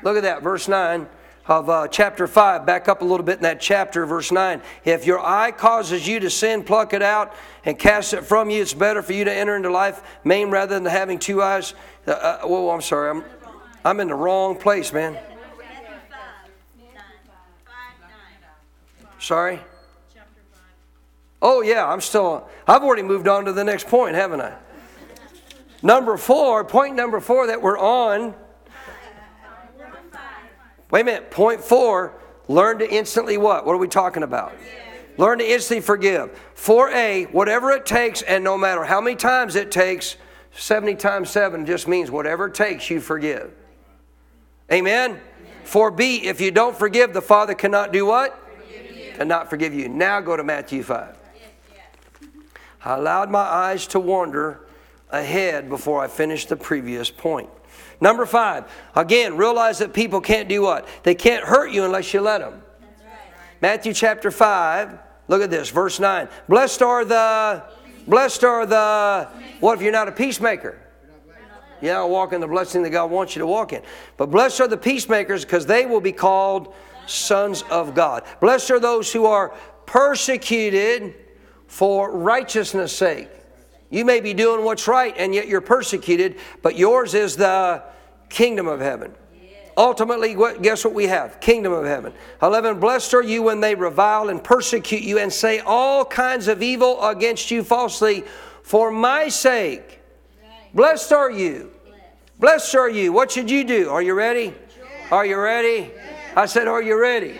Look 0.03 0.17
at 0.17 0.23
that, 0.23 0.41
verse 0.41 0.67
9 0.67 1.07
of 1.47 1.69
uh, 1.69 1.87
chapter 1.87 2.27
5. 2.27 2.65
Back 2.65 2.87
up 2.87 3.01
a 3.01 3.05
little 3.05 3.25
bit 3.25 3.37
in 3.37 3.43
that 3.43 3.59
chapter, 3.59 4.05
verse 4.05 4.31
9. 4.31 4.61
If 4.85 5.05
your 5.05 5.19
eye 5.19 5.51
causes 5.51 6.07
you 6.07 6.19
to 6.21 6.29
sin, 6.29 6.63
pluck 6.63 6.93
it 6.93 7.01
out 7.01 7.33
and 7.65 7.77
cast 7.77 8.13
it 8.13 8.23
from 8.23 8.49
you. 8.49 8.61
It's 8.61 8.73
better 8.73 9.01
for 9.01 9.13
you 9.13 9.25
to 9.25 9.33
enter 9.33 9.55
into 9.55 9.69
life 9.69 10.01
maimed 10.23 10.51
rather 10.51 10.75
than 10.75 10.85
having 10.85 11.19
two 11.19 11.41
eyes. 11.41 11.73
Uh, 12.07 12.11
uh, 12.11 12.41
whoa, 12.41 12.69
I'm 12.69 12.81
sorry. 12.81 13.09
I'm, 13.09 13.23
I'm 13.85 13.99
in 13.99 14.07
the 14.07 14.15
wrong 14.15 14.57
place, 14.57 14.93
man. 14.93 15.17
Sorry? 19.23 19.57
Oh, 21.41 21.61
yeah, 21.61 21.87
I'm 21.87 22.01
still, 22.01 22.45
I've 22.67 22.83
already 22.83 23.03
moved 23.03 23.29
on 23.29 23.45
to 23.45 23.53
the 23.53 23.63
next 23.63 23.87
point, 23.87 24.15
haven't 24.15 24.41
I? 24.41 24.53
Number 25.81 26.17
four, 26.17 26.65
point 26.65 26.93
number 26.97 27.21
four 27.21 27.47
that 27.47 27.61
we're 27.61 27.77
on. 27.77 28.35
Wait 30.91 31.01
a 31.01 31.03
minute, 31.05 31.31
point 31.31 31.61
four, 31.61 32.19
learn 32.49 32.79
to 32.79 32.93
instantly 32.93 33.37
what? 33.37 33.65
What 33.65 33.71
are 33.71 33.77
we 33.77 33.87
talking 33.87 34.23
about? 34.23 34.53
Learn 35.17 35.39
to 35.39 35.49
instantly 35.49 35.79
forgive. 35.79 36.37
4A, 36.57 37.31
whatever 37.31 37.71
it 37.71 37.85
takes, 37.85 38.23
and 38.23 38.43
no 38.43 38.57
matter 38.57 38.83
how 38.83 38.99
many 38.99 39.15
times 39.15 39.55
it 39.55 39.71
takes, 39.71 40.17
70 40.51 40.95
times 40.95 41.29
7 41.29 41.65
just 41.65 41.87
means 41.87 42.11
whatever 42.11 42.47
it 42.47 42.55
takes, 42.55 42.89
you 42.89 42.99
forgive. 42.99 43.53
Amen? 44.69 45.17
4B, 45.63 46.23
if 46.23 46.41
you 46.41 46.51
don't 46.51 46.77
forgive, 46.77 47.13
the 47.13 47.21
Father 47.21 47.53
cannot 47.53 47.93
do 47.93 48.05
what? 48.05 48.42
Cannot 49.15 49.49
forgive 49.49 49.73
you. 49.73 49.89
Now 49.89 50.21
go 50.21 50.35
to 50.35 50.43
Matthew 50.43 50.83
5. 50.83 51.17
I 52.85 52.95
allowed 52.95 53.29
my 53.29 53.39
eyes 53.39 53.87
to 53.87 53.99
wander 53.99 54.67
ahead 55.09 55.69
before 55.69 56.03
I 56.03 56.07
finished 56.07 56.49
the 56.49 56.57
previous 56.57 57.09
point. 57.09 57.49
Number 58.01 58.25
five, 58.25 58.65
again, 58.95 59.37
realize 59.37 59.79
that 59.79 59.93
people 59.93 60.19
can't 60.19 60.49
do 60.49 60.63
what? 60.63 60.87
They 61.03 61.15
can't 61.15 61.45
hurt 61.45 61.71
you 61.71 61.85
unless 61.85 62.13
you 62.13 62.19
let 62.19 62.39
them. 62.39 62.61
Matthew 63.61 63.93
chapter 63.93 64.29
5, 64.29 64.99
look 65.29 65.41
at 65.41 65.49
this, 65.49 65.69
verse 65.69 65.99
9. 65.99 66.27
Blessed 66.49 66.81
are 66.81 67.05
the, 67.05 67.63
blessed 68.05 68.43
are 68.43 68.65
the, 68.65 69.29
what 69.61 69.77
if 69.77 69.81
you're 69.81 69.93
not 69.93 70.09
a 70.09 70.11
peacemaker? 70.11 70.79
Yeah, 71.81 72.03
walk 72.03 72.33
in 72.33 72.41
the 72.41 72.47
blessing 72.47 72.83
that 72.83 72.89
God 72.89 73.11
wants 73.11 73.35
you 73.35 73.39
to 73.39 73.47
walk 73.47 73.71
in. 73.71 73.81
But 74.17 74.31
blessed 74.31 74.59
are 74.61 74.67
the 74.67 74.77
peacemakers 74.77 75.45
because 75.45 75.65
they 75.65 75.85
will 75.85 76.01
be 76.01 76.11
called 76.11 76.73
sons 77.05 77.63
of 77.69 77.95
God. 77.95 78.23
Blessed 78.39 78.71
are 78.71 78.79
those 78.79 79.11
who 79.11 79.25
are 79.25 79.49
persecuted 79.85 81.15
for 81.67 82.11
righteousness' 82.15 82.95
sake. 82.95 83.29
You 83.89 84.05
may 84.05 84.21
be 84.21 84.33
doing 84.33 84.65
what's 84.65 84.87
right 84.87 85.13
and 85.17 85.35
yet 85.35 85.47
you're 85.47 85.61
persecuted, 85.61 86.39
but 86.61 86.77
yours 86.77 87.13
is 87.13 87.35
the 87.35 87.83
kingdom 88.29 88.67
of 88.67 88.79
heaven. 88.79 89.13
Ultimately, 89.75 90.35
guess 90.61 90.85
what 90.85 90.93
we 90.93 91.07
have? 91.07 91.39
Kingdom 91.39 91.73
of 91.73 91.85
heaven. 91.85 92.13
11. 92.41 92.79
Blessed 92.79 93.13
are 93.13 93.23
you 93.23 93.41
when 93.41 93.59
they 93.59 93.73
revile 93.73 94.29
and 94.29 94.43
persecute 94.43 95.01
you 95.01 95.17
and 95.17 95.33
say 95.33 95.59
all 95.59 96.05
kinds 96.05 96.47
of 96.47 96.61
evil 96.61 97.01
against 97.03 97.49
you 97.49 97.63
falsely 97.63 98.23
for 98.61 98.91
my 98.91 99.29
sake. 99.29 99.99
Blessed 100.73 101.11
are 101.11 101.31
you. 101.31 101.71
Blessed 102.39 102.75
are 102.75 102.89
you. 102.89 103.11
What 103.13 103.31
should 103.31 103.49
you 103.49 103.63
do? 103.63 103.89
Are 103.89 104.01
you 104.01 104.13
ready? 104.13 104.53
Are 105.11 105.25
you 105.25 105.39
ready? 105.39 105.91
I 106.35 106.45
said, 106.45 106.67
Are 106.67 106.81
you 106.81 106.99
ready? 106.99 107.39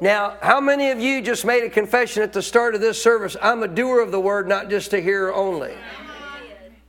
Now, 0.00 0.36
how 0.42 0.60
many 0.60 0.90
of 0.90 1.00
you 1.00 1.22
just 1.22 1.44
made 1.44 1.64
a 1.64 1.70
confession 1.70 2.22
at 2.22 2.32
the 2.32 2.42
start 2.42 2.74
of 2.74 2.80
this 2.80 3.02
service? 3.02 3.36
I'm 3.40 3.62
a 3.62 3.68
doer 3.68 4.00
of 4.00 4.10
the 4.10 4.20
word, 4.20 4.48
not 4.48 4.68
just 4.68 4.92
a 4.92 5.00
hearer 5.00 5.32
only. 5.32 5.74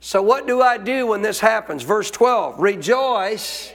So, 0.00 0.20
what 0.22 0.46
do 0.46 0.60
I 0.60 0.76
do 0.76 1.06
when 1.06 1.22
this 1.22 1.40
happens? 1.40 1.82
Verse 1.82 2.10
12 2.10 2.60
Rejoice 2.60 3.72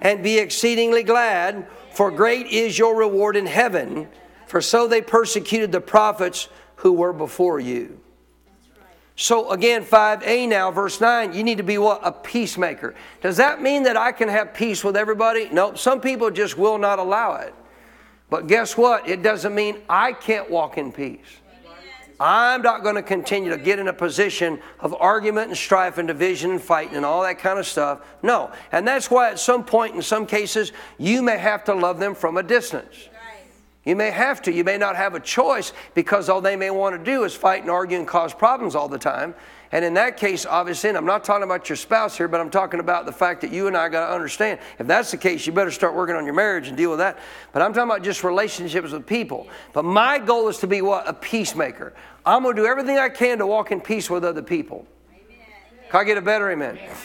and 0.00 0.22
be 0.22 0.38
exceedingly 0.38 1.02
glad, 1.02 1.66
for 1.92 2.10
great 2.10 2.46
is 2.48 2.78
your 2.78 2.94
reward 2.94 3.36
in 3.36 3.46
heaven, 3.46 4.06
for 4.46 4.60
so 4.60 4.86
they 4.86 5.00
persecuted 5.00 5.72
the 5.72 5.80
prophets 5.80 6.48
who 6.76 6.92
were 6.92 7.12
before 7.12 7.58
you. 7.58 7.98
So 9.16 9.50
again, 9.50 9.84
5a 9.84 10.48
now, 10.48 10.70
verse 10.72 11.00
9, 11.00 11.34
you 11.34 11.44
need 11.44 11.58
to 11.58 11.62
be 11.62 11.78
what? 11.78 12.00
A 12.02 12.10
peacemaker. 12.10 12.94
Does 13.20 13.36
that 13.36 13.62
mean 13.62 13.84
that 13.84 13.96
I 13.96 14.10
can 14.10 14.28
have 14.28 14.54
peace 14.54 14.82
with 14.82 14.96
everybody? 14.96 15.48
No, 15.50 15.74
some 15.74 16.00
people 16.00 16.30
just 16.30 16.58
will 16.58 16.78
not 16.78 16.98
allow 16.98 17.36
it. 17.36 17.54
But 18.28 18.48
guess 18.48 18.76
what? 18.76 19.08
It 19.08 19.22
doesn't 19.22 19.54
mean 19.54 19.82
I 19.88 20.12
can't 20.12 20.50
walk 20.50 20.78
in 20.78 20.90
peace. 20.90 21.20
I'm 22.18 22.62
not 22.62 22.82
going 22.82 22.94
to 22.94 23.02
continue 23.02 23.50
to 23.50 23.58
get 23.58 23.78
in 23.78 23.88
a 23.88 23.92
position 23.92 24.60
of 24.80 24.94
argument 24.94 25.48
and 25.48 25.56
strife 25.56 25.98
and 25.98 26.06
division 26.06 26.52
and 26.52 26.62
fighting 26.62 26.96
and 26.96 27.04
all 27.04 27.22
that 27.22 27.38
kind 27.38 27.58
of 27.58 27.66
stuff. 27.66 28.00
No. 28.22 28.52
And 28.72 28.86
that's 28.86 29.10
why 29.10 29.30
at 29.30 29.38
some 29.38 29.64
point, 29.64 29.94
in 29.94 30.02
some 30.02 30.26
cases, 30.26 30.72
you 30.98 31.22
may 31.22 31.38
have 31.38 31.64
to 31.64 31.74
love 31.74 31.98
them 31.98 32.14
from 32.14 32.36
a 32.36 32.42
distance. 32.42 33.08
You 33.84 33.96
may 33.96 34.10
have 34.10 34.40
to. 34.42 34.52
You 34.52 34.64
may 34.64 34.78
not 34.78 34.96
have 34.96 35.14
a 35.14 35.20
choice 35.20 35.72
because 35.92 36.28
all 36.28 36.40
they 36.40 36.56
may 36.56 36.70
want 36.70 36.96
to 36.96 37.04
do 37.04 37.24
is 37.24 37.34
fight 37.34 37.62
and 37.62 37.70
argue 37.70 37.98
and 37.98 38.08
cause 38.08 38.32
problems 38.32 38.74
all 38.74 38.88
the 38.88 38.98
time. 38.98 39.34
And 39.72 39.84
in 39.84 39.94
that 39.94 40.16
case, 40.16 40.46
obviously, 40.46 40.88
and 40.88 40.96
I'm 40.96 41.04
not 41.04 41.24
talking 41.24 41.42
about 41.42 41.68
your 41.68 41.76
spouse 41.76 42.16
here, 42.16 42.28
but 42.28 42.40
I'm 42.40 42.48
talking 42.48 42.80
about 42.80 43.06
the 43.06 43.12
fact 43.12 43.40
that 43.40 43.52
you 43.52 43.66
and 43.66 43.76
I 43.76 43.88
got 43.88 44.06
to 44.06 44.14
understand 44.14 44.60
if 44.78 44.86
that's 44.86 45.10
the 45.10 45.16
case, 45.16 45.46
you 45.46 45.52
better 45.52 45.72
start 45.72 45.94
working 45.94 46.14
on 46.14 46.24
your 46.24 46.34
marriage 46.34 46.68
and 46.68 46.76
deal 46.76 46.90
with 46.90 47.00
that. 47.00 47.18
But 47.52 47.60
I'm 47.60 47.72
talking 47.72 47.90
about 47.90 48.04
just 48.04 48.22
relationships 48.22 48.92
with 48.92 49.04
people. 49.04 49.48
But 49.72 49.84
my 49.84 50.18
goal 50.18 50.48
is 50.48 50.58
to 50.58 50.68
be 50.68 50.80
what? 50.80 51.08
A 51.08 51.12
peacemaker. 51.12 51.92
I'm 52.24 52.42
going 52.44 52.54
to 52.54 52.62
do 52.62 52.66
everything 52.66 52.98
I 52.98 53.08
can 53.08 53.38
to 53.38 53.46
walk 53.46 53.72
in 53.72 53.80
peace 53.80 54.08
with 54.08 54.24
other 54.24 54.42
people. 54.42 54.86
Amen. 55.10 55.36
Can 55.90 56.00
I 56.00 56.04
get 56.04 56.18
a 56.18 56.22
better 56.22 56.50
amen? 56.50 56.78
amen? 56.78 56.96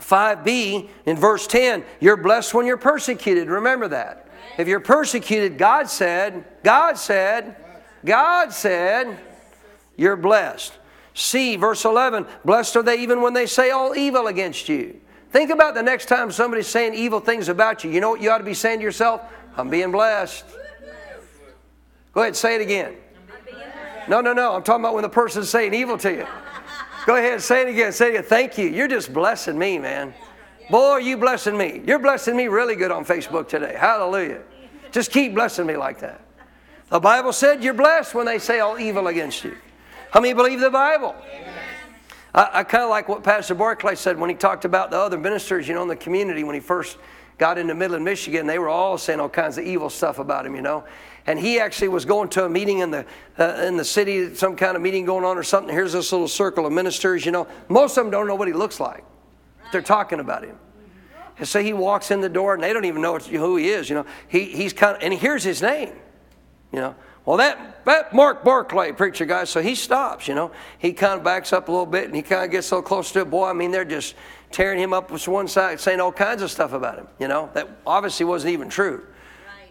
5b 0.00 0.88
in 1.06 1.16
verse 1.16 1.46
10 1.46 1.84
you're 2.00 2.16
blessed 2.16 2.54
when 2.54 2.66
you're 2.66 2.76
persecuted. 2.76 3.48
Remember 3.48 3.88
that. 3.88 4.25
If 4.58 4.68
you're 4.68 4.80
persecuted, 4.80 5.58
God 5.58 5.88
said, 5.90 6.44
God 6.62 6.96
said, 6.98 7.56
God 8.04 8.52
said, 8.52 9.18
you're 9.96 10.16
blessed. 10.16 10.72
See, 11.14 11.56
verse 11.56 11.84
11, 11.84 12.26
blessed 12.44 12.76
are 12.76 12.82
they 12.82 13.00
even 13.00 13.22
when 13.22 13.32
they 13.32 13.46
say 13.46 13.70
all 13.70 13.96
evil 13.96 14.26
against 14.26 14.68
you. 14.68 15.00
Think 15.30 15.50
about 15.50 15.74
the 15.74 15.82
next 15.82 16.06
time 16.06 16.30
somebody's 16.30 16.66
saying 16.66 16.94
evil 16.94 17.20
things 17.20 17.48
about 17.48 17.84
you. 17.84 17.90
You 17.90 18.00
know 18.00 18.10
what 18.10 18.20
you 18.20 18.30
ought 18.30 18.38
to 18.38 18.44
be 18.44 18.54
saying 18.54 18.78
to 18.78 18.84
yourself? 18.84 19.22
I'm 19.56 19.68
being 19.68 19.90
blessed. 19.90 20.44
Go 22.12 22.22
ahead, 22.22 22.36
say 22.36 22.54
it 22.54 22.60
again. 22.60 22.94
No, 24.08 24.20
no, 24.20 24.32
no. 24.32 24.54
I'm 24.54 24.62
talking 24.62 24.82
about 24.82 24.94
when 24.94 25.02
the 25.02 25.08
person's 25.08 25.50
saying 25.50 25.74
evil 25.74 25.98
to 25.98 26.12
you. 26.12 26.26
Go 27.06 27.16
ahead, 27.16 27.40
say 27.42 27.62
it 27.62 27.68
again. 27.68 27.92
Say 27.92 28.06
it 28.06 28.10
again. 28.10 28.24
Thank 28.24 28.58
you. 28.58 28.68
You're 28.68 28.88
just 28.88 29.12
blessing 29.12 29.58
me, 29.58 29.78
man. 29.78 30.14
Boy, 30.68 30.98
you 30.98 31.16
blessing 31.16 31.56
me. 31.56 31.82
You're 31.86 31.98
blessing 31.98 32.36
me 32.36 32.48
really 32.48 32.74
good 32.74 32.90
on 32.90 33.04
Facebook 33.04 33.48
today. 33.48 33.76
Hallelujah. 33.78 34.42
Just 34.90 35.12
keep 35.12 35.34
blessing 35.34 35.66
me 35.66 35.76
like 35.76 36.00
that. 36.00 36.20
The 36.90 37.00
Bible 37.00 37.32
said 37.32 37.62
you're 37.62 37.74
blessed 37.74 38.14
when 38.14 38.26
they 38.26 38.38
say 38.38 38.60
all 38.60 38.78
evil 38.78 39.08
against 39.08 39.44
you. 39.44 39.56
How 40.10 40.20
many 40.20 40.34
believe 40.34 40.60
the 40.60 40.70
Bible? 40.70 41.14
I, 42.34 42.50
I 42.52 42.64
kind 42.64 42.84
of 42.84 42.90
like 42.90 43.08
what 43.08 43.22
Pastor 43.22 43.54
Barclay 43.54 43.94
said 43.94 44.18
when 44.18 44.30
he 44.30 44.36
talked 44.36 44.64
about 44.64 44.90
the 44.90 44.98
other 44.98 45.18
ministers, 45.18 45.68
you 45.68 45.74
know, 45.74 45.82
in 45.82 45.88
the 45.88 45.96
community 45.96 46.44
when 46.44 46.54
he 46.54 46.60
first 46.60 46.98
got 47.38 47.58
into 47.58 47.74
Midland, 47.74 48.04
Michigan. 48.04 48.46
They 48.46 48.58
were 48.58 48.68
all 48.68 48.98
saying 48.98 49.20
all 49.20 49.28
kinds 49.28 49.58
of 49.58 49.64
evil 49.64 49.90
stuff 49.90 50.18
about 50.18 50.46
him, 50.46 50.54
you 50.54 50.62
know. 50.62 50.84
And 51.26 51.38
he 51.38 51.58
actually 51.58 51.88
was 51.88 52.04
going 52.04 52.28
to 52.30 52.44
a 52.44 52.48
meeting 52.48 52.78
in 52.78 52.90
the 52.90 53.04
uh, 53.38 53.64
in 53.66 53.76
the 53.76 53.84
city, 53.84 54.34
some 54.34 54.56
kind 54.56 54.76
of 54.76 54.82
meeting 54.82 55.04
going 55.04 55.24
on 55.24 55.36
or 55.36 55.42
something. 55.42 55.74
Here's 55.74 55.92
this 55.92 56.12
little 56.12 56.28
circle 56.28 56.66
of 56.66 56.72
ministers, 56.72 57.26
you 57.26 57.32
know. 57.32 57.48
Most 57.68 57.96
of 57.96 58.04
them 58.04 58.10
don't 58.10 58.28
know 58.28 58.36
what 58.36 58.48
he 58.48 58.54
looks 58.54 58.80
like. 58.80 59.04
They're 59.72 59.82
talking 59.82 60.20
about 60.20 60.44
him. 60.44 60.58
And 61.38 61.46
so 61.46 61.62
he 61.62 61.72
walks 61.72 62.10
in 62.10 62.20
the 62.20 62.28
door, 62.28 62.54
and 62.54 62.62
they 62.62 62.72
don't 62.72 62.86
even 62.86 63.02
know 63.02 63.18
who 63.18 63.56
he 63.56 63.68
is. 63.68 63.90
You 63.90 63.96
know, 63.96 64.06
he, 64.28 64.44
he's 64.44 64.72
kind 64.72 64.96
of, 64.96 65.02
and 65.02 65.12
he 65.12 65.18
hears 65.18 65.44
his 65.44 65.60
name. 65.60 65.92
You 66.72 66.80
know, 66.80 66.94
well, 67.26 67.38
that, 67.38 67.84
that 67.84 68.12
Mark 68.12 68.44
Barclay, 68.44 68.92
preacher 68.92 69.26
guy, 69.26 69.44
so 69.44 69.60
he 69.60 69.74
stops, 69.74 70.28
you 70.28 70.34
know. 70.34 70.52
He 70.78 70.92
kind 70.92 71.18
of 71.18 71.24
backs 71.24 71.52
up 71.52 71.68
a 71.68 71.72
little 71.72 71.86
bit 71.86 72.04
and 72.04 72.14
he 72.14 72.22
kind 72.22 72.44
of 72.44 72.52
gets 72.52 72.68
so 72.68 72.80
close 72.80 73.10
to 73.12 73.20
it. 73.20 73.30
Boy, 73.30 73.48
I 73.48 73.52
mean, 73.52 73.72
they're 73.72 73.84
just 73.84 74.14
tearing 74.52 74.78
him 74.78 74.92
up 74.92 75.10
with 75.10 75.26
one 75.26 75.48
side, 75.48 75.80
saying 75.80 76.00
all 76.00 76.12
kinds 76.12 76.40
of 76.42 76.52
stuff 76.52 76.72
about 76.72 76.98
him, 76.98 77.08
you 77.18 77.26
know, 77.26 77.50
that 77.54 77.68
obviously 77.84 78.24
wasn't 78.26 78.52
even 78.52 78.68
true. 78.68 79.04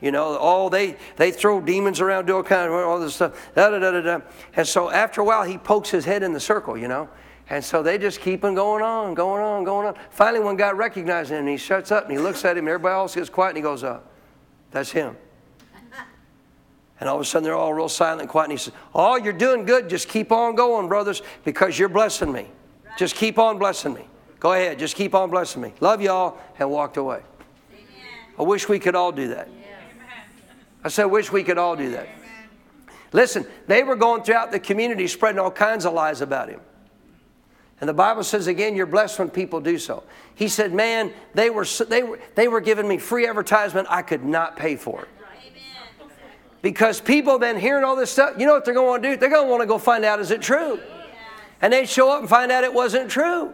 You 0.02 0.12
know, 0.12 0.36
all 0.36 0.70
they 0.70 0.98
they 1.16 1.32
throw 1.32 1.62
demons 1.62 2.02
around, 2.02 2.26
do 2.26 2.36
all 2.36 2.44
kind 2.44 2.68
of 2.68 2.74
all 2.74 3.00
this 3.00 3.16
stuff. 3.16 3.54
Da, 3.56 3.70
da, 3.70 3.80
da, 3.80 3.92
da, 3.92 4.02
da. 4.02 4.20
And 4.56 4.68
so 4.68 4.92
after 4.92 5.22
a 5.22 5.24
while, 5.24 5.44
he 5.44 5.58
pokes 5.58 5.90
his 5.90 6.04
head 6.04 6.24
in 6.24 6.34
the 6.34 6.40
circle, 6.42 6.78
you 6.78 6.90
know. 6.90 7.10
And 7.50 7.64
so 7.64 7.84
they 7.84 7.98
just 7.98 8.22
keep 8.22 8.44
on 8.44 8.56
going 8.56 8.82
on, 8.82 9.14
going 9.14 9.42
on, 9.42 9.64
going 9.64 9.88
on. 9.88 9.96
Finally, 10.10 10.44
one 10.44 10.58
guy 10.58 10.72
recognizes 10.72 11.32
him, 11.32 11.40
and 11.40 11.50
he 11.50 11.58
shuts 11.58 11.92
up 11.92 12.04
and 12.04 12.12
he 12.12 12.18
looks 12.18 12.44
at 12.44 12.58
him, 12.58 12.66
and 12.66 12.70
everybody 12.70 12.94
else 12.94 13.14
gets 13.14 13.30
quiet, 13.30 13.50
and 13.50 13.58
he 13.58 13.64
goes, 13.64 13.84
uh, 13.84 14.00
That's 14.72 14.92
him. 14.92 15.16
And 17.00 17.10
all 17.10 17.16
of 17.16 17.22
a 17.22 17.26
sudden, 17.26 17.44
they're 17.44 17.56
all 17.56 17.74
real 17.74 17.90
silent 17.90 18.22
and 18.22 18.30
quiet. 18.30 18.46
And 18.46 18.54
he 18.54 18.58
says, 18.58 18.74
Oh, 18.94 19.18
you're 19.18 19.34
doing 19.34 19.66
good. 19.66 19.90
Just 19.90 20.08
keep 20.08 20.32
on 20.32 20.56
going, 20.56 20.88
brothers, 20.88 21.22
because 21.44 21.78
you're 21.78 21.90
blessing 21.90 22.32
me. 22.32 22.48
Just 22.98 23.16
keep 23.16 23.38
on 23.38 23.60
blessing 23.60 23.94
me. 23.94 24.08
Go 24.40 24.54
ahead. 24.54 24.80
Just 24.80 24.96
keep 24.96 25.14
on 25.14 25.30
blessing 25.30 25.62
me. 25.62 25.74
Love 25.82 26.02
y'all. 26.02 26.38
And 26.58 26.72
walked 26.72 26.96
away. 26.96 27.22
I 28.40 28.44
wish 28.44 28.70
we 28.70 28.80
could 28.80 28.96
all 28.96 29.12
do 29.12 29.28
that. 29.30 29.50
I 30.86 30.88
said, 30.88 31.04
I 31.04 31.08
wish 31.08 31.32
we 31.32 31.44
could 31.44 31.58
all 31.58 31.76
do 31.76 31.92
that. 31.92 32.08
Listen, 33.12 33.46
they 33.68 33.84
were 33.84 33.96
going 33.96 34.24
throughout 34.24 34.52
the 34.52 34.60
community 34.60 35.08
spreading 35.08 35.40
all 35.40 35.52
kinds 35.52 35.86
of 35.86 35.94
lies 35.94 36.22
about 36.22 36.50
him. 36.50 36.62
And 37.82 37.90
the 37.90 37.94
Bible 37.94 38.24
says 38.24 38.48
again, 38.48 38.76
you're 38.76 38.86
blessed 38.86 39.20
when 39.20 39.30
people 39.30 39.60
do 39.60 39.78
so. 39.78 40.04
He 40.34 40.48
said, 40.48 40.74
man, 40.74 41.14
they 41.34 41.50
were, 41.50 41.66
they 41.90 42.04
were, 42.04 42.20
they 42.36 42.48
were 42.48 42.62
giving 42.62 42.88
me 42.88 42.98
free 42.98 43.28
advertisement 43.28 43.88
I 43.90 44.02
could 44.02 44.24
not 44.24 44.56
pay 44.56 44.76
for 44.76 45.02
it. 45.04 45.10
Because 46.62 47.00
people 47.00 47.38
then 47.38 47.60
hearing 47.60 47.84
all 47.84 47.96
this 47.96 48.10
stuff, 48.10 48.36
you 48.40 48.48
know 48.48 48.54
what 48.54 48.66
they're 48.66 48.74
going 48.74 49.02
to 49.02 49.10
do? 49.10 49.18
They're 49.18 49.30
going 49.30 49.46
to 49.46 49.52
want 49.52 49.62
to 49.62 49.68
go 49.68 49.78
find 49.78 50.04
out 50.04 50.20
is 50.20 50.32
it 50.32 50.42
true? 50.42 50.80
And 51.62 51.72
they'd 51.72 51.88
show 51.88 52.12
up 52.12 52.22
and 52.22 52.30
find 52.30 52.52
out 52.52 52.64
it 52.64 52.74
wasn't 52.74 53.10
true. 53.10 53.54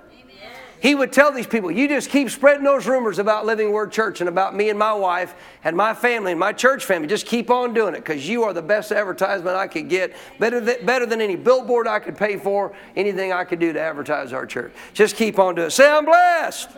He 0.82 0.96
would 0.96 1.14
tell 1.14 1.32
these 1.32 1.46
people, 1.46 1.70
you 1.70 1.88
just 1.88 2.10
keep 2.10 2.32
spreading 2.32 2.64
those 2.64 2.88
rumors 2.88 3.20
about 3.20 3.46
Living 3.46 3.72
Word 3.72 3.92
Church 3.92 4.20
and 4.20 4.28
about 4.28 4.56
me 4.56 4.72
and 4.72 4.80
my 4.80 4.94
wife 4.94 5.36
and 5.64 5.78
my 5.78 5.94
family 5.94 6.32
and 6.32 6.40
my 6.40 6.54
church 6.54 6.86
family. 6.86 7.08
Just 7.08 7.28
keep 7.28 7.52
on 7.52 7.76
doing 7.76 7.94
it 7.94 8.00
because 8.00 8.28
you 8.28 8.42
are 8.44 8.52
the 8.52 8.64
best 8.64 8.92
advertisement 8.92 9.56
I 9.56 9.68
could 9.68 9.90
get, 9.90 10.16
better 10.40 10.60
than, 10.60 10.84
better 10.84 11.06
than 11.06 11.22
any 11.22 11.36
billboard 11.36 11.88
I 11.88 12.00
could 12.00 12.18
pay 12.18 12.36
for, 12.36 12.74
anything 12.96 13.32
I 13.32 13.44
could 13.44 13.60
do 13.60 13.72
to 13.72 13.80
advertise 13.80 14.34
our 14.34 14.48
church. 14.48 14.74
Just 14.96 15.16
keep 15.18 15.38
on 15.38 15.54
doing 15.54 15.68
it. 15.68 15.72
Say, 15.72 15.88
I'm 15.88 16.04
blessed 16.04 16.72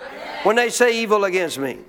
when 0.43 0.57
they 0.57 0.69
say 0.69 1.01
evil 1.01 1.23
against 1.23 1.57
me. 1.57 1.79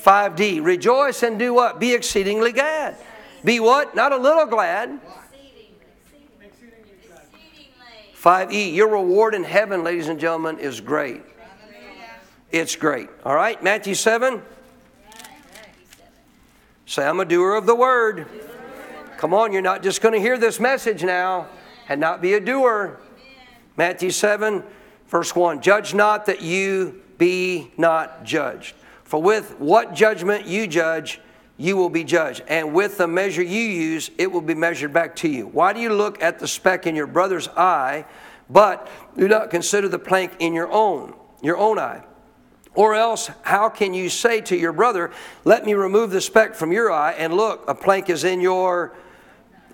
5D, 0.00 0.64
rejoice 0.64 1.24
and 1.24 1.40
do 1.40 1.52
what? 1.52 1.80
Be 1.80 1.92
exceedingly 1.92 2.52
glad. 2.52 2.96
Be 3.42 3.58
what? 3.58 3.96
Not 3.96 4.12
a 4.12 4.16
little 4.16 4.46
glad. 4.46 5.00
5E, 8.24 8.74
your 8.74 8.88
reward 8.88 9.34
in 9.34 9.44
heaven, 9.44 9.84
ladies 9.84 10.08
and 10.08 10.18
gentlemen, 10.18 10.58
is 10.58 10.80
great. 10.80 11.20
It's 12.50 12.74
great. 12.74 13.10
All 13.22 13.34
right, 13.34 13.62
Matthew 13.62 13.94
7. 13.94 14.40
Say, 16.86 17.06
I'm 17.06 17.20
a 17.20 17.26
doer 17.26 17.54
of 17.54 17.66
the 17.66 17.74
word. 17.74 18.26
Come 19.18 19.34
on, 19.34 19.52
you're 19.52 19.60
not 19.60 19.82
just 19.82 20.00
going 20.00 20.14
to 20.14 20.20
hear 20.20 20.38
this 20.38 20.58
message 20.58 21.04
now 21.04 21.48
and 21.86 22.00
not 22.00 22.22
be 22.22 22.32
a 22.32 22.40
doer. 22.40 22.98
Matthew 23.76 24.10
7, 24.10 24.62
verse 25.08 25.36
1 25.36 25.60
Judge 25.60 25.92
not 25.92 26.24
that 26.24 26.40
you 26.40 27.02
be 27.18 27.72
not 27.76 28.24
judged. 28.24 28.74
For 29.02 29.20
with 29.20 29.60
what 29.60 29.92
judgment 29.92 30.46
you 30.46 30.66
judge, 30.66 31.20
you 31.56 31.76
will 31.76 31.88
be 31.88 32.04
judged. 32.04 32.42
And 32.48 32.74
with 32.74 32.98
the 32.98 33.06
measure 33.06 33.42
you 33.42 33.60
use, 33.60 34.10
it 34.18 34.30
will 34.30 34.40
be 34.40 34.54
measured 34.54 34.92
back 34.92 35.16
to 35.16 35.28
you. 35.28 35.46
Why 35.46 35.72
do 35.72 35.80
you 35.80 35.92
look 35.92 36.22
at 36.22 36.38
the 36.38 36.48
speck 36.48 36.86
in 36.86 36.96
your 36.96 37.06
brother's 37.06 37.48
eye, 37.48 38.06
but 38.50 38.88
do 39.16 39.28
not 39.28 39.50
consider 39.50 39.88
the 39.88 39.98
plank 39.98 40.32
in 40.38 40.52
your 40.52 40.70
own, 40.70 41.14
your 41.42 41.56
own 41.56 41.78
eye? 41.78 42.04
Or 42.74 42.94
else, 42.94 43.30
how 43.42 43.68
can 43.68 43.94
you 43.94 44.08
say 44.08 44.40
to 44.42 44.56
your 44.56 44.72
brother, 44.72 45.12
Let 45.44 45.64
me 45.64 45.74
remove 45.74 46.10
the 46.10 46.20
speck 46.20 46.54
from 46.54 46.72
your 46.72 46.90
eye, 46.90 47.12
and 47.12 47.32
look, 47.32 47.64
a 47.68 47.74
plank 47.74 48.10
is 48.10 48.24
in 48.24 48.40
your 48.40 48.92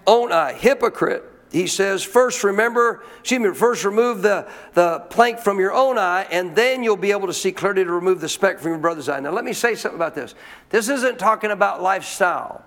own 0.06 0.32
eye? 0.32 0.52
Hypocrite 0.52 1.24
he 1.52 1.66
says, 1.66 2.02
first 2.02 2.44
remember, 2.44 3.02
excuse 3.18 3.40
me, 3.40 3.52
first 3.52 3.84
remove 3.84 4.22
the, 4.22 4.48
the 4.74 5.00
plank 5.10 5.40
from 5.40 5.58
your 5.58 5.72
own 5.72 5.98
eye, 5.98 6.26
and 6.30 6.54
then 6.54 6.82
you'll 6.82 6.96
be 6.96 7.10
able 7.10 7.26
to 7.26 7.34
see 7.34 7.50
clearly 7.50 7.84
to 7.84 7.90
remove 7.90 8.20
the 8.20 8.28
speck 8.28 8.60
from 8.60 8.70
your 8.70 8.78
brother's 8.78 9.08
eye. 9.08 9.18
Now, 9.20 9.30
let 9.30 9.44
me 9.44 9.52
say 9.52 9.74
something 9.74 9.98
about 9.98 10.14
this. 10.14 10.34
This 10.68 10.88
isn't 10.88 11.18
talking 11.18 11.50
about 11.50 11.82
lifestyle. 11.82 12.64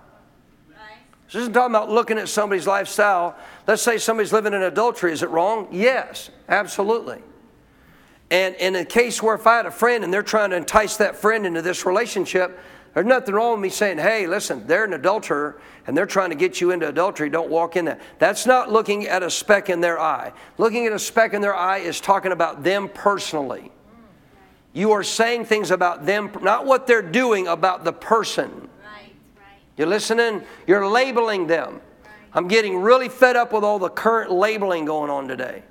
This 1.26 1.36
isn't 1.36 1.54
talking 1.54 1.74
about 1.74 1.90
looking 1.90 2.18
at 2.18 2.28
somebody's 2.28 2.66
lifestyle. 2.66 3.36
Let's 3.66 3.82
say 3.82 3.96
somebody's 3.96 4.32
living 4.32 4.52
in 4.52 4.62
adultery. 4.62 5.12
Is 5.12 5.22
it 5.22 5.30
wrong? 5.30 5.68
Yes, 5.72 6.30
absolutely. 6.48 7.22
And 8.30 8.54
in 8.56 8.76
a 8.76 8.84
case 8.84 9.22
where 9.22 9.34
if 9.34 9.46
I 9.46 9.56
had 9.56 9.66
a 9.66 9.70
friend 9.70 10.04
and 10.04 10.12
they're 10.12 10.22
trying 10.22 10.50
to 10.50 10.56
entice 10.56 10.96
that 10.98 11.16
friend 11.16 11.46
into 11.46 11.62
this 11.62 11.86
relationship, 11.86 12.58
there's 12.94 13.06
nothing 13.06 13.34
wrong 13.34 13.52
with 13.52 13.60
me 13.60 13.68
saying, 13.70 13.98
hey, 13.98 14.28
listen, 14.28 14.66
they're 14.68 14.84
an 14.84 14.92
adulterer 14.92 15.60
and 15.86 15.96
they're 15.96 16.06
trying 16.06 16.30
to 16.30 16.36
get 16.36 16.60
you 16.60 16.70
into 16.70 16.88
adultery. 16.88 17.28
Don't 17.28 17.50
walk 17.50 17.74
in 17.74 17.86
that. 17.86 18.00
That's 18.20 18.46
not 18.46 18.70
looking 18.70 19.08
at 19.08 19.24
a 19.24 19.30
speck 19.30 19.68
in 19.68 19.80
their 19.80 20.00
eye. 20.00 20.32
Looking 20.58 20.86
at 20.86 20.92
a 20.92 20.98
speck 20.98 21.34
in 21.34 21.42
their 21.42 21.56
eye 21.56 21.78
is 21.78 22.00
talking 22.00 22.30
about 22.30 22.62
them 22.62 22.88
personally. 22.88 23.72
You 24.72 24.92
are 24.92 25.02
saying 25.02 25.46
things 25.46 25.72
about 25.72 26.06
them, 26.06 26.30
not 26.40 26.66
what 26.66 26.86
they're 26.86 27.02
doing, 27.02 27.48
about 27.48 27.84
the 27.84 27.92
person. 27.92 28.68
You're 29.76 29.88
listening? 29.88 30.42
You're 30.68 30.88
labeling 30.88 31.48
them. 31.48 31.80
I'm 32.32 32.46
getting 32.46 32.76
really 32.76 33.08
fed 33.08 33.34
up 33.34 33.52
with 33.52 33.64
all 33.64 33.80
the 33.80 33.88
current 33.88 34.30
labeling 34.30 34.84
going 34.84 35.10
on 35.10 35.26
today. 35.26 35.64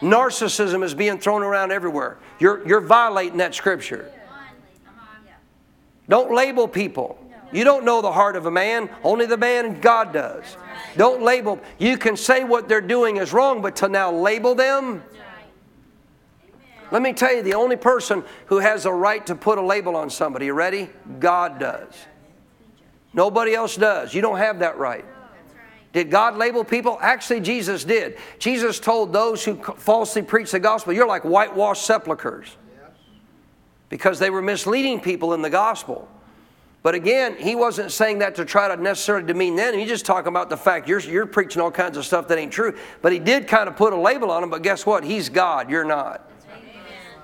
Narcissism 0.00 0.84
is 0.84 0.94
being 0.94 1.18
thrown 1.18 1.42
around 1.42 1.72
everywhere. 1.72 2.18
You're, 2.38 2.66
you're 2.66 2.80
violating 2.80 3.38
that 3.38 3.54
scripture. 3.54 4.12
Don't 6.08 6.34
label 6.34 6.66
people. 6.66 7.18
You 7.52 7.64
don't 7.64 7.84
know 7.84 8.02
the 8.02 8.12
heart 8.12 8.36
of 8.36 8.46
a 8.46 8.50
man, 8.50 8.90
only 9.02 9.26
the 9.26 9.36
man 9.36 9.80
God 9.80 10.12
does. 10.12 10.56
Don't 10.96 11.22
label. 11.22 11.58
You 11.78 11.96
can 11.96 12.16
say 12.16 12.44
what 12.44 12.68
they're 12.68 12.80
doing 12.80 13.16
is 13.16 13.32
wrong, 13.32 13.62
but 13.62 13.76
to 13.76 13.88
now 13.88 14.12
label 14.12 14.54
them. 14.54 15.02
Let 16.90 17.02
me 17.02 17.12
tell 17.12 17.34
you, 17.34 17.42
the 17.42 17.54
only 17.54 17.76
person 17.76 18.24
who 18.46 18.58
has 18.58 18.86
a 18.86 18.92
right 18.92 19.24
to 19.26 19.34
put 19.34 19.58
a 19.58 19.62
label 19.62 19.96
on 19.96 20.08
somebody, 20.08 20.46
you 20.46 20.54
ready? 20.54 20.90
God 21.18 21.58
does. 21.58 21.92
Nobody 23.12 23.54
else 23.54 23.76
does. 23.76 24.14
You 24.14 24.22
don't 24.22 24.38
have 24.38 24.60
that 24.60 24.78
right. 24.78 25.04
Did 25.92 26.10
God 26.10 26.36
label 26.36 26.64
people? 26.64 26.98
Actually, 27.00 27.40
Jesus 27.40 27.84
did. 27.84 28.18
Jesus 28.38 28.78
told 28.78 29.12
those 29.12 29.44
who 29.44 29.56
falsely 29.56 30.22
preach 30.22 30.50
the 30.50 30.60
gospel, 30.60 30.92
you're 30.92 31.06
like 31.08 31.22
whitewashed 31.22 31.84
sepulchres 31.84 32.56
because 33.88 34.18
they 34.18 34.30
were 34.30 34.42
misleading 34.42 35.00
people 35.00 35.34
in 35.34 35.42
the 35.42 35.50
gospel. 35.50 36.08
But 36.82 36.94
again, 36.94 37.36
he 37.36 37.54
wasn't 37.54 37.90
saying 37.90 38.20
that 38.20 38.36
to 38.36 38.44
try 38.44 38.68
to 38.74 38.80
necessarily 38.80 39.26
demean 39.26 39.56
them. 39.56 39.74
He's 39.74 39.88
just 39.88 40.06
talking 40.06 40.28
about 40.28 40.48
the 40.48 40.56
fact 40.56 40.88
you're, 40.88 41.00
you're 41.00 41.26
preaching 41.26 41.60
all 41.60 41.70
kinds 41.70 41.96
of 41.96 42.04
stuff 42.04 42.28
that 42.28 42.38
ain't 42.38 42.52
true. 42.52 42.76
But 43.02 43.12
he 43.12 43.18
did 43.18 43.48
kind 43.48 43.68
of 43.68 43.76
put 43.76 43.92
a 43.92 44.00
label 44.00 44.30
on 44.30 44.42
them, 44.42 44.50
but 44.50 44.62
guess 44.62 44.86
what? 44.86 45.04
He's 45.04 45.28
God, 45.28 45.70
you're 45.70 45.84
not. 45.84 46.30
Amen. 46.50 46.62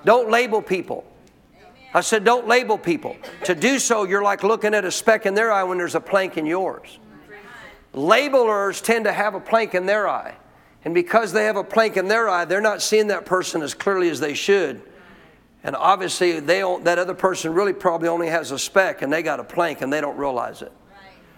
Don't 0.03 0.29
label 0.29 0.61
people. 0.61 1.05
I 1.93 2.01
said, 2.01 2.25
don't 2.25 2.45
label 2.45 2.77
people. 2.77 3.15
To 3.45 3.55
do 3.55 3.79
so, 3.79 4.03
you're 4.03 4.21
like 4.21 4.43
looking 4.43 4.73
at 4.73 4.83
a 4.83 4.91
speck 4.91 5.25
in 5.25 5.33
their 5.33 5.51
eye 5.51 5.63
when 5.63 5.77
there's 5.77 5.95
a 5.95 6.01
plank 6.01 6.37
in 6.37 6.45
yours. 6.45 6.99
Labelers 7.93 8.83
tend 8.83 9.05
to 9.05 9.13
have 9.13 9.35
a 9.35 9.39
plank 9.39 9.73
in 9.73 9.85
their 9.85 10.07
eye. 10.09 10.35
And 10.83 10.93
because 10.93 11.31
they 11.31 11.45
have 11.45 11.55
a 11.55 11.63
plank 11.63 11.95
in 11.95 12.09
their 12.09 12.29
eye, 12.29 12.43
they're 12.43 12.59
not 12.59 12.81
seeing 12.81 13.07
that 13.07 13.25
person 13.25 13.61
as 13.61 13.73
clearly 13.73 14.09
as 14.09 14.19
they 14.19 14.33
should. 14.33 14.81
And 15.65 15.75
obviously, 15.75 16.39
they 16.39 16.59
that 16.83 16.99
other 16.99 17.15
person 17.15 17.51
really 17.51 17.73
probably 17.73 18.07
only 18.07 18.27
has 18.27 18.51
a 18.51 18.59
speck 18.59 19.01
and 19.01 19.11
they 19.11 19.23
got 19.23 19.39
a 19.39 19.43
plank 19.43 19.81
and 19.81 19.91
they 19.91 19.99
don't 19.99 20.15
realize 20.15 20.61
it. 20.61 20.71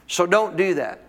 So 0.08 0.26
don't 0.26 0.58
do 0.58 0.74
that. 0.74 1.02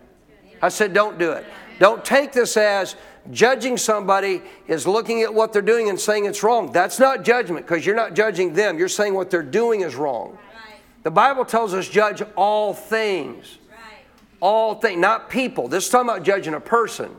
I 0.63 0.69
said, 0.69 0.95
don't 0.95 1.19
do 1.19 1.33
it. 1.33 1.45
Don't 1.81 2.05
take 2.05 2.33
this 2.33 2.57
as 2.57 2.95
judging 3.33 3.77
somebody 3.77 4.41
is 4.69 4.87
looking 4.87 5.23
at 5.23 5.35
what 5.35 5.53
they're 5.53 5.63
doing 5.63 5.89
and 5.89 5.99
saying 5.99 6.27
it's 6.27 6.45
wrong. 6.45 6.71
That's 6.71 7.01
not 7.01 7.25
judgment 7.25 7.67
because 7.67 7.85
you're 7.85 7.97
not 7.97 8.15
judging 8.15 8.55
them. 8.55 8.79
You're 8.79 8.89
saying 8.89 9.15
what 9.15 9.31
they're 9.31 9.43
doing 9.43 9.81
is 9.81 9.97
wrong. 9.97 10.39
The 11.03 11.11
Bible 11.11 11.45
tells 11.45 11.75
us 11.75 11.89
judge 11.89 12.23
all 12.37 12.73
things. 12.73 13.59
All 14.41 14.77
things, 14.77 15.01
not 15.01 15.29
people. 15.29 15.67
This 15.67 15.87
is 15.87 15.91
talking 15.91 16.09
about 16.09 16.23
judging 16.23 16.55
a 16.55 16.61
person. 16.61 17.11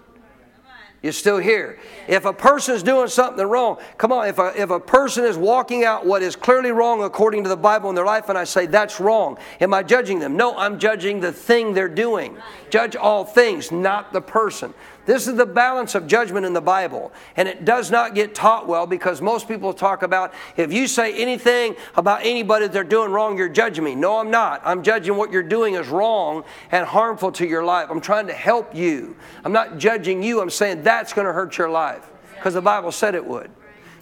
You're 1.02 1.14
still 1.14 1.38
here. 1.38 1.80
If 2.10 2.26
a 2.26 2.34
person 2.34 2.76
is 2.76 2.84
doing 2.84 3.08
something 3.08 3.46
wrong, 3.46 3.78
come 3.98 4.12
on, 4.12 4.28
if 4.28 4.38
a, 4.38 4.62
if 4.62 4.70
a 4.70 4.82
person 4.82 5.24
is 5.24 5.38
walking 5.38 5.86
out 5.86 6.06
what 6.06 6.22
is 6.22 6.36
clearly 6.36 6.72
wrong 6.72 7.04
according 7.04 7.44
to 7.44 7.50
the 7.50 7.56
Bible 7.56 7.90
in 7.90 7.96
their 7.96 8.06
life, 8.06 8.28
and 8.28 8.38
I 8.38 8.44
say 8.44 8.66
that's 8.66 9.00
wrong, 9.00 9.38
am 9.62 9.74
I 9.74 9.82
judging 9.84 10.20
them? 10.20 10.36
No, 10.36 10.58
I'm 10.58 10.78
judging 10.78 11.22
the 11.22 11.32
thing 11.32 11.74
they're 11.74 11.88
doing. 11.88 12.38
Judge 12.70 12.98
all 12.98 13.24
things, 13.24 13.72
not 13.72 14.12
the 14.12 14.22
person. 14.22 14.74
This 15.10 15.26
is 15.26 15.38
the 15.38 15.46
balance 15.48 15.96
of 15.96 16.06
judgment 16.06 16.46
in 16.46 16.54
the 16.54 16.62
Bible. 16.62 17.12
And 17.36 17.48
it 17.48 17.66
does 17.66 17.90
not 17.90 18.14
get 18.14 18.36
taught 18.36 18.68
well 18.68 18.86
because 18.86 19.24
most 19.24 19.48
people 19.48 19.74
talk 19.74 20.04
about 20.04 20.36
if 20.56 20.72
you 20.72 20.88
say 20.88 21.16
anything 21.16 21.76
about 21.96 22.24
anybody 22.24 22.68
that 22.68 22.74
they're 22.74 22.84
doing 22.84 23.12
wrong, 23.12 23.36
you're 23.36 23.50
judging 23.50 23.84
me. 23.84 23.96
No, 23.96 24.20
I'm 24.20 24.30
not. 24.30 24.62
I'm 24.64 24.84
judging 24.84 25.16
what 25.16 25.32
you're 25.32 25.42
doing 25.42 25.74
is 25.74 25.88
wrong 25.88 26.44
and 26.72 26.86
harmful 26.86 27.32
to 27.32 27.48
your 27.48 27.66
life. 27.66 27.88
I'm 27.90 28.02
trying 28.02 28.28
to 28.28 28.34
help 28.34 28.76
you. 28.76 29.18
I'm 29.44 29.52
not 29.52 29.80
judging 29.80 30.22
you. 30.22 30.42
I'm 30.42 30.52
saying 30.52 30.84
that's 30.84 31.12
going 31.12 31.26
to 31.26 31.34
hurt 31.34 31.58
your 31.58 31.72
life 31.72 32.08
because 32.36 32.54
the 32.54 32.62
Bible 32.62 32.92
said 32.92 33.16
it 33.16 33.26
would. 33.26 33.50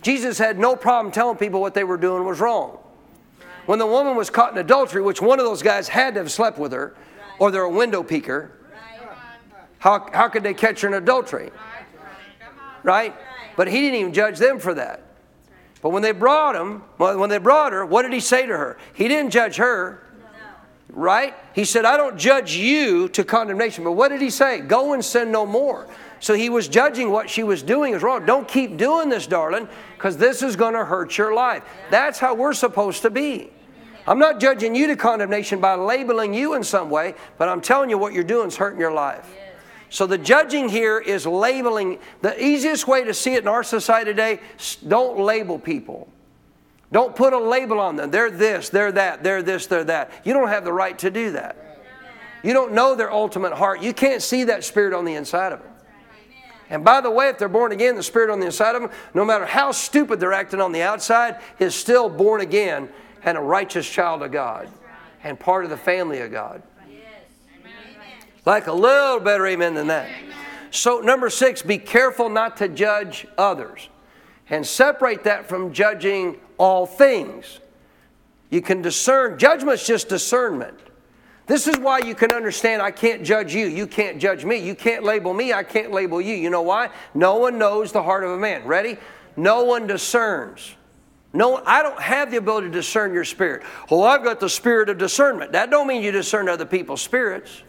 Jesus 0.01 0.37
had 0.37 0.59
no 0.59 0.75
problem 0.75 1.13
telling 1.13 1.37
people 1.37 1.61
what 1.61 1.73
they 1.73 1.85
were 1.85 1.95
doing 1.95 2.25
was 2.25 2.41
wrong. 2.41 2.79
When 3.65 3.79
the 3.79 3.87
woman 3.87 4.17
was 4.17 4.29
caught 4.29 4.51
in 4.51 4.57
adultery, 4.57 5.01
which 5.01 5.21
one 5.21 5.39
of 5.39 5.45
those 5.45 5.63
guys 5.63 5.87
had 5.87 6.15
to 6.15 6.19
have 6.19 6.31
slept 6.33 6.59
with 6.59 6.73
her, 6.73 6.97
or 7.39 7.49
they're 7.49 7.61
a 7.61 7.69
window 7.69 8.03
peeker, 8.03 8.49
how, 9.79 10.09
how 10.11 10.27
could 10.29 10.43
they 10.43 10.53
catch 10.53 10.81
her 10.81 10.87
in 10.87 10.93
adultery? 10.93 11.51
Right? 12.83 13.13
But 13.55 13.67
he 13.67 13.81
didn't 13.81 13.99
even 13.99 14.13
judge 14.13 14.37
them 14.37 14.59
for 14.59 14.73
that. 14.73 15.03
But 15.81 15.89
when 15.89 16.01
they 16.01 16.11
brought 16.11 16.55
him, 16.55 16.81
when 16.97 17.29
they 17.29 17.37
brought 17.37 17.73
her, 17.73 17.85
what 17.85 18.01
did 18.01 18.13
he 18.13 18.19
say 18.19 18.45
to 18.45 18.57
her? 18.57 18.77
He 18.93 19.07
didn't 19.07 19.31
judge 19.31 19.57
her. 19.57 20.03
Right? 20.89 21.35
He 21.53 21.65
said, 21.65 21.85
I 21.85 21.97
don't 21.97 22.17
judge 22.17 22.55
you 22.55 23.09
to 23.09 23.23
condemnation. 23.23 23.83
But 23.83 23.91
what 23.91 24.09
did 24.09 24.21
he 24.21 24.29
say? 24.29 24.61
Go 24.61 24.93
and 24.93 25.03
sin 25.03 25.31
no 25.31 25.45
more. 25.45 25.87
So 26.19 26.33
he 26.33 26.49
was 26.49 26.67
judging 26.67 27.11
what 27.11 27.29
she 27.29 27.43
was 27.43 27.61
doing 27.61 27.93
is 27.93 28.01
wrong. 28.01 28.25
Don't 28.25 28.47
keep 28.47 28.77
doing 28.77 29.09
this, 29.09 29.27
darling, 29.27 29.67
because 29.95 30.17
this 30.17 30.41
is 30.41 30.55
going 30.55 30.73
to 30.73 30.83
hurt 30.83 31.17
your 31.17 31.33
life. 31.33 31.63
That's 31.91 32.17
how 32.17 32.33
we're 32.33 32.53
supposed 32.53 33.03
to 33.03 33.09
be. 33.09 33.51
I'm 34.07 34.17
not 34.17 34.39
judging 34.39 34.73
you 34.73 34.87
to 34.87 34.95
condemnation 34.95 35.59
by 35.59 35.75
labeling 35.75 36.33
you 36.33 36.55
in 36.55 36.63
some 36.63 36.89
way, 36.89 37.13
but 37.37 37.49
I'm 37.49 37.61
telling 37.61 37.89
you 37.89 37.97
what 37.97 38.13
you're 38.13 38.23
doing 38.23 38.47
is 38.47 38.55
hurting 38.55 38.79
your 38.79 38.93
life. 38.93 39.29
So 39.89 40.05
the 40.05 40.17
judging 40.17 40.69
here 40.69 40.99
is 40.99 41.25
labeling. 41.25 41.99
The 42.21 42.43
easiest 42.43 42.87
way 42.87 43.03
to 43.03 43.13
see 43.13 43.35
it 43.35 43.43
in 43.43 43.47
our 43.47 43.63
society 43.63 44.11
today, 44.11 44.39
don't 44.87 45.19
label 45.19 45.57
people. 45.57 46.09
Don't 46.91 47.15
put 47.15 47.33
a 47.33 47.37
label 47.39 47.79
on 47.79 47.95
them. 47.95 48.11
They're 48.11 48.31
this, 48.31 48.69
they're 48.69 48.91
that, 48.93 49.23
they're 49.23 49.43
this, 49.43 49.67
they're 49.67 49.83
that. 49.85 50.11
You 50.23 50.33
don't 50.33 50.47
have 50.47 50.63
the 50.63 50.73
right 50.73 50.97
to 50.99 51.11
do 51.11 51.31
that. 51.31 51.57
You 52.43 52.53
don't 52.53 52.73
know 52.73 52.95
their 52.95 53.11
ultimate 53.11 53.53
heart. 53.53 53.81
You 53.81 53.93
can't 53.93 54.21
see 54.21 54.45
that 54.45 54.63
spirit 54.63 54.93
on 54.93 55.03
the 55.03 55.15
inside 55.15 55.51
of 55.51 55.61
them. 55.61 55.71
And 56.69 56.83
by 56.83 57.01
the 57.01 57.09
way, 57.09 57.29
if 57.29 57.37
they're 57.37 57.49
born 57.49 57.71
again, 57.71 57.95
the 57.95 58.03
spirit 58.03 58.29
on 58.29 58.39
the 58.39 58.45
inside 58.45 58.75
of 58.75 58.81
them, 58.81 58.91
no 59.13 59.23
matter 59.23 59.45
how 59.45 59.71
stupid 59.71 60.19
they're 60.19 60.33
acting 60.33 60.61
on 60.61 60.71
the 60.71 60.81
outside, 60.81 61.39
is 61.59 61.73
still 61.73 62.09
born 62.09 62.41
again 62.41 62.89
and 63.23 63.37
a 63.37 63.41
righteous 63.41 63.89
child 63.89 64.21
of 64.21 64.31
God 64.31 64.69
and 65.23 65.39
part 65.39 65.63
of 65.63 65.69
the 65.69 65.77
family 65.77 66.19
of 66.19 66.31
God. 66.31 66.61
Like 68.47 68.67
a 68.67 68.73
little 68.73 69.19
better 69.19 69.45
amen 69.45 69.73
than 69.73 69.87
that. 69.87 70.07
So, 70.71 71.01
number 71.01 71.29
six, 71.29 71.61
be 71.61 71.77
careful 71.77 72.29
not 72.29 72.55
to 72.57 72.69
judge 72.69 73.27
others 73.37 73.89
and 74.49 74.65
separate 74.65 75.25
that 75.25 75.49
from 75.49 75.73
judging 75.73 76.37
all 76.57 76.85
things. 76.85 77.59
You 78.49 78.61
can 78.61 78.81
discern, 78.81 79.37
judgment's 79.37 79.85
just 79.85 80.07
discernment. 80.07 80.79
This 81.45 81.67
is 81.67 81.77
why 81.77 81.99
you 81.99 82.15
can 82.15 82.31
understand 82.31 82.81
I 82.81 82.91
can't 82.91 83.21
judge 83.21 83.53
you. 83.53 83.67
You 83.67 83.85
can't 83.85 84.17
judge 84.17 84.45
me. 84.45 84.55
You 84.55 84.75
can't 84.75 85.03
label 85.03 85.33
me. 85.33 85.51
I 85.51 85.63
can't 85.63 85.91
label 85.91 86.21
you. 86.21 86.33
You 86.33 86.49
know 86.49 86.61
why? 86.61 86.91
No 87.13 87.35
one 87.35 87.57
knows 87.57 87.91
the 87.91 88.01
heart 88.01 88.23
of 88.23 88.31
a 88.31 88.37
man. 88.37 88.63
Ready? 88.63 88.95
No 89.35 89.65
one 89.65 89.87
discerns. 89.87 90.73
No, 91.33 91.61
I 91.65 91.83
don't 91.83 91.99
have 91.99 92.31
the 92.31 92.37
ability 92.37 92.67
to 92.67 92.73
discern 92.73 93.13
your 93.13 93.25
spirit. 93.25 93.63
Oh, 93.91 94.03
I've 94.03 94.23
got 94.23 94.39
the 94.39 94.49
spirit 94.49 94.87
of 94.87 94.97
discernment. 94.97 95.51
That 95.51 95.69
don't 95.69 95.85
mean 95.85 96.01
you 96.01 96.13
discern 96.13 96.47
other 96.47 96.65
people's 96.65 97.01
spirits. 97.01 97.63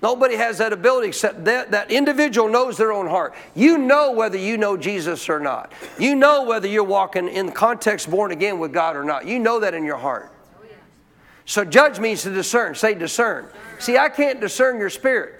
Nobody 0.00 0.36
has 0.36 0.58
that 0.58 0.72
ability 0.72 1.08
except 1.08 1.44
that, 1.46 1.72
that 1.72 1.90
individual 1.90 2.48
knows 2.48 2.76
their 2.76 2.92
own 2.92 3.08
heart. 3.08 3.34
You 3.56 3.78
know 3.78 4.12
whether 4.12 4.38
you 4.38 4.56
know 4.56 4.76
Jesus 4.76 5.28
or 5.28 5.40
not. 5.40 5.72
You 5.98 6.14
know 6.14 6.44
whether 6.44 6.68
you're 6.68 6.84
walking 6.84 7.28
in 7.28 7.46
the 7.46 7.52
context 7.52 8.08
born 8.08 8.30
again 8.30 8.60
with 8.60 8.72
God 8.72 8.94
or 8.94 9.02
not. 9.02 9.26
You 9.26 9.40
know 9.40 9.58
that 9.58 9.74
in 9.74 9.84
your 9.84 9.96
heart. 9.96 10.32
So 11.46 11.64
judge 11.64 11.98
means 11.98 12.22
to 12.22 12.30
discern. 12.30 12.74
Say 12.74 12.94
discern. 12.94 13.48
See, 13.80 13.96
I 13.96 14.08
can't 14.08 14.40
discern 14.40 14.78
your 14.78 14.90
spirit. 14.90 15.34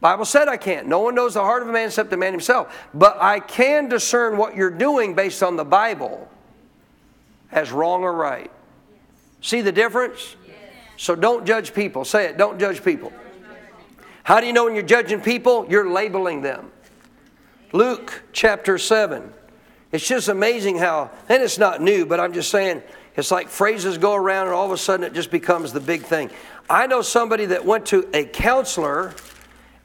Bible 0.00 0.24
said 0.24 0.46
I 0.46 0.56
can't. 0.56 0.86
No 0.86 1.00
one 1.00 1.16
knows 1.16 1.34
the 1.34 1.40
heart 1.40 1.62
of 1.62 1.68
a 1.68 1.72
man 1.72 1.86
except 1.86 2.10
the 2.10 2.16
man 2.16 2.32
himself. 2.32 2.86
But 2.94 3.16
I 3.20 3.40
can 3.40 3.88
discern 3.88 4.36
what 4.36 4.54
you're 4.54 4.70
doing 4.70 5.14
based 5.14 5.42
on 5.42 5.56
the 5.56 5.64
Bible 5.64 6.30
as 7.50 7.72
wrong 7.72 8.02
or 8.02 8.12
right. 8.12 8.50
See 9.40 9.60
the 9.60 9.72
difference? 9.72 10.36
So 10.98 11.14
don't 11.14 11.46
judge 11.46 11.72
people. 11.72 12.04
Say 12.04 12.26
it, 12.26 12.36
don't 12.36 12.58
judge 12.58 12.84
people. 12.84 13.12
How 14.24 14.40
do 14.40 14.46
you 14.46 14.52
know 14.52 14.64
when 14.64 14.74
you're 14.74 14.82
judging 14.82 15.20
people? 15.20 15.64
You're 15.70 15.88
labeling 15.88 16.42
them. 16.42 16.70
Luke 17.72 18.24
chapter 18.32 18.76
7. 18.76 19.32
It's 19.92 20.06
just 20.06 20.28
amazing 20.28 20.76
how, 20.76 21.10
and 21.28 21.42
it's 21.42 21.56
not 21.56 21.80
new, 21.80 22.04
but 22.04 22.18
I'm 22.20 22.32
just 22.32 22.50
saying, 22.50 22.82
it's 23.16 23.30
like 23.30 23.48
phrases 23.48 23.96
go 23.96 24.14
around 24.14 24.48
and 24.48 24.54
all 24.54 24.66
of 24.66 24.72
a 24.72 24.76
sudden 24.76 25.06
it 25.06 25.14
just 25.14 25.30
becomes 25.30 25.72
the 25.72 25.80
big 25.80 26.02
thing. 26.02 26.30
I 26.68 26.88
know 26.88 27.00
somebody 27.00 27.46
that 27.46 27.64
went 27.64 27.86
to 27.86 28.08
a 28.12 28.24
counselor 28.24 29.14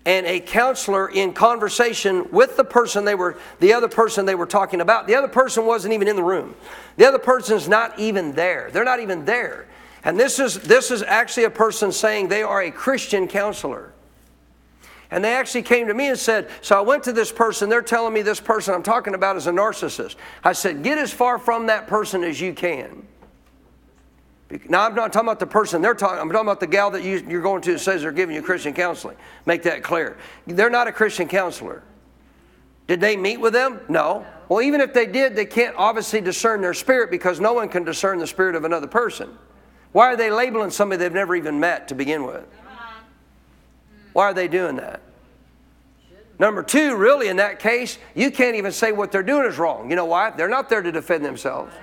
and 0.06 0.26
a 0.26 0.40
counselor 0.40 1.10
in 1.10 1.32
conversation 1.34 2.30
with 2.32 2.58
the 2.58 2.66
person 2.66 3.06
they 3.06 3.16
were 3.16 3.38
the 3.60 3.74
other 3.74 3.88
person 3.88 4.26
they 4.26 4.36
were 4.36 4.46
talking 4.46 4.82
about 4.82 5.08
the 5.08 5.16
other 5.16 5.30
person 5.30 5.66
wasn't 5.66 5.94
even 5.94 6.10
in 6.10 6.18
the 6.18 6.24
room 6.24 6.54
the 6.98 7.06
other 7.06 7.18
person's 7.20 7.70
not 7.70 7.98
even 7.98 8.34
there 8.34 8.70
they're 8.72 8.84
not 8.84 9.00
even 9.00 9.24
there 9.24 9.66
and 10.04 10.20
this 10.20 10.40
is, 10.40 10.60
this 10.60 10.92
is 10.92 11.02
actually 11.02 11.46
a 11.46 11.50
person 11.50 11.92
saying 11.92 12.28
they 12.28 12.44
are 12.44 12.62
a 12.62 12.72
Christian 12.72 13.28
counselor. 13.28 13.94
And 15.10 15.24
they 15.24 15.34
actually 15.34 15.62
came 15.62 15.88
to 15.88 15.94
me 15.94 16.10
and 16.10 16.18
said, 16.18 16.50
So 16.62 16.78
I 16.78 16.82
went 16.82 17.04
to 17.04 17.14
this 17.14 17.32
person, 17.32 17.70
they're 17.70 17.84
telling 17.84 18.14
me 18.14 18.24
this 18.24 18.40
person 18.40 18.74
I'm 18.74 18.84
talking 18.84 19.14
about 19.14 19.38
is 19.38 19.48
a 19.48 19.52
narcissist. 19.52 20.16
I 20.44 20.54
said, 20.54 20.84
Get 20.84 20.98
as 20.98 21.14
far 21.14 21.38
from 21.38 21.68
that 21.68 21.88
person 21.88 22.24
as 22.24 22.42
you 22.42 22.54
can. 22.54 23.08
Now, 24.68 24.86
I'm 24.86 24.94
not 24.94 25.14
talking 25.14 25.28
about 25.28 25.40
the 25.40 25.48
person 25.48 25.82
they're 25.82 25.94
talking, 25.94 26.20
I'm 26.20 26.30
talking 26.30 26.48
about 26.48 26.60
the 26.60 26.68
gal 26.68 26.92
that 26.92 27.04
you, 27.04 27.24
you're 27.28 27.42
going 27.42 27.62
to 27.62 27.74
that 27.74 27.80
says 27.80 28.02
they're 28.02 28.12
giving 28.12 28.36
you 28.36 28.42
Christian 28.42 28.74
counseling. 28.74 29.18
Make 29.46 29.64
that 29.64 29.84
clear. 29.84 30.18
They're 30.46 30.70
not 30.70 30.88
a 30.88 30.92
Christian 30.92 31.28
counselor. 31.28 31.84
Did 32.88 33.00
they 33.00 33.16
meet 33.16 33.38
with 33.38 33.54
them? 33.54 33.80
No. 33.90 34.26
Well, 34.50 34.62
even 34.62 34.82
if 34.82 34.94
they 34.94 35.06
did, 35.06 35.36
they 35.36 35.46
can't 35.46 35.76
obviously 35.78 36.22
discern 36.22 36.62
their 36.62 36.74
spirit 36.74 37.10
because 37.10 37.40
no 37.40 37.54
one 37.54 37.70
can 37.70 37.84
discern 37.84 38.20
the 38.20 38.28
spirit 38.28 38.56
of 38.56 38.66
another 38.66 38.88
person. 38.88 39.38
Why 39.94 40.08
are 40.08 40.18
they 40.18 40.30
labeling 40.30 40.72
somebody 40.72 41.00
they've 41.00 41.14
never 41.14 41.36
even 41.36 41.60
met 41.60 41.88
to 41.88 41.96
begin 41.96 42.26
with? 42.26 42.46
Why 44.12 44.26
are 44.26 44.34
they 44.34 44.48
doing 44.48 44.76
that? 44.76 45.02
Number 46.40 46.64
two, 46.64 46.96
really, 46.96 47.30
in 47.30 47.38
that 47.38 47.60
case, 47.60 47.98
you 48.16 48.32
can't 48.32 48.56
even 48.56 48.72
say 48.72 48.92
what 48.92 49.12
they're 49.12 49.24
doing 49.24 49.48
is 49.48 49.58
wrong. 49.58 49.90
You 49.90 49.96
know 49.96 50.06
why? 50.06 50.32
They're 50.32 50.50
not 50.50 50.70
there 50.70 50.82
to 50.82 50.92
defend 50.92 51.24
themselves. 51.24 51.74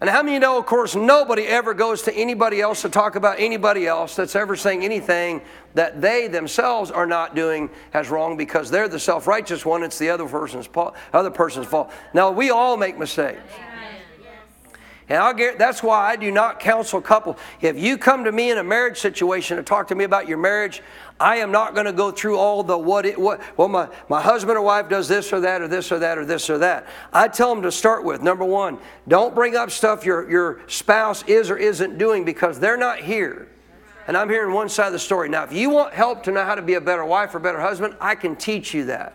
And 0.00 0.10
how 0.10 0.20
many 0.24 0.40
know, 0.40 0.58
of 0.58 0.66
course, 0.66 0.96
nobody 0.96 1.44
ever 1.44 1.74
goes 1.74 2.02
to 2.02 2.14
anybody 2.14 2.60
else 2.60 2.82
to 2.82 2.88
talk 2.88 3.14
about 3.14 3.38
anybody 3.38 3.86
else 3.86 4.16
that's 4.16 4.34
ever 4.34 4.56
saying 4.56 4.84
anything 4.84 5.42
that 5.74 6.00
they 6.00 6.26
themselves 6.26 6.90
are 6.90 7.06
not 7.06 7.36
doing 7.36 7.70
as 7.94 8.10
wrong 8.10 8.36
because 8.36 8.68
they're 8.68 8.88
the 8.88 8.98
self 8.98 9.28
righteous 9.28 9.64
one. 9.64 9.84
It's 9.84 9.98
the 9.98 10.10
other 10.10 10.26
person's, 10.26 10.68
other 11.12 11.30
person's 11.30 11.68
fault. 11.68 11.92
Now, 12.12 12.32
we 12.32 12.50
all 12.50 12.76
make 12.76 12.98
mistakes. 12.98 13.40
And 15.08 15.18
I'll 15.18 15.34
get, 15.34 15.58
that's 15.58 15.82
why 15.82 16.10
I 16.10 16.16
do 16.16 16.30
not 16.30 16.60
counsel 16.60 17.00
couples. 17.00 17.36
If 17.60 17.78
you 17.78 17.98
come 17.98 18.24
to 18.24 18.32
me 18.32 18.50
in 18.50 18.58
a 18.58 18.64
marriage 18.64 18.98
situation 18.98 19.56
to 19.56 19.62
talk 19.62 19.88
to 19.88 19.94
me 19.94 20.04
about 20.04 20.28
your 20.28 20.38
marriage, 20.38 20.80
I 21.18 21.36
am 21.36 21.50
not 21.50 21.74
going 21.74 21.86
to 21.86 21.92
go 21.92 22.10
through 22.10 22.38
all 22.38 22.62
the 22.62 22.78
what 22.78 23.04
it, 23.04 23.18
what, 23.18 23.40
well, 23.56 23.68
my, 23.68 23.88
my 24.08 24.20
husband 24.20 24.56
or 24.56 24.62
wife 24.62 24.88
does 24.88 25.08
this 25.08 25.32
or 25.32 25.40
that 25.40 25.60
or 25.60 25.68
this 25.68 25.92
or 25.92 25.98
that 25.98 26.18
or 26.18 26.24
this 26.24 26.48
or 26.48 26.58
that. 26.58 26.86
I 27.12 27.28
tell 27.28 27.54
them 27.54 27.62
to 27.64 27.72
start 27.72 28.04
with 28.04 28.22
number 28.22 28.44
one, 28.44 28.78
don't 29.08 29.34
bring 29.34 29.56
up 29.56 29.70
stuff 29.70 30.04
your, 30.04 30.30
your 30.30 30.60
spouse 30.66 31.22
is 31.24 31.50
or 31.50 31.56
isn't 31.56 31.98
doing 31.98 32.24
because 32.24 32.58
they're 32.58 32.76
not 32.76 32.98
here. 32.98 33.48
And 34.06 34.16
I'm 34.16 34.28
hearing 34.28 34.54
one 34.54 34.68
side 34.68 34.86
of 34.86 34.92
the 34.92 34.98
story. 34.98 35.28
Now, 35.28 35.44
if 35.44 35.52
you 35.52 35.70
want 35.70 35.94
help 35.94 36.24
to 36.24 36.32
know 36.32 36.44
how 36.44 36.54
to 36.54 36.62
be 36.62 36.74
a 36.74 36.80
better 36.80 37.04
wife 37.04 37.34
or 37.34 37.38
better 37.38 37.60
husband, 37.60 37.96
I 38.00 38.14
can 38.14 38.34
teach 38.34 38.74
you 38.74 38.86
that 38.86 39.14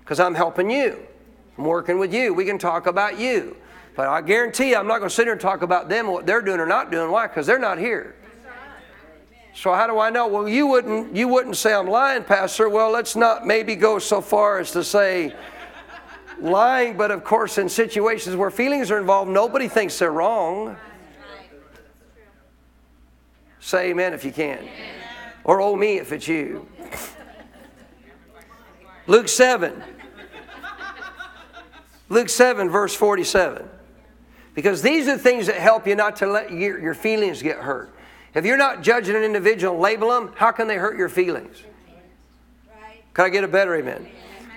because 0.00 0.20
I'm 0.20 0.34
helping 0.34 0.70
you. 0.70 1.04
I'm 1.56 1.64
working 1.64 1.98
with 1.98 2.14
you. 2.14 2.32
We 2.32 2.44
can 2.44 2.58
talk 2.58 2.86
about 2.86 3.18
you. 3.18 3.56
But 3.98 4.06
I 4.06 4.20
guarantee 4.20 4.70
you, 4.70 4.76
I'm 4.76 4.86
not 4.86 4.98
going 4.98 5.08
to 5.08 5.14
sit 5.14 5.24
here 5.24 5.32
and 5.32 5.40
talk 5.40 5.62
about 5.62 5.88
them, 5.88 6.06
what 6.06 6.24
they're 6.24 6.40
doing 6.40 6.60
or 6.60 6.66
not 6.66 6.92
doing. 6.92 7.10
Why? 7.10 7.26
Because 7.26 7.48
they're 7.48 7.58
not 7.58 7.78
here. 7.78 8.14
So 9.56 9.74
how 9.74 9.88
do 9.88 9.98
I 9.98 10.08
know? 10.08 10.28
Well, 10.28 10.48
you 10.48 10.68
wouldn't 10.68 11.16
you 11.16 11.26
wouldn't 11.26 11.56
say 11.56 11.74
I'm 11.74 11.88
lying, 11.88 12.22
Pastor. 12.22 12.68
Well, 12.68 12.92
let's 12.92 13.16
not 13.16 13.44
maybe 13.44 13.74
go 13.74 13.98
so 13.98 14.20
far 14.20 14.60
as 14.60 14.70
to 14.70 14.84
say 14.84 15.34
lying, 16.40 16.96
but 16.96 17.10
of 17.10 17.24
course, 17.24 17.58
in 17.58 17.68
situations 17.68 18.36
where 18.36 18.52
feelings 18.52 18.92
are 18.92 19.00
involved, 19.00 19.32
nobody 19.32 19.66
thinks 19.66 19.98
they're 19.98 20.12
wrong. 20.12 20.76
Say 23.58 23.90
amen 23.90 24.14
if 24.14 24.24
you 24.24 24.30
can. 24.30 24.68
Or 25.42 25.60
oh 25.60 25.74
me 25.74 25.98
if 25.98 26.12
it's 26.12 26.28
you. 26.28 26.68
Luke 29.08 29.26
7. 29.26 29.82
Luke 32.08 32.28
7, 32.28 32.70
verse 32.70 32.94
47. 32.94 33.70
Because 34.58 34.82
these 34.82 35.06
are 35.06 35.16
things 35.16 35.46
that 35.46 35.54
help 35.54 35.86
you 35.86 35.94
not 35.94 36.16
to 36.16 36.26
let 36.26 36.50
your, 36.50 36.80
your 36.80 36.92
feelings 36.92 37.42
get 37.42 37.58
hurt. 37.58 37.94
If 38.34 38.44
you're 38.44 38.56
not 38.56 38.82
judging 38.82 39.14
an 39.14 39.22
individual 39.22 39.74
and 39.74 39.80
label 39.80 40.08
them, 40.08 40.32
how 40.34 40.50
can 40.50 40.66
they 40.66 40.74
hurt 40.74 40.98
your 40.98 41.08
feelings? 41.08 41.62
Can 43.14 43.24
I 43.24 43.28
get 43.28 43.44
a 43.44 43.46
better 43.46 43.76
amen? 43.76 44.08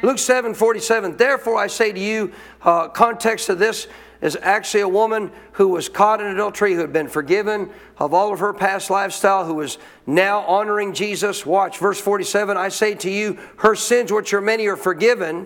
Luke 0.01 0.17
7 0.17 0.55
47. 0.55 1.17
Therefore, 1.17 1.55
I 1.55 1.67
say 1.67 1.91
to 1.91 1.99
you, 1.99 2.33
uh, 2.63 2.87
context 2.87 3.49
of 3.49 3.59
this 3.59 3.87
is 4.21 4.35
actually 4.41 4.81
a 4.81 4.89
woman 4.89 5.31
who 5.51 5.67
was 5.67 5.87
caught 5.87 6.19
in 6.19 6.25
adultery, 6.25 6.73
who 6.73 6.79
had 6.79 6.91
been 6.91 7.07
forgiven 7.07 7.69
of 7.99 8.11
all 8.11 8.33
of 8.33 8.39
her 8.39 8.53
past 8.53 8.89
lifestyle, 8.89 9.45
who 9.45 9.53
was 9.53 9.77
now 10.07 10.39
honoring 10.47 10.95
Jesus. 10.95 11.45
Watch 11.45 11.77
verse 11.77 12.01
47. 12.01 12.57
I 12.57 12.69
say 12.69 12.95
to 12.95 13.11
you, 13.11 13.37
her 13.57 13.75
sins, 13.75 14.11
which 14.11 14.33
are 14.33 14.41
many, 14.41 14.65
are 14.65 14.75
forgiven, 14.75 15.45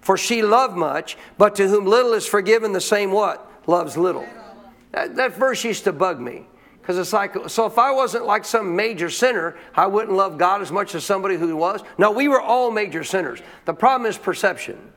for 0.00 0.16
she 0.16 0.40
loved 0.40 0.78
much, 0.78 1.18
but 1.36 1.54
to 1.56 1.68
whom 1.68 1.84
little 1.84 2.14
is 2.14 2.26
forgiven, 2.26 2.72
the 2.72 2.80
same 2.80 3.12
what? 3.12 3.48
Loves 3.70 3.96
little. 3.96 4.26
That, 4.90 5.14
that 5.14 5.36
verse 5.36 5.62
used 5.62 5.84
to 5.84 5.92
bug 5.92 6.18
me. 6.18 6.44
Because 6.80 6.98
it's 6.98 7.12
like, 7.12 7.36
so 7.48 7.66
if 7.66 7.78
I 7.78 7.92
wasn't 7.92 8.26
like 8.26 8.44
some 8.44 8.74
major 8.74 9.08
sinner, 9.08 9.56
I 9.76 9.86
wouldn't 9.86 10.16
love 10.16 10.38
God 10.38 10.60
as 10.60 10.72
much 10.72 10.96
as 10.96 11.04
somebody 11.04 11.36
who 11.36 11.54
was. 11.54 11.84
No, 11.96 12.10
we 12.10 12.26
were 12.26 12.40
all 12.40 12.72
major 12.72 13.04
sinners. 13.04 13.38
The 13.66 13.72
problem 13.72 14.10
is 14.10 14.18
perception. 14.18 14.90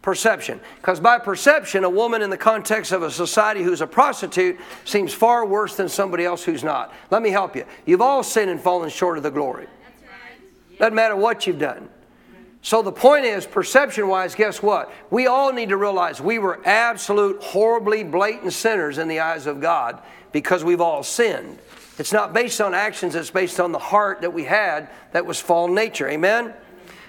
Perception. 0.00 0.58
Because 0.76 1.00
by 1.00 1.18
perception, 1.18 1.84
a 1.84 1.90
woman 1.90 2.22
in 2.22 2.30
the 2.30 2.38
context 2.38 2.92
of 2.92 3.02
a 3.02 3.10
society 3.10 3.62
who's 3.62 3.82
a 3.82 3.86
prostitute 3.86 4.58
seems 4.86 5.12
far 5.12 5.44
worse 5.44 5.76
than 5.76 5.90
somebody 5.90 6.24
else 6.24 6.44
who's 6.44 6.64
not. 6.64 6.94
Let 7.10 7.20
me 7.20 7.28
help 7.28 7.54
you. 7.54 7.66
You've 7.84 8.00
all 8.00 8.22
sinned 8.22 8.50
and 8.50 8.58
fallen 8.58 8.88
short 8.88 9.18
of 9.18 9.22
the 9.22 9.30
glory. 9.30 9.66
Doesn't 10.78 10.94
matter 10.94 11.14
what 11.14 11.46
you've 11.46 11.58
done. 11.58 11.90
So 12.64 12.80
the 12.80 12.92
point 12.92 13.26
is, 13.26 13.44
perception 13.44 14.08
wise, 14.08 14.34
guess 14.34 14.62
what? 14.62 14.90
We 15.10 15.26
all 15.26 15.52
need 15.52 15.68
to 15.68 15.76
realize 15.76 16.18
we 16.18 16.38
were 16.38 16.66
absolute, 16.66 17.42
horribly 17.42 18.04
blatant 18.04 18.54
sinners 18.54 18.96
in 18.96 19.06
the 19.06 19.20
eyes 19.20 19.46
of 19.46 19.60
God 19.60 20.00
because 20.32 20.64
we've 20.64 20.80
all 20.80 21.02
sinned. 21.02 21.58
It's 21.98 22.10
not 22.10 22.32
based 22.32 22.62
on 22.62 22.72
actions, 22.72 23.16
it's 23.16 23.28
based 23.28 23.60
on 23.60 23.72
the 23.72 23.78
heart 23.78 24.22
that 24.22 24.32
we 24.32 24.44
had 24.44 24.88
that 25.12 25.26
was 25.26 25.38
fallen 25.38 25.74
nature. 25.74 26.08
Amen? 26.08 26.54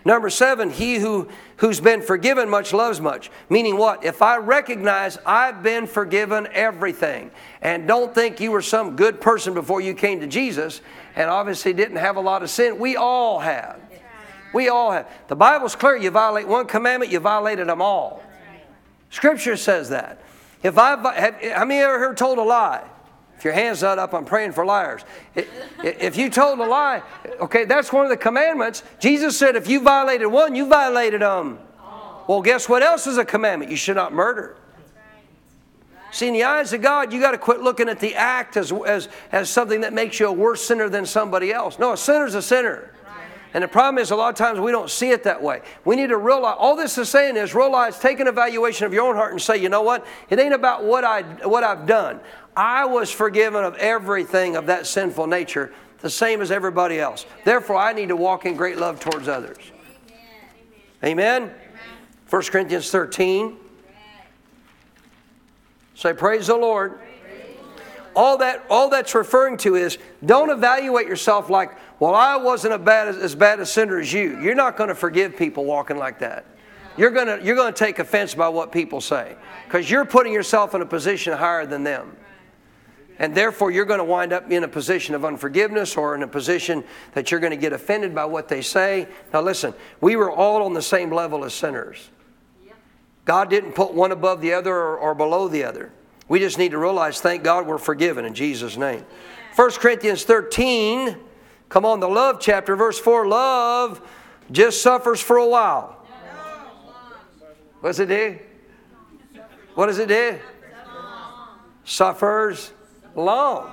Number 0.04 0.30
seven, 0.30 0.72
he 0.72 0.98
who, 0.98 1.30
who's 1.56 1.80
been 1.80 2.02
forgiven 2.02 2.50
much 2.50 2.74
loves 2.74 3.00
much. 3.00 3.32
Meaning 3.50 3.78
what? 3.78 4.04
If 4.04 4.22
I 4.22 4.36
recognize 4.38 5.18
I've 5.26 5.64
been 5.64 5.88
forgiven 5.88 6.50
everything 6.52 7.32
and 7.62 7.88
don't 7.88 8.14
think 8.14 8.42
you 8.42 8.52
were 8.52 8.62
some 8.62 8.98
good 8.98 9.22
person 9.22 9.54
before 9.54 9.80
you 9.80 9.94
came 9.94 10.20
to 10.20 10.28
Jesus 10.28 10.82
and 11.16 11.30
obviously 11.30 11.72
didn't 11.72 11.96
have 11.96 12.18
a 12.18 12.22
lot 12.22 12.44
of 12.44 12.50
sin, 12.50 12.78
we 12.78 12.98
all 12.98 13.40
have. 13.40 13.80
We 14.56 14.70
all 14.70 14.92
have. 14.92 15.12
The 15.28 15.36
Bible's 15.36 15.76
clear 15.76 15.98
you 15.98 16.10
violate 16.12 16.48
one 16.48 16.66
commandment, 16.66 17.12
you 17.12 17.20
violated 17.20 17.68
them 17.68 17.82
all. 17.82 18.24
Scripture 19.10 19.58
says 19.58 19.90
that. 19.90 20.22
If 20.64 20.78
I, 20.78 20.92
have, 21.20 21.42
how 21.44 21.66
many 21.66 21.82
ever 21.82 22.00
heard 22.00 22.16
told 22.16 22.38
a 22.38 22.42
lie? 22.42 22.82
If 23.38 23.44
your 23.44 23.54
hand's 23.54 23.82
not 23.82 24.00
up, 24.00 24.14
I'm 24.14 24.24
praying 24.24 24.54
for 24.54 24.66
liars. 24.66 25.02
If 25.84 26.16
you 26.16 26.30
told 26.30 26.60
a 26.60 26.66
lie, 26.66 27.04
okay, 27.42 27.66
that's 27.66 27.92
one 27.92 28.06
of 28.06 28.10
the 28.10 28.16
commandments. 28.16 28.82
Jesus 28.98 29.38
said 29.38 29.58
if 29.58 29.68
you 29.68 29.82
violated 29.82 30.28
one, 30.28 30.56
you 30.56 30.70
violated 30.70 31.22
them. 31.22 31.60
Well, 32.26 32.42
guess 32.42 32.70
what 32.70 32.82
else 32.82 33.08
is 33.08 33.18
a 33.18 33.26
commandment? 33.26 33.70
You 33.70 33.78
should 33.78 33.98
not 33.98 34.14
murder. 34.14 34.56
See, 36.12 36.30
in 36.30 36.34
the 36.34 36.46
eyes 36.46 36.72
of 36.72 36.82
God, 36.82 37.12
you 37.12 37.20
got 37.20 37.32
to 37.32 37.38
quit 37.38 37.60
looking 37.60 37.90
at 37.90 38.00
the 38.00 38.16
act 38.16 38.56
as, 38.56 38.72
as, 38.72 39.10
as 39.34 39.50
something 39.50 39.82
that 39.82 39.92
makes 39.92 40.18
you 40.18 40.28
a 40.28 40.32
worse 40.32 40.64
sinner 40.64 40.88
than 40.88 41.06
somebody 41.06 41.52
else. 41.52 41.78
No, 41.78 41.92
a 41.92 41.98
sinner's 41.98 42.36
a 42.36 42.42
sinner. 42.42 42.95
And 43.56 43.64
the 43.64 43.70
problem 43.70 44.00
is, 44.00 44.12
a 44.12 44.18
lot 44.18 44.28
of 44.28 44.36
times 44.36 44.60
we 44.60 44.74
don't 44.74 44.90
see 44.90 45.12
it 45.12 45.24
that 45.24 45.42
way. 45.42 45.62
We 45.86 45.96
need 45.96 46.08
to 46.08 46.18
realize, 46.18 46.58
all 46.60 46.76
this 46.76 46.98
is 46.98 47.08
saying 47.08 47.38
is 47.38 47.56
realize, 47.56 47.98
take 47.98 48.20
an 48.20 48.28
evaluation 48.28 48.86
of 48.86 48.92
your 48.92 49.08
own 49.08 49.16
heart 49.16 49.32
and 49.32 49.42
say, 49.42 49.56
you 49.56 49.70
know 49.70 49.82
what? 49.82 50.06
It 50.30 50.40
ain't 50.40 50.54
about 50.54 50.84
what, 50.84 51.06
I, 51.06 51.22
what 51.48 51.64
I've 51.64 51.86
done. 51.86 52.20
I 52.54 52.84
was 52.84 53.10
forgiven 53.10 53.64
of 53.64 53.78
everything 53.78 54.58
of 54.58 54.66
that 54.66 54.88
sinful 54.88 55.28
nature, 55.28 55.72
the 56.00 56.10
same 56.10 56.42
as 56.42 56.52
everybody 56.52 57.00
else. 57.00 57.26
Therefore, 57.46 57.78
I 57.78 57.94
need 57.94 58.10
to 58.10 58.18
walk 58.18 58.46
in 58.46 58.58
great 58.58 58.78
love 58.78 59.00
towards 59.00 59.30
others. 59.30 59.72
Amen? 61.02 61.44
Amen. 61.44 61.54
1 62.30 62.42
Corinthians 62.44 62.92
13. 62.92 63.56
Say, 65.96 66.12
Praise 66.12 66.48
the 66.48 66.58
Lord. 66.58 67.00
All 68.18 68.38
that, 68.40 68.66
all 68.70 68.90
that's 68.90 69.16
referring 69.16 69.56
to 69.60 69.76
is 69.76 69.98
don't 70.26 70.50
evaluate 70.50 71.08
yourself 71.08 71.50
like, 71.50 71.72
well, 72.00 72.14
I 72.14 72.36
wasn't 72.36 72.74
a 72.74 72.80
bad, 72.80 73.08
as 73.08 73.36
bad 73.36 73.60
a 73.60 73.66
sinner 73.66 74.00
as 74.00 74.12
you. 74.12 74.40
You're 74.42 74.56
not 74.56 74.78
going 74.78 74.90
to 74.90 74.96
forgive 74.96 75.38
people 75.38 75.66
walking 75.66 75.98
like 75.98 76.20
that. 76.20 76.46
You're 76.98 77.12
going 77.12 77.28
to, 77.28 77.44
you're 77.44 77.56
going 77.56 77.74
to 77.74 77.78
take 77.78 78.00
offense 78.00 78.34
by 78.36 78.50
what 78.50 78.72
people 78.72 79.02
say 79.02 79.36
because 79.66 79.90
you're 79.90 80.06
putting 80.06 80.34
yourself 80.34 80.76
in 80.76 80.82
a 80.82 80.86
position 80.86 81.34
higher 81.34 81.66
than 81.66 81.84
them. 81.84 82.16
And 83.18 83.34
therefore, 83.34 83.72
you're 83.72 83.86
going 83.86 84.00
to 84.00 84.06
wind 84.06 84.34
up 84.34 84.52
in 84.52 84.64
a 84.66 84.68
position 84.68 85.16
of 85.16 85.24
unforgiveness 85.24 85.96
or 85.96 86.16
in 86.16 86.24
a 86.24 86.28
position 86.28 86.84
that 87.14 87.32
you're 87.32 87.40
going 87.40 87.52
to 87.52 87.58
get 87.58 87.72
offended 87.72 88.14
by 88.14 88.26
what 88.26 88.50
they 88.50 88.62
say. 88.62 89.08
Now, 89.32 89.42
listen, 89.42 89.74
we 90.02 90.18
were 90.18 90.32
all 90.32 90.64
on 90.64 90.74
the 90.74 90.82
same 90.82 91.12
level 91.12 91.46
as 91.46 91.54
sinners. 91.54 92.10
God 93.24 93.50
didn't 93.50 93.72
put 93.74 93.94
one 93.94 94.12
above 94.12 94.42
the 94.42 94.54
other 94.54 94.74
or, 94.74 94.98
or 94.98 95.16
below 95.16 95.48
the 95.48 95.64
other. 95.64 95.92
We 96.28 96.40
just 96.40 96.58
need 96.58 96.72
to 96.72 96.78
realize, 96.78 97.22
thank 97.22 97.44
God, 97.44 97.66
we're 97.66 97.78
forgiven 97.78 98.26
in 98.26 98.34
Jesus' 98.34 98.78
name. 98.78 99.06
1 99.56 99.72
Corinthians 99.72 100.24
13, 100.24 101.16
come 101.70 101.86
on, 101.86 102.00
the 102.00 102.10
love 102.10 102.40
chapter, 102.40 102.76
verse 102.76 103.00
4 103.00 103.28
love 103.28 104.02
just 104.52 104.82
suffers 104.82 105.22
for 105.22 105.38
a 105.38 105.48
while. 105.48 106.06
What 107.82 107.90
does 107.90 108.00
it 108.00 108.10
do? 108.10 108.40
What 109.76 109.88
does 109.88 110.00
it 110.00 110.08
do? 110.08 110.40
Suffers 111.84 112.72
long. 113.16 113.70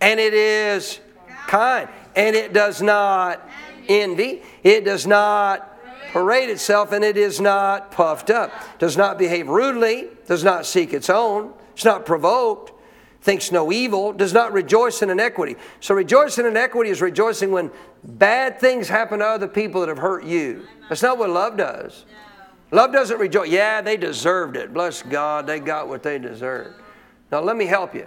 And 0.00 0.20
it 0.20 0.34
is 0.34 1.00
kind. 1.46 1.88
And 2.14 2.36
it 2.36 2.52
does 2.52 2.80
not 2.82 3.48
envy. 3.88 4.42
It 4.62 4.84
does 4.84 5.06
not 5.06 5.80
parade 6.12 6.50
itself. 6.50 6.92
And 6.92 7.04
it 7.04 7.16
is 7.16 7.40
not 7.40 7.90
puffed 7.90 8.30
up. 8.30 8.52
Does 8.78 8.96
not 8.96 9.18
behave 9.18 9.48
rudely. 9.48 10.08
Does 10.26 10.44
not 10.44 10.66
seek 10.66 10.92
its 10.92 11.10
own. 11.10 11.54
It's 11.72 11.84
not 11.84 12.06
provoked. 12.06 12.72
Thinks 13.24 13.50
no 13.50 13.72
evil. 13.72 14.12
Does 14.12 14.34
not 14.34 14.52
rejoice 14.52 15.00
in 15.00 15.08
inequity. 15.08 15.56
So 15.80 15.94
rejoicing 15.94 16.44
in 16.44 16.50
inequity 16.50 16.90
is 16.90 17.00
rejoicing 17.00 17.52
when 17.52 17.70
bad 18.04 18.60
things 18.60 18.86
happen 18.86 19.20
to 19.20 19.24
other 19.24 19.48
people 19.48 19.80
that 19.80 19.88
have 19.88 19.96
hurt 19.96 20.24
you. 20.24 20.66
That's 20.90 21.02
not 21.02 21.16
what 21.16 21.30
love 21.30 21.56
does. 21.56 22.04
Love 22.70 22.92
doesn't 22.92 23.18
rejoice. 23.18 23.48
Yeah, 23.48 23.80
they 23.80 23.96
deserved 23.96 24.58
it. 24.58 24.74
Bless 24.74 25.00
God, 25.00 25.46
they 25.46 25.58
got 25.58 25.88
what 25.88 26.02
they 26.02 26.18
deserved. 26.18 26.82
Now, 27.32 27.40
let 27.40 27.56
me 27.56 27.64
help 27.64 27.94
you. 27.94 28.06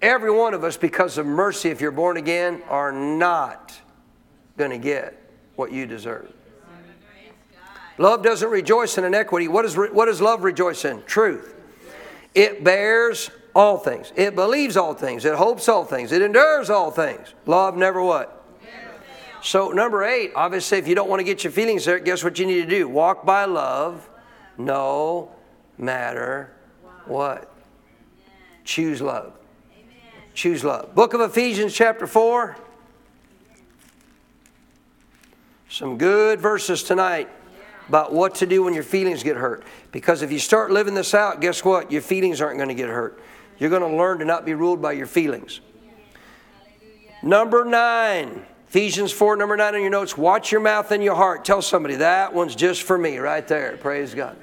Every 0.00 0.30
one 0.30 0.54
of 0.54 0.62
us, 0.62 0.76
because 0.76 1.18
of 1.18 1.26
mercy, 1.26 1.68
if 1.70 1.80
you're 1.80 1.90
born 1.90 2.16
again, 2.16 2.62
are 2.68 2.92
not 2.92 3.76
going 4.56 4.70
to 4.70 4.78
get 4.78 5.20
what 5.56 5.72
you 5.72 5.86
deserve. 5.86 6.32
Love 7.98 8.22
doesn't 8.22 8.48
rejoice 8.48 8.96
in 8.96 9.02
inequity. 9.02 9.48
What, 9.48 9.64
is, 9.64 9.76
what 9.76 10.04
does 10.04 10.20
love 10.20 10.44
rejoice 10.44 10.84
in? 10.84 11.02
Truth. 11.02 11.56
It 12.32 12.62
bears 12.62 13.32
all 13.54 13.78
things. 13.78 14.12
It 14.16 14.34
believes 14.34 14.76
all 14.76 14.94
things. 14.94 15.24
It 15.24 15.34
hopes 15.34 15.68
all 15.68 15.84
things. 15.84 16.12
It 16.12 16.22
endures 16.22 16.70
all 16.70 16.90
things. 16.90 17.34
Love 17.46 17.76
never 17.76 18.02
what? 18.02 18.36
So, 19.42 19.70
number 19.70 20.04
eight, 20.04 20.32
obviously, 20.36 20.78
if 20.78 20.86
you 20.86 20.94
don't 20.94 21.08
want 21.08 21.20
to 21.20 21.24
get 21.24 21.44
your 21.44 21.50
feelings 21.50 21.86
hurt, 21.86 22.04
guess 22.04 22.22
what 22.22 22.38
you 22.38 22.46
need 22.46 22.62
to 22.62 22.68
do? 22.68 22.86
Walk 22.88 23.24
by 23.24 23.46
love, 23.46 24.08
no 24.58 25.30
matter 25.78 26.52
what. 27.06 27.50
Choose 28.64 29.00
love. 29.00 29.32
Choose 30.34 30.62
love. 30.62 30.94
Book 30.94 31.14
of 31.14 31.22
Ephesians, 31.22 31.74
chapter 31.74 32.06
4. 32.06 32.56
Some 35.70 35.96
good 35.96 36.40
verses 36.40 36.82
tonight 36.82 37.28
about 37.88 38.12
what 38.12 38.34
to 38.36 38.46
do 38.46 38.62
when 38.62 38.74
your 38.74 38.82
feelings 38.82 39.22
get 39.22 39.36
hurt. 39.36 39.64
Because 39.90 40.22
if 40.22 40.30
you 40.30 40.38
start 40.38 40.70
living 40.70 40.94
this 40.94 41.14
out, 41.14 41.40
guess 41.40 41.64
what? 41.64 41.90
Your 41.90 42.02
feelings 42.02 42.40
aren't 42.40 42.58
going 42.58 42.68
to 42.68 42.74
get 42.74 42.88
hurt. 42.88 43.20
You're 43.60 43.70
going 43.70 43.88
to 43.88 43.96
learn 43.96 44.18
to 44.18 44.24
not 44.24 44.44
be 44.44 44.54
ruled 44.54 44.82
by 44.82 44.92
your 44.92 45.06
feelings. 45.06 45.60
Number 47.22 47.64
nine, 47.64 48.44
Ephesians 48.68 49.12
4, 49.12 49.36
number 49.36 49.56
nine 49.56 49.74
on 49.74 49.82
your 49.82 49.90
notes. 49.90 50.16
Watch 50.16 50.50
your 50.50 50.62
mouth 50.62 50.90
and 50.90 51.04
your 51.04 51.14
heart. 51.14 51.44
Tell 51.44 51.60
somebody, 51.60 51.96
that 51.96 52.32
one's 52.32 52.56
just 52.56 52.82
for 52.82 52.96
me 52.96 53.18
right 53.18 53.46
there. 53.46 53.76
Praise 53.76 54.14
God. 54.14 54.36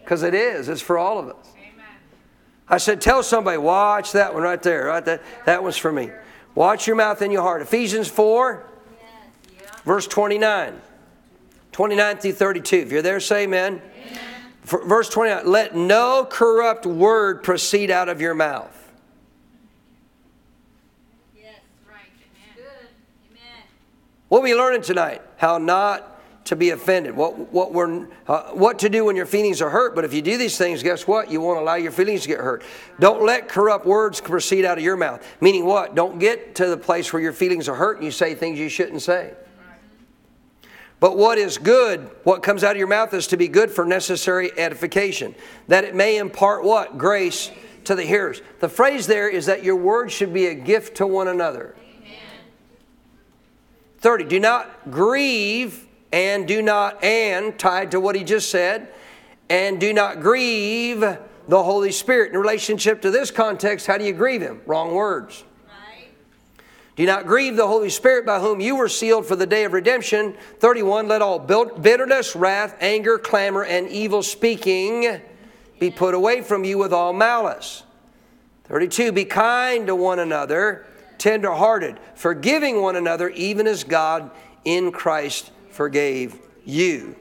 Because 0.00 0.22
it 0.22 0.34
is, 0.34 0.68
it's 0.68 0.80
for 0.80 0.98
all 0.98 1.18
of 1.18 1.28
us. 1.28 1.46
I 2.68 2.78
said, 2.78 3.02
tell 3.02 3.22
somebody, 3.22 3.58
watch 3.58 4.12
that 4.12 4.32
one 4.32 4.42
right 4.42 4.62
there. 4.62 4.86
Right? 4.86 5.04
That, 5.04 5.22
that 5.44 5.62
one's 5.62 5.76
for 5.76 5.92
me. 5.92 6.10
Watch 6.54 6.86
your 6.86 6.96
mouth 6.96 7.20
and 7.20 7.30
your 7.30 7.42
heart. 7.42 7.60
Ephesians 7.60 8.08
4, 8.08 8.66
verse 9.84 10.06
29. 10.06 10.80
29 11.72 12.16
through 12.16 12.32
32. 12.32 12.76
If 12.76 12.92
you're 12.92 13.02
there, 13.02 13.20
say 13.20 13.44
amen. 13.44 13.82
amen. 14.06 14.20
Verse 14.62 15.08
29 15.08 15.46
Let 15.46 15.74
no 15.74 16.26
corrupt 16.28 16.86
word 16.86 17.42
proceed 17.42 17.90
out 17.90 18.08
of 18.08 18.20
your 18.20 18.34
mouth. 18.34 18.76
Yes, 21.36 21.56
right. 21.88 21.98
Amen. 22.56 22.56
Good. 22.56 23.38
What 24.28 24.38
are 24.38 24.42
we 24.42 24.54
learning 24.54 24.82
tonight? 24.82 25.22
How 25.36 25.58
not 25.58 26.12
to 26.44 26.56
be 26.56 26.70
offended, 26.70 27.14
what, 27.14 27.52
what, 27.52 27.72
we're, 27.72 28.08
uh, 28.26 28.50
what 28.50 28.80
to 28.80 28.88
do 28.88 29.04
when 29.04 29.14
your 29.14 29.26
feelings 29.26 29.62
are 29.62 29.70
hurt. 29.70 29.94
But 29.94 30.04
if 30.04 30.12
you 30.12 30.22
do 30.22 30.36
these 30.36 30.58
things, 30.58 30.82
guess 30.82 31.06
what? 31.06 31.30
You 31.30 31.40
won't 31.40 31.60
allow 31.60 31.76
your 31.76 31.92
feelings 31.92 32.22
to 32.22 32.28
get 32.28 32.40
hurt. 32.40 32.64
Don't 32.98 33.24
let 33.24 33.48
corrupt 33.48 33.86
words 33.86 34.20
proceed 34.20 34.64
out 34.64 34.76
of 34.76 34.84
your 34.84 34.96
mouth. 34.96 35.24
Meaning 35.40 35.64
what? 35.64 35.94
Don't 35.94 36.18
get 36.18 36.56
to 36.56 36.66
the 36.66 36.76
place 36.76 37.12
where 37.12 37.22
your 37.22 37.32
feelings 37.32 37.68
are 37.68 37.76
hurt 37.76 37.98
and 37.98 38.04
you 38.04 38.10
say 38.10 38.34
things 38.34 38.58
you 38.58 38.68
shouldn't 38.68 39.02
say. 39.02 39.34
But 41.02 41.16
what 41.16 41.36
is 41.36 41.58
good, 41.58 42.12
what 42.22 42.44
comes 42.44 42.62
out 42.62 42.70
of 42.70 42.76
your 42.76 42.86
mouth 42.86 43.12
is 43.12 43.26
to 43.26 43.36
be 43.36 43.48
good 43.48 43.72
for 43.72 43.84
necessary 43.84 44.56
edification, 44.56 45.34
that 45.66 45.82
it 45.82 45.96
may 45.96 46.16
impart 46.16 46.62
what? 46.62 46.96
Grace 46.96 47.50
to 47.86 47.96
the 47.96 48.04
hearers. 48.04 48.40
The 48.60 48.68
phrase 48.68 49.08
there 49.08 49.28
is 49.28 49.46
that 49.46 49.64
your 49.64 49.74
words 49.74 50.12
should 50.12 50.32
be 50.32 50.46
a 50.46 50.54
gift 50.54 50.98
to 50.98 51.06
one 51.08 51.26
another. 51.26 51.74
30. 53.98 54.26
Do 54.26 54.38
not 54.38 54.92
grieve 54.92 55.88
and 56.12 56.46
do 56.46 56.62
not, 56.62 57.02
and 57.02 57.58
tied 57.58 57.90
to 57.90 57.98
what 57.98 58.14
he 58.14 58.22
just 58.22 58.48
said, 58.48 58.86
and 59.50 59.80
do 59.80 59.92
not 59.92 60.20
grieve 60.20 61.00
the 61.00 61.62
Holy 61.64 61.90
Spirit. 61.90 62.30
In 62.30 62.38
relationship 62.38 63.02
to 63.02 63.10
this 63.10 63.32
context, 63.32 63.88
how 63.88 63.98
do 63.98 64.04
you 64.04 64.12
grieve 64.12 64.40
him? 64.40 64.60
Wrong 64.66 64.94
words. 64.94 65.42
Do 66.94 67.06
not 67.06 67.26
grieve 67.26 67.56
the 67.56 67.66
Holy 67.66 67.88
Spirit 67.88 68.26
by 68.26 68.38
whom 68.38 68.60
you 68.60 68.76
were 68.76 68.88
sealed 68.88 69.24
for 69.24 69.34
the 69.34 69.46
day 69.46 69.64
of 69.64 69.72
redemption. 69.72 70.36
31. 70.58 71.08
Let 71.08 71.22
all 71.22 71.38
bitterness, 71.38 72.36
wrath, 72.36 72.76
anger, 72.80 73.18
clamor, 73.18 73.64
and 73.64 73.88
evil 73.88 74.22
speaking 74.22 75.20
be 75.80 75.90
put 75.90 76.14
away 76.14 76.42
from 76.42 76.64
you 76.64 76.76
with 76.76 76.92
all 76.92 77.14
malice. 77.14 77.82
32. 78.64 79.12
Be 79.12 79.24
kind 79.24 79.86
to 79.86 79.96
one 79.96 80.18
another, 80.18 80.86
tenderhearted, 81.16 81.98
forgiving 82.14 82.82
one 82.82 82.96
another, 82.96 83.30
even 83.30 83.66
as 83.66 83.84
God 83.84 84.30
in 84.64 84.92
Christ 84.92 85.50
forgave 85.70 86.38
you. 86.64 87.16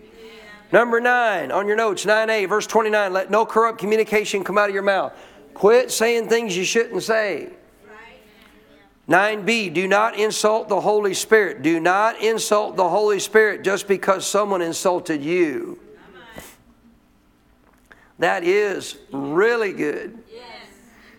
Number 0.74 1.00
nine, 1.00 1.52
on 1.52 1.68
your 1.68 1.76
notes, 1.76 2.06
9a, 2.06 2.48
verse 2.48 2.68
29, 2.68 3.12
let 3.14 3.32
no 3.32 3.46
corrupt 3.46 3.80
communication 3.80 4.44
come 4.44 4.58
out 4.58 4.70
of 4.70 4.74
your 4.74 4.84
mouth. 4.84 5.14
Quit 5.54 5.92
saying 5.92 6.30
things 6.30 6.56
you 6.56 6.64
shouldn't 6.64 7.04
say. 7.04 7.50
9b, 9.12 9.74
do 9.74 9.88
not 9.88 10.18
insult 10.18 10.70
the 10.70 10.80
Holy 10.80 11.14
Spirit. 11.14 11.62
Do 11.62 11.80
not 11.80 12.22
insult 12.22 12.78
the 12.78 12.88
Holy 12.88 13.20
Spirit 13.20 13.64
just 13.64 13.88
because 13.88 14.26
someone 14.26 14.62
insulted 14.62 15.22
you. 15.22 15.80
That 18.20 18.44
is 18.44 18.98
really 19.12 19.74
good. 19.74 20.18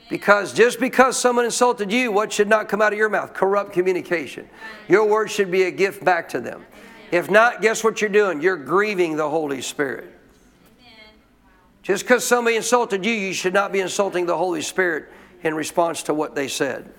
Because 0.09 0.53
just 0.53 0.79
because 0.79 1.19
someone 1.19 1.45
insulted 1.45 1.91
you, 1.91 2.13
what 2.13 2.33
should 2.33 2.49
not 2.49 2.69
come 2.69 2.81
out 2.83 2.93
of 2.93 2.99
your 2.99 3.09
mouth? 3.09 3.35
Corrupt 3.35 3.73
communication. 3.73 4.49
Your 4.89 5.07
word 5.07 5.31
should 5.31 5.51
be 5.51 5.65
a 5.65 5.71
gift 5.71 6.05
back 6.05 6.29
to 6.31 6.41
them. 6.41 6.65
If 7.11 7.31
not, 7.31 7.61
guess 7.61 7.83
what 7.83 8.01
you're 8.01 8.11
doing? 8.11 8.41
You're 8.41 8.57
grieving 8.57 9.17
the 9.17 9.29
Holy 9.29 9.61
Spirit. 9.61 10.13
Just 11.83 12.05
because 12.05 12.25
somebody 12.25 12.57
insulted 12.57 13.05
you, 13.05 13.13
you 13.13 13.33
should 13.33 13.53
not 13.55 13.73
be 13.73 13.81
insulting 13.81 14.25
the 14.25 14.37
Holy 14.37 14.63
Spirit 14.63 15.11
in 15.43 15.55
response 15.55 16.03
to 16.05 16.15
what 16.15 16.35
they 16.35 16.47
said. 16.47 16.93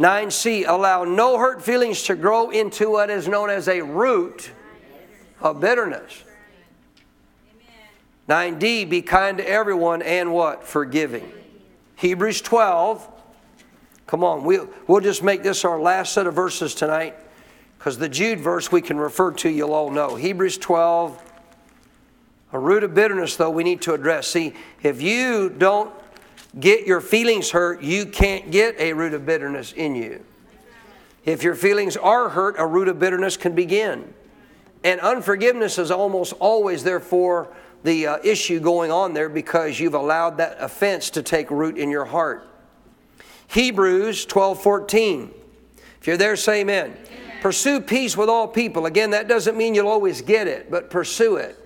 9c, 0.00 0.66
allow 0.66 1.04
no 1.04 1.36
hurt 1.38 1.62
feelings 1.62 2.04
to 2.04 2.14
grow 2.14 2.48
into 2.48 2.90
what 2.92 3.10
is 3.10 3.28
known 3.28 3.50
as 3.50 3.68
a 3.68 3.82
root 3.82 4.50
of 5.42 5.60
bitterness. 5.60 6.24
9d, 8.26 8.88
be 8.88 9.02
kind 9.02 9.36
to 9.36 9.46
everyone 9.46 10.00
and 10.00 10.32
what? 10.32 10.66
Forgiving. 10.66 11.30
Hebrews 11.96 12.40
12. 12.40 13.06
Come 14.06 14.24
on, 14.24 14.42
we'll, 14.42 14.70
we'll 14.86 15.02
just 15.02 15.22
make 15.22 15.42
this 15.42 15.66
our 15.66 15.78
last 15.78 16.14
set 16.14 16.26
of 16.26 16.32
verses 16.32 16.74
tonight. 16.74 17.14
Because 17.78 17.98
the 17.98 18.08
Jude 18.08 18.40
verse 18.40 18.72
we 18.72 18.80
can 18.80 18.96
refer 18.96 19.32
to, 19.32 19.50
you'll 19.50 19.74
all 19.74 19.90
know. 19.90 20.14
Hebrews 20.14 20.56
12, 20.56 21.22
a 22.52 22.58
root 22.58 22.84
of 22.84 22.94
bitterness, 22.94 23.36
though, 23.36 23.50
we 23.50 23.64
need 23.64 23.82
to 23.82 23.92
address. 23.92 24.28
See, 24.28 24.54
if 24.82 25.02
you 25.02 25.50
don't 25.50 25.92
get 26.58 26.86
your 26.86 27.00
feelings 27.00 27.50
hurt, 27.50 27.82
you 27.82 28.06
can't 28.06 28.50
get 28.50 28.78
a 28.80 28.92
root 28.92 29.14
of 29.14 29.24
bitterness 29.24 29.72
in 29.72 29.94
you. 29.94 30.24
If 31.24 31.42
your 31.42 31.54
feelings 31.54 31.96
are 31.96 32.30
hurt, 32.30 32.56
a 32.58 32.66
root 32.66 32.88
of 32.88 32.98
bitterness 32.98 33.36
can 33.36 33.54
begin. 33.54 34.14
And 34.82 35.00
unforgiveness 35.00 35.78
is 35.78 35.90
almost 35.90 36.32
always, 36.40 36.82
therefore, 36.82 37.54
the 37.82 38.06
uh, 38.06 38.18
issue 38.24 38.60
going 38.60 38.90
on 38.90 39.12
there 39.12 39.28
because 39.28 39.78
you've 39.78 39.94
allowed 39.94 40.38
that 40.38 40.56
offense 40.60 41.10
to 41.10 41.22
take 41.22 41.50
root 41.50 41.76
in 41.76 41.90
your 41.90 42.06
heart. 42.06 42.46
Hebrews 43.48 44.24
12 44.26 44.62
14. 44.62 45.34
If 46.00 46.06
you're 46.06 46.16
there, 46.16 46.36
say 46.36 46.60
amen. 46.60 46.96
Pursue 47.40 47.80
peace 47.80 48.16
with 48.16 48.28
all 48.28 48.46
people. 48.46 48.86
Again, 48.86 49.10
that 49.10 49.28
doesn't 49.28 49.56
mean 49.56 49.74
you'll 49.74 49.88
always 49.88 50.22
get 50.22 50.46
it, 50.46 50.70
but 50.70 50.90
pursue 50.90 51.36
it. 51.36 51.56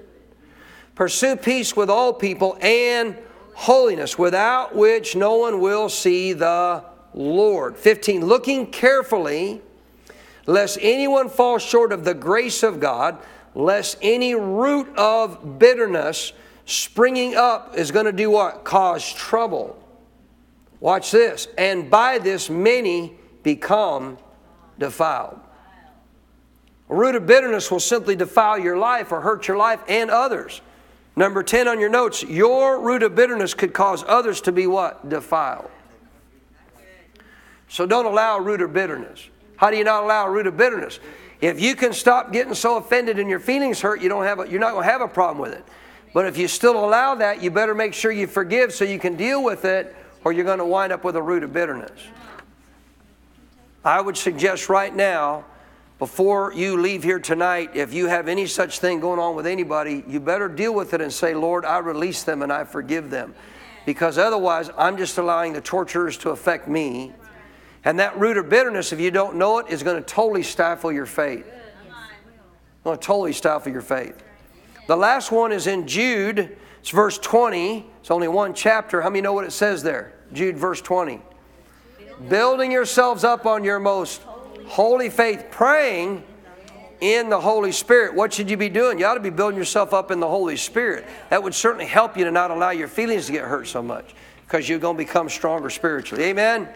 Pursue 0.94 1.36
peace 1.36 1.76
with 1.76 1.90
all 1.90 2.12
people 2.12 2.56
and 2.60 3.16
holiness, 3.54 4.18
without 4.18 4.74
which 4.74 5.16
no 5.16 5.36
one 5.36 5.60
will 5.60 5.88
see 5.88 6.32
the 6.32 6.84
Lord. 7.14 7.76
15. 7.76 8.24
Looking 8.24 8.66
carefully, 8.66 9.62
lest 10.46 10.78
anyone 10.80 11.28
fall 11.28 11.58
short 11.58 11.92
of 11.92 12.04
the 12.04 12.14
grace 12.14 12.62
of 12.62 12.80
God, 12.80 13.18
lest 13.54 13.96
any 14.02 14.34
root 14.34 14.88
of 14.96 15.58
bitterness 15.58 16.32
springing 16.66 17.34
up 17.34 17.76
is 17.76 17.90
going 17.90 18.06
to 18.06 18.12
do 18.12 18.30
what? 18.30 18.64
Cause 18.64 19.12
trouble. 19.12 19.80
Watch 20.80 21.10
this. 21.10 21.48
And 21.56 21.90
by 21.90 22.18
this, 22.18 22.50
many 22.50 23.14
become 23.42 24.18
defiled. 24.78 25.38
A 26.90 26.94
root 26.94 27.14
of 27.14 27.26
bitterness 27.26 27.70
will 27.70 27.80
simply 27.80 28.16
defile 28.16 28.58
your 28.58 28.76
life 28.76 29.12
or 29.12 29.20
hurt 29.20 29.48
your 29.48 29.56
life 29.56 29.80
and 29.88 30.10
others. 30.10 30.60
Number 31.16 31.42
10 31.42 31.68
on 31.68 31.78
your 31.78 31.88
notes, 31.88 32.22
your 32.24 32.80
root 32.80 33.02
of 33.02 33.14
bitterness 33.14 33.54
could 33.54 33.72
cause 33.72 34.04
others 34.06 34.40
to 34.42 34.52
be 34.52 34.66
what? 34.66 35.08
Defiled. 35.08 35.70
So 37.68 37.86
don't 37.86 38.06
allow 38.06 38.38
a 38.38 38.40
root 38.40 38.60
of 38.60 38.72
bitterness. 38.72 39.28
How 39.56 39.70
do 39.70 39.76
you 39.76 39.84
not 39.84 40.04
allow 40.04 40.26
a 40.26 40.30
root 40.30 40.46
of 40.46 40.56
bitterness? 40.56 40.98
If 41.40 41.60
you 41.60 41.76
can 41.76 41.92
stop 41.92 42.32
getting 42.32 42.54
so 42.54 42.76
offended 42.76 43.18
and 43.18 43.28
your 43.28 43.38
feelings 43.38 43.80
hurt, 43.80 44.00
you 44.00 44.08
don't 44.08 44.24
have 44.24 44.40
a, 44.40 44.48
you're 44.48 44.60
not 44.60 44.72
going 44.72 44.84
to 44.84 44.90
have 44.90 45.00
a 45.00 45.08
problem 45.08 45.38
with 45.38 45.52
it. 45.52 45.64
But 46.12 46.26
if 46.26 46.38
you 46.38 46.48
still 46.48 46.84
allow 46.84 47.16
that, 47.16 47.42
you 47.42 47.50
better 47.50 47.74
make 47.74 47.94
sure 47.94 48.12
you 48.12 48.26
forgive 48.26 48.72
so 48.72 48.84
you 48.84 48.98
can 48.98 49.16
deal 49.16 49.42
with 49.42 49.64
it, 49.64 49.94
or 50.24 50.32
you're 50.32 50.44
going 50.44 50.58
to 50.58 50.64
wind 50.64 50.92
up 50.92 51.04
with 51.04 51.16
a 51.16 51.22
root 51.22 51.42
of 51.42 51.52
bitterness. 51.52 52.00
I 53.84 54.00
would 54.00 54.16
suggest 54.16 54.68
right 54.68 54.94
now 54.94 55.44
before 56.04 56.52
you 56.52 56.78
leave 56.78 57.02
here 57.02 57.18
tonight, 57.18 57.70
if 57.72 57.94
you 57.94 58.08
have 58.08 58.28
any 58.28 58.46
such 58.46 58.78
thing 58.78 59.00
going 59.00 59.18
on 59.18 59.34
with 59.34 59.46
anybody, 59.46 60.04
you 60.06 60.20
better 60.20 60.50
deal 60.50 60.74
with 60.74 60.92
it 60.92 61.00
and 61.00 61.10
say, 61.10 61.32
Lord, 61.32 61.64
I 61.64 61.78
release 61.78 62.24
them 62.24 62.42
and 62.42 62.52
I 62.52 62.64
forgive 62.64 63.08
them. 63.08 63.34
Because 63.86 64.18
otherwise, 64.18 64.68
I'm 64.76 64.98
just 64.98 65.16
allowing 65.16 65.54
the 65.54 65.62
torturers 65.62 66.18
to 66.18 66.28
affect 66.28 66.68
me. 66.68 67.14
And 67.86 67.98
that 68.00 68.18
root 68.18 68.36
of 68.36 68.50
bitterness, 68.50 68.92
if 68.92 69.00
you 69.00 69.10
don't 69.10 69.36
know 69.36 69.60
it, 69.60 69.68
is 69.70 69.82
going 69.82 69.96
to 69.96 70.06
totally 70.06 70.42
stifle 70.42 70.92
your 70.92 71.06
faith. 71.06 71.50
Going 72.84 72.98
to 72.98 73.02
totally 73.02 73.32
stifle 73.32 73.72
your 73.72 73.80
faith. 73.80 74.22
The 74.86 74.96
last 74.96 75.32
one 75.32 75.52
is 75.52 75.66
in 75.66 75.86
Jude. 75.86 76.54
It's 76.80 76.90
verse 76.90 77.16
20. 77.16 77.86
It's 78.00 78.10
only 78.10 78.28
one 78.28 78.52
chapter. 78.52 79.00
How 79.00 79.08
many 79.08 79.22
know 79.22 79.32
what 79.32 79.46
it 79.46 79.52
says 79.52 79.82
there? 79.82 80.12
Jude, 80.34 80.58
verse 80.58 80.82
20. 80.82 81.22
Building 82.28 82.70
yourselves 82.70 83.24
up 83.24 83.46
on 83.46 83.64
your 83.64 83.80
most 83.80 84.20
holy 84.66 85.10
faith, 85.10 85.46
praying 85.50 86.22
in 87.00 87.28
the 87.28 87.40
Holy 87.40 87.72
Spirit. 87.72 88.14
What 88.14 88.32
should 88.32 88.48
you 88.48 88.56
be 88.56 88.68
doing? 88.68 88.98
You 88.98 89.06
ought 89.06 89.14
to 89.14 89.20
be 89.20 89.30
building 89.30 89.58
yourself 89.58 89.92
up 89.92 90.10
in 90.10 90.20
the 90.20 90.28
Holy 90.28 90.56
Spirit. 90.56 91.04
That 91.30 91.42
would 91.42 91.54
certainly 91.54 91.86
help 91.86 92.16
you 92.16 92.24
to 92.24 92.30
not 92.30 92.50
allow 92.50 92.70
your 92.70 92.88
feelings 92.88 93.26
to 93.26 93.32
get 93.32 93.44
hurt 93.44 93.66
so 93.66 93.82
much 93.82 94.14
because 94.46 94.68
you're 94.68 94.78
going 94.78 94.96
to 94.96 95.04
become 95.04 95.28
stronger 95.28 95.70
spiritually. 95.70 96.24
Amen? 96.24 96.68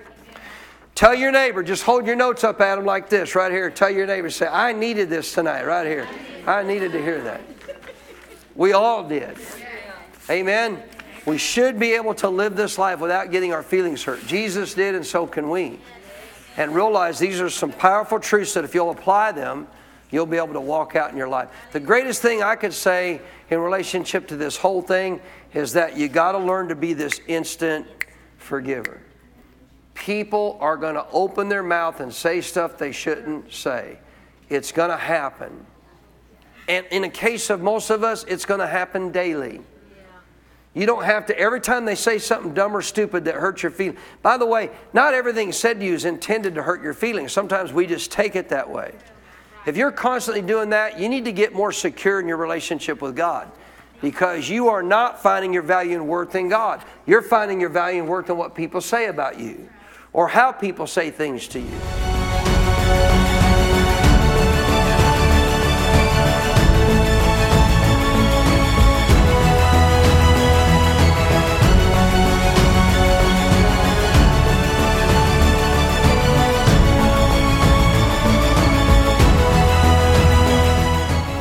Tell 0.95 1.15
your 1.15 1.31
neighbor, 1.31 1.63
just 1.63 1.85
hold 1.85 2.07
your 2.07 2.17
notes 2.17 2.43
up 2.43 2.61
at 2.61 2.77
him 2.77 2.85
like 2.85 3.09
this 3.09 3.35
right 3.35 3.53
here. 3.53 3.71
Tell 3.71 3.89
your 3.89 4.07
neighbor, 4.07 4.29
say, 4.31 4.49
I 4.49 4.73
needed 4.73 5.09
this 5.09 5.33
tonight, 5.33 5.65
right 5.65 5.87
here. 5.87 6.09
I 6.47 6.63
needed 6.63 6.93
to 6.93 7.01
hear 7.01 7.23
that. 7.23 7.41
We 8.57 8.73
all 8.73 9.09
did. 9.09 9.39
Amen? 10.29 10.83
We 11.25 11.39
should 11.39 11.79
be 11.79 11.93
able 11.93 12.15
to 12.15 12.29
live 12.29 12.57
this 12.57 12.79
life 12.79 12.99
without 12.99 13.31
getting 13.31 13.53
our 13.53 13.63
feelings 13.63 14.03
hurt. 14.03 14.27
Jesus 14.27 14.75
did, 14.75 14.95
and 14.95 15.07
so 15.07 15.27
can 15.27 15.49
we 15.51 15.79
and 16.59 16.75
realize 16.75 17.21
these 17.21 17.41
are 17.41 17.49
some 17.49 17.71
powerful 17.71 18.19
truths 18.19 18.53
that 18.55 18.65
if 18.65 18.75
you'll 18.75 18.91
apply 18.91 19.31
them, 19.31 19.69
you'll 20.11 20.27
be 20.27 20.37
able 20.37 20.55
to 20.55 20.61
walk 20.61 20.97
out 20.97 21.11
in 21.11 21.17
your 21.17 21.29
life. 21.29 21.49
The 21.73 21.81
greatest 21.81 22.21
thing 22.21 22.43
I 22.43 22.57
could 22.57 22.75
say 22.75 23.21
in 23.49 23.61
relationship 23.61 24.27
to 24.29 24.37
this 24.37 24.57
whole 24.57 24.83
thing 24.83 25.21
is 25.55 25.73
that 25.75 25.97
you 25.97 26.09
got 26.09 26.33
to 26.33 26.39
learn 26.39 26.69
to 26.69 26.75
be 26.75 26.95
this 26.95 27.21
instant 27.29 27.87
forgiver. 28.39 29.01
People 29.95 30.59
are 30.61 30.77
going 30.77 30.95
to 30.95 31.07
open 31.13 31.49
their 31.49 31.63
mouth 31.63 32.01
and 32.01 32.13
say 32.13 32.41
stuff 32.41 32.77
they 32.77 32.93
shouldn't 32.93 33.53
say. 33.53 33.99
It's 34.49 34.73
going 34.73 34.91
to 34.91 34.97
happen. 34.97 35.65
And 36.69 36.87
in 36.91 37.03
the 37.03 37.09
case 37.09 37.51
of 37.51 37.61
most 37.61 37.91
of 37.91 38.03
us, 38.03 38.25
it's 38.25 38.45
going 38.45 38.61
to 38.61 38.67
happen 38.67 39.13
daily. 39.13 39.61
You 40.79 40.87
don't 40.87 41.03
have 41.03 41.27
to, 41.27 41.37
every 41.37 41.61
time 41.61 41.85
they 41.85 41.97
say 41.97 42.19
something 42.19 42.55
dumb 42.55 42.77
or 42.77 42.83
stupid 42.83 43.25
that 43.25 43.35
hurts 43.35 43.65
your 43.65 43.73
feelings. 43.73 43.99
By 44.23 44.39
the 44.39 44.47
way, 44.47 44.71
not 44.93 45.13
everything 45.13 45.51
said 45.51 45.81
to 45.81 45.85
you 45.85 45.93
is 45.93 46.05
intended 46.05 46.55
to 46.55 46.63
hurt 46.63 46.85
your 46.85 46.95
feelings. 46.95 47.33
Sometimes 47.33 47.73
we 47.73 47.85
just 47.85 48.13
take 48.13 48.37
it 48.37 48.51
that 48.51 48.71
way. 48.71 48.95
If 49.67 49.77
you're 49.77 49.91
constantly 49.91 50.41
doing 50.41 50.71
that, 50.71 51.01
you 51.01 51.09
need 51.09 51.25
to 51.25 51.33
get 51.33 51.53
more 51.53 51.73
secure 51.73 52.21
in 52.21 52.29
your 52.29 52.37
relationship 52.37 53.03
with 53.03 53.17
God 53.17 53.51
because 54.01 54.49
you 54.49 54.69
are 54.69 54.85
not 54.85 55.21
finding 55.21 55.53
your 55.53 55.65
value 55.65 55.97
and 55.97 56.07
worth 56.07 56.37
in 56.37 56.49
God. 56.49 56.85
You're 57.07 57.23
finding 57.23 57.61
your 57.61 57.71
value 57.71 57.99
and 58.03 58.09
worth 58.09 58.31
in 58.31 58.37
what 58.37 58.55
people 58.55 58.81
say 58.81 59.07
about 59.07 59.41
you 59.41 59.69
or 60.13 60.29
how 60.29 60.53
people 60.53 60.87
say 60.87 61.11
things 61.11 61.49
to 61.49 61.59
you. 61.59 63.28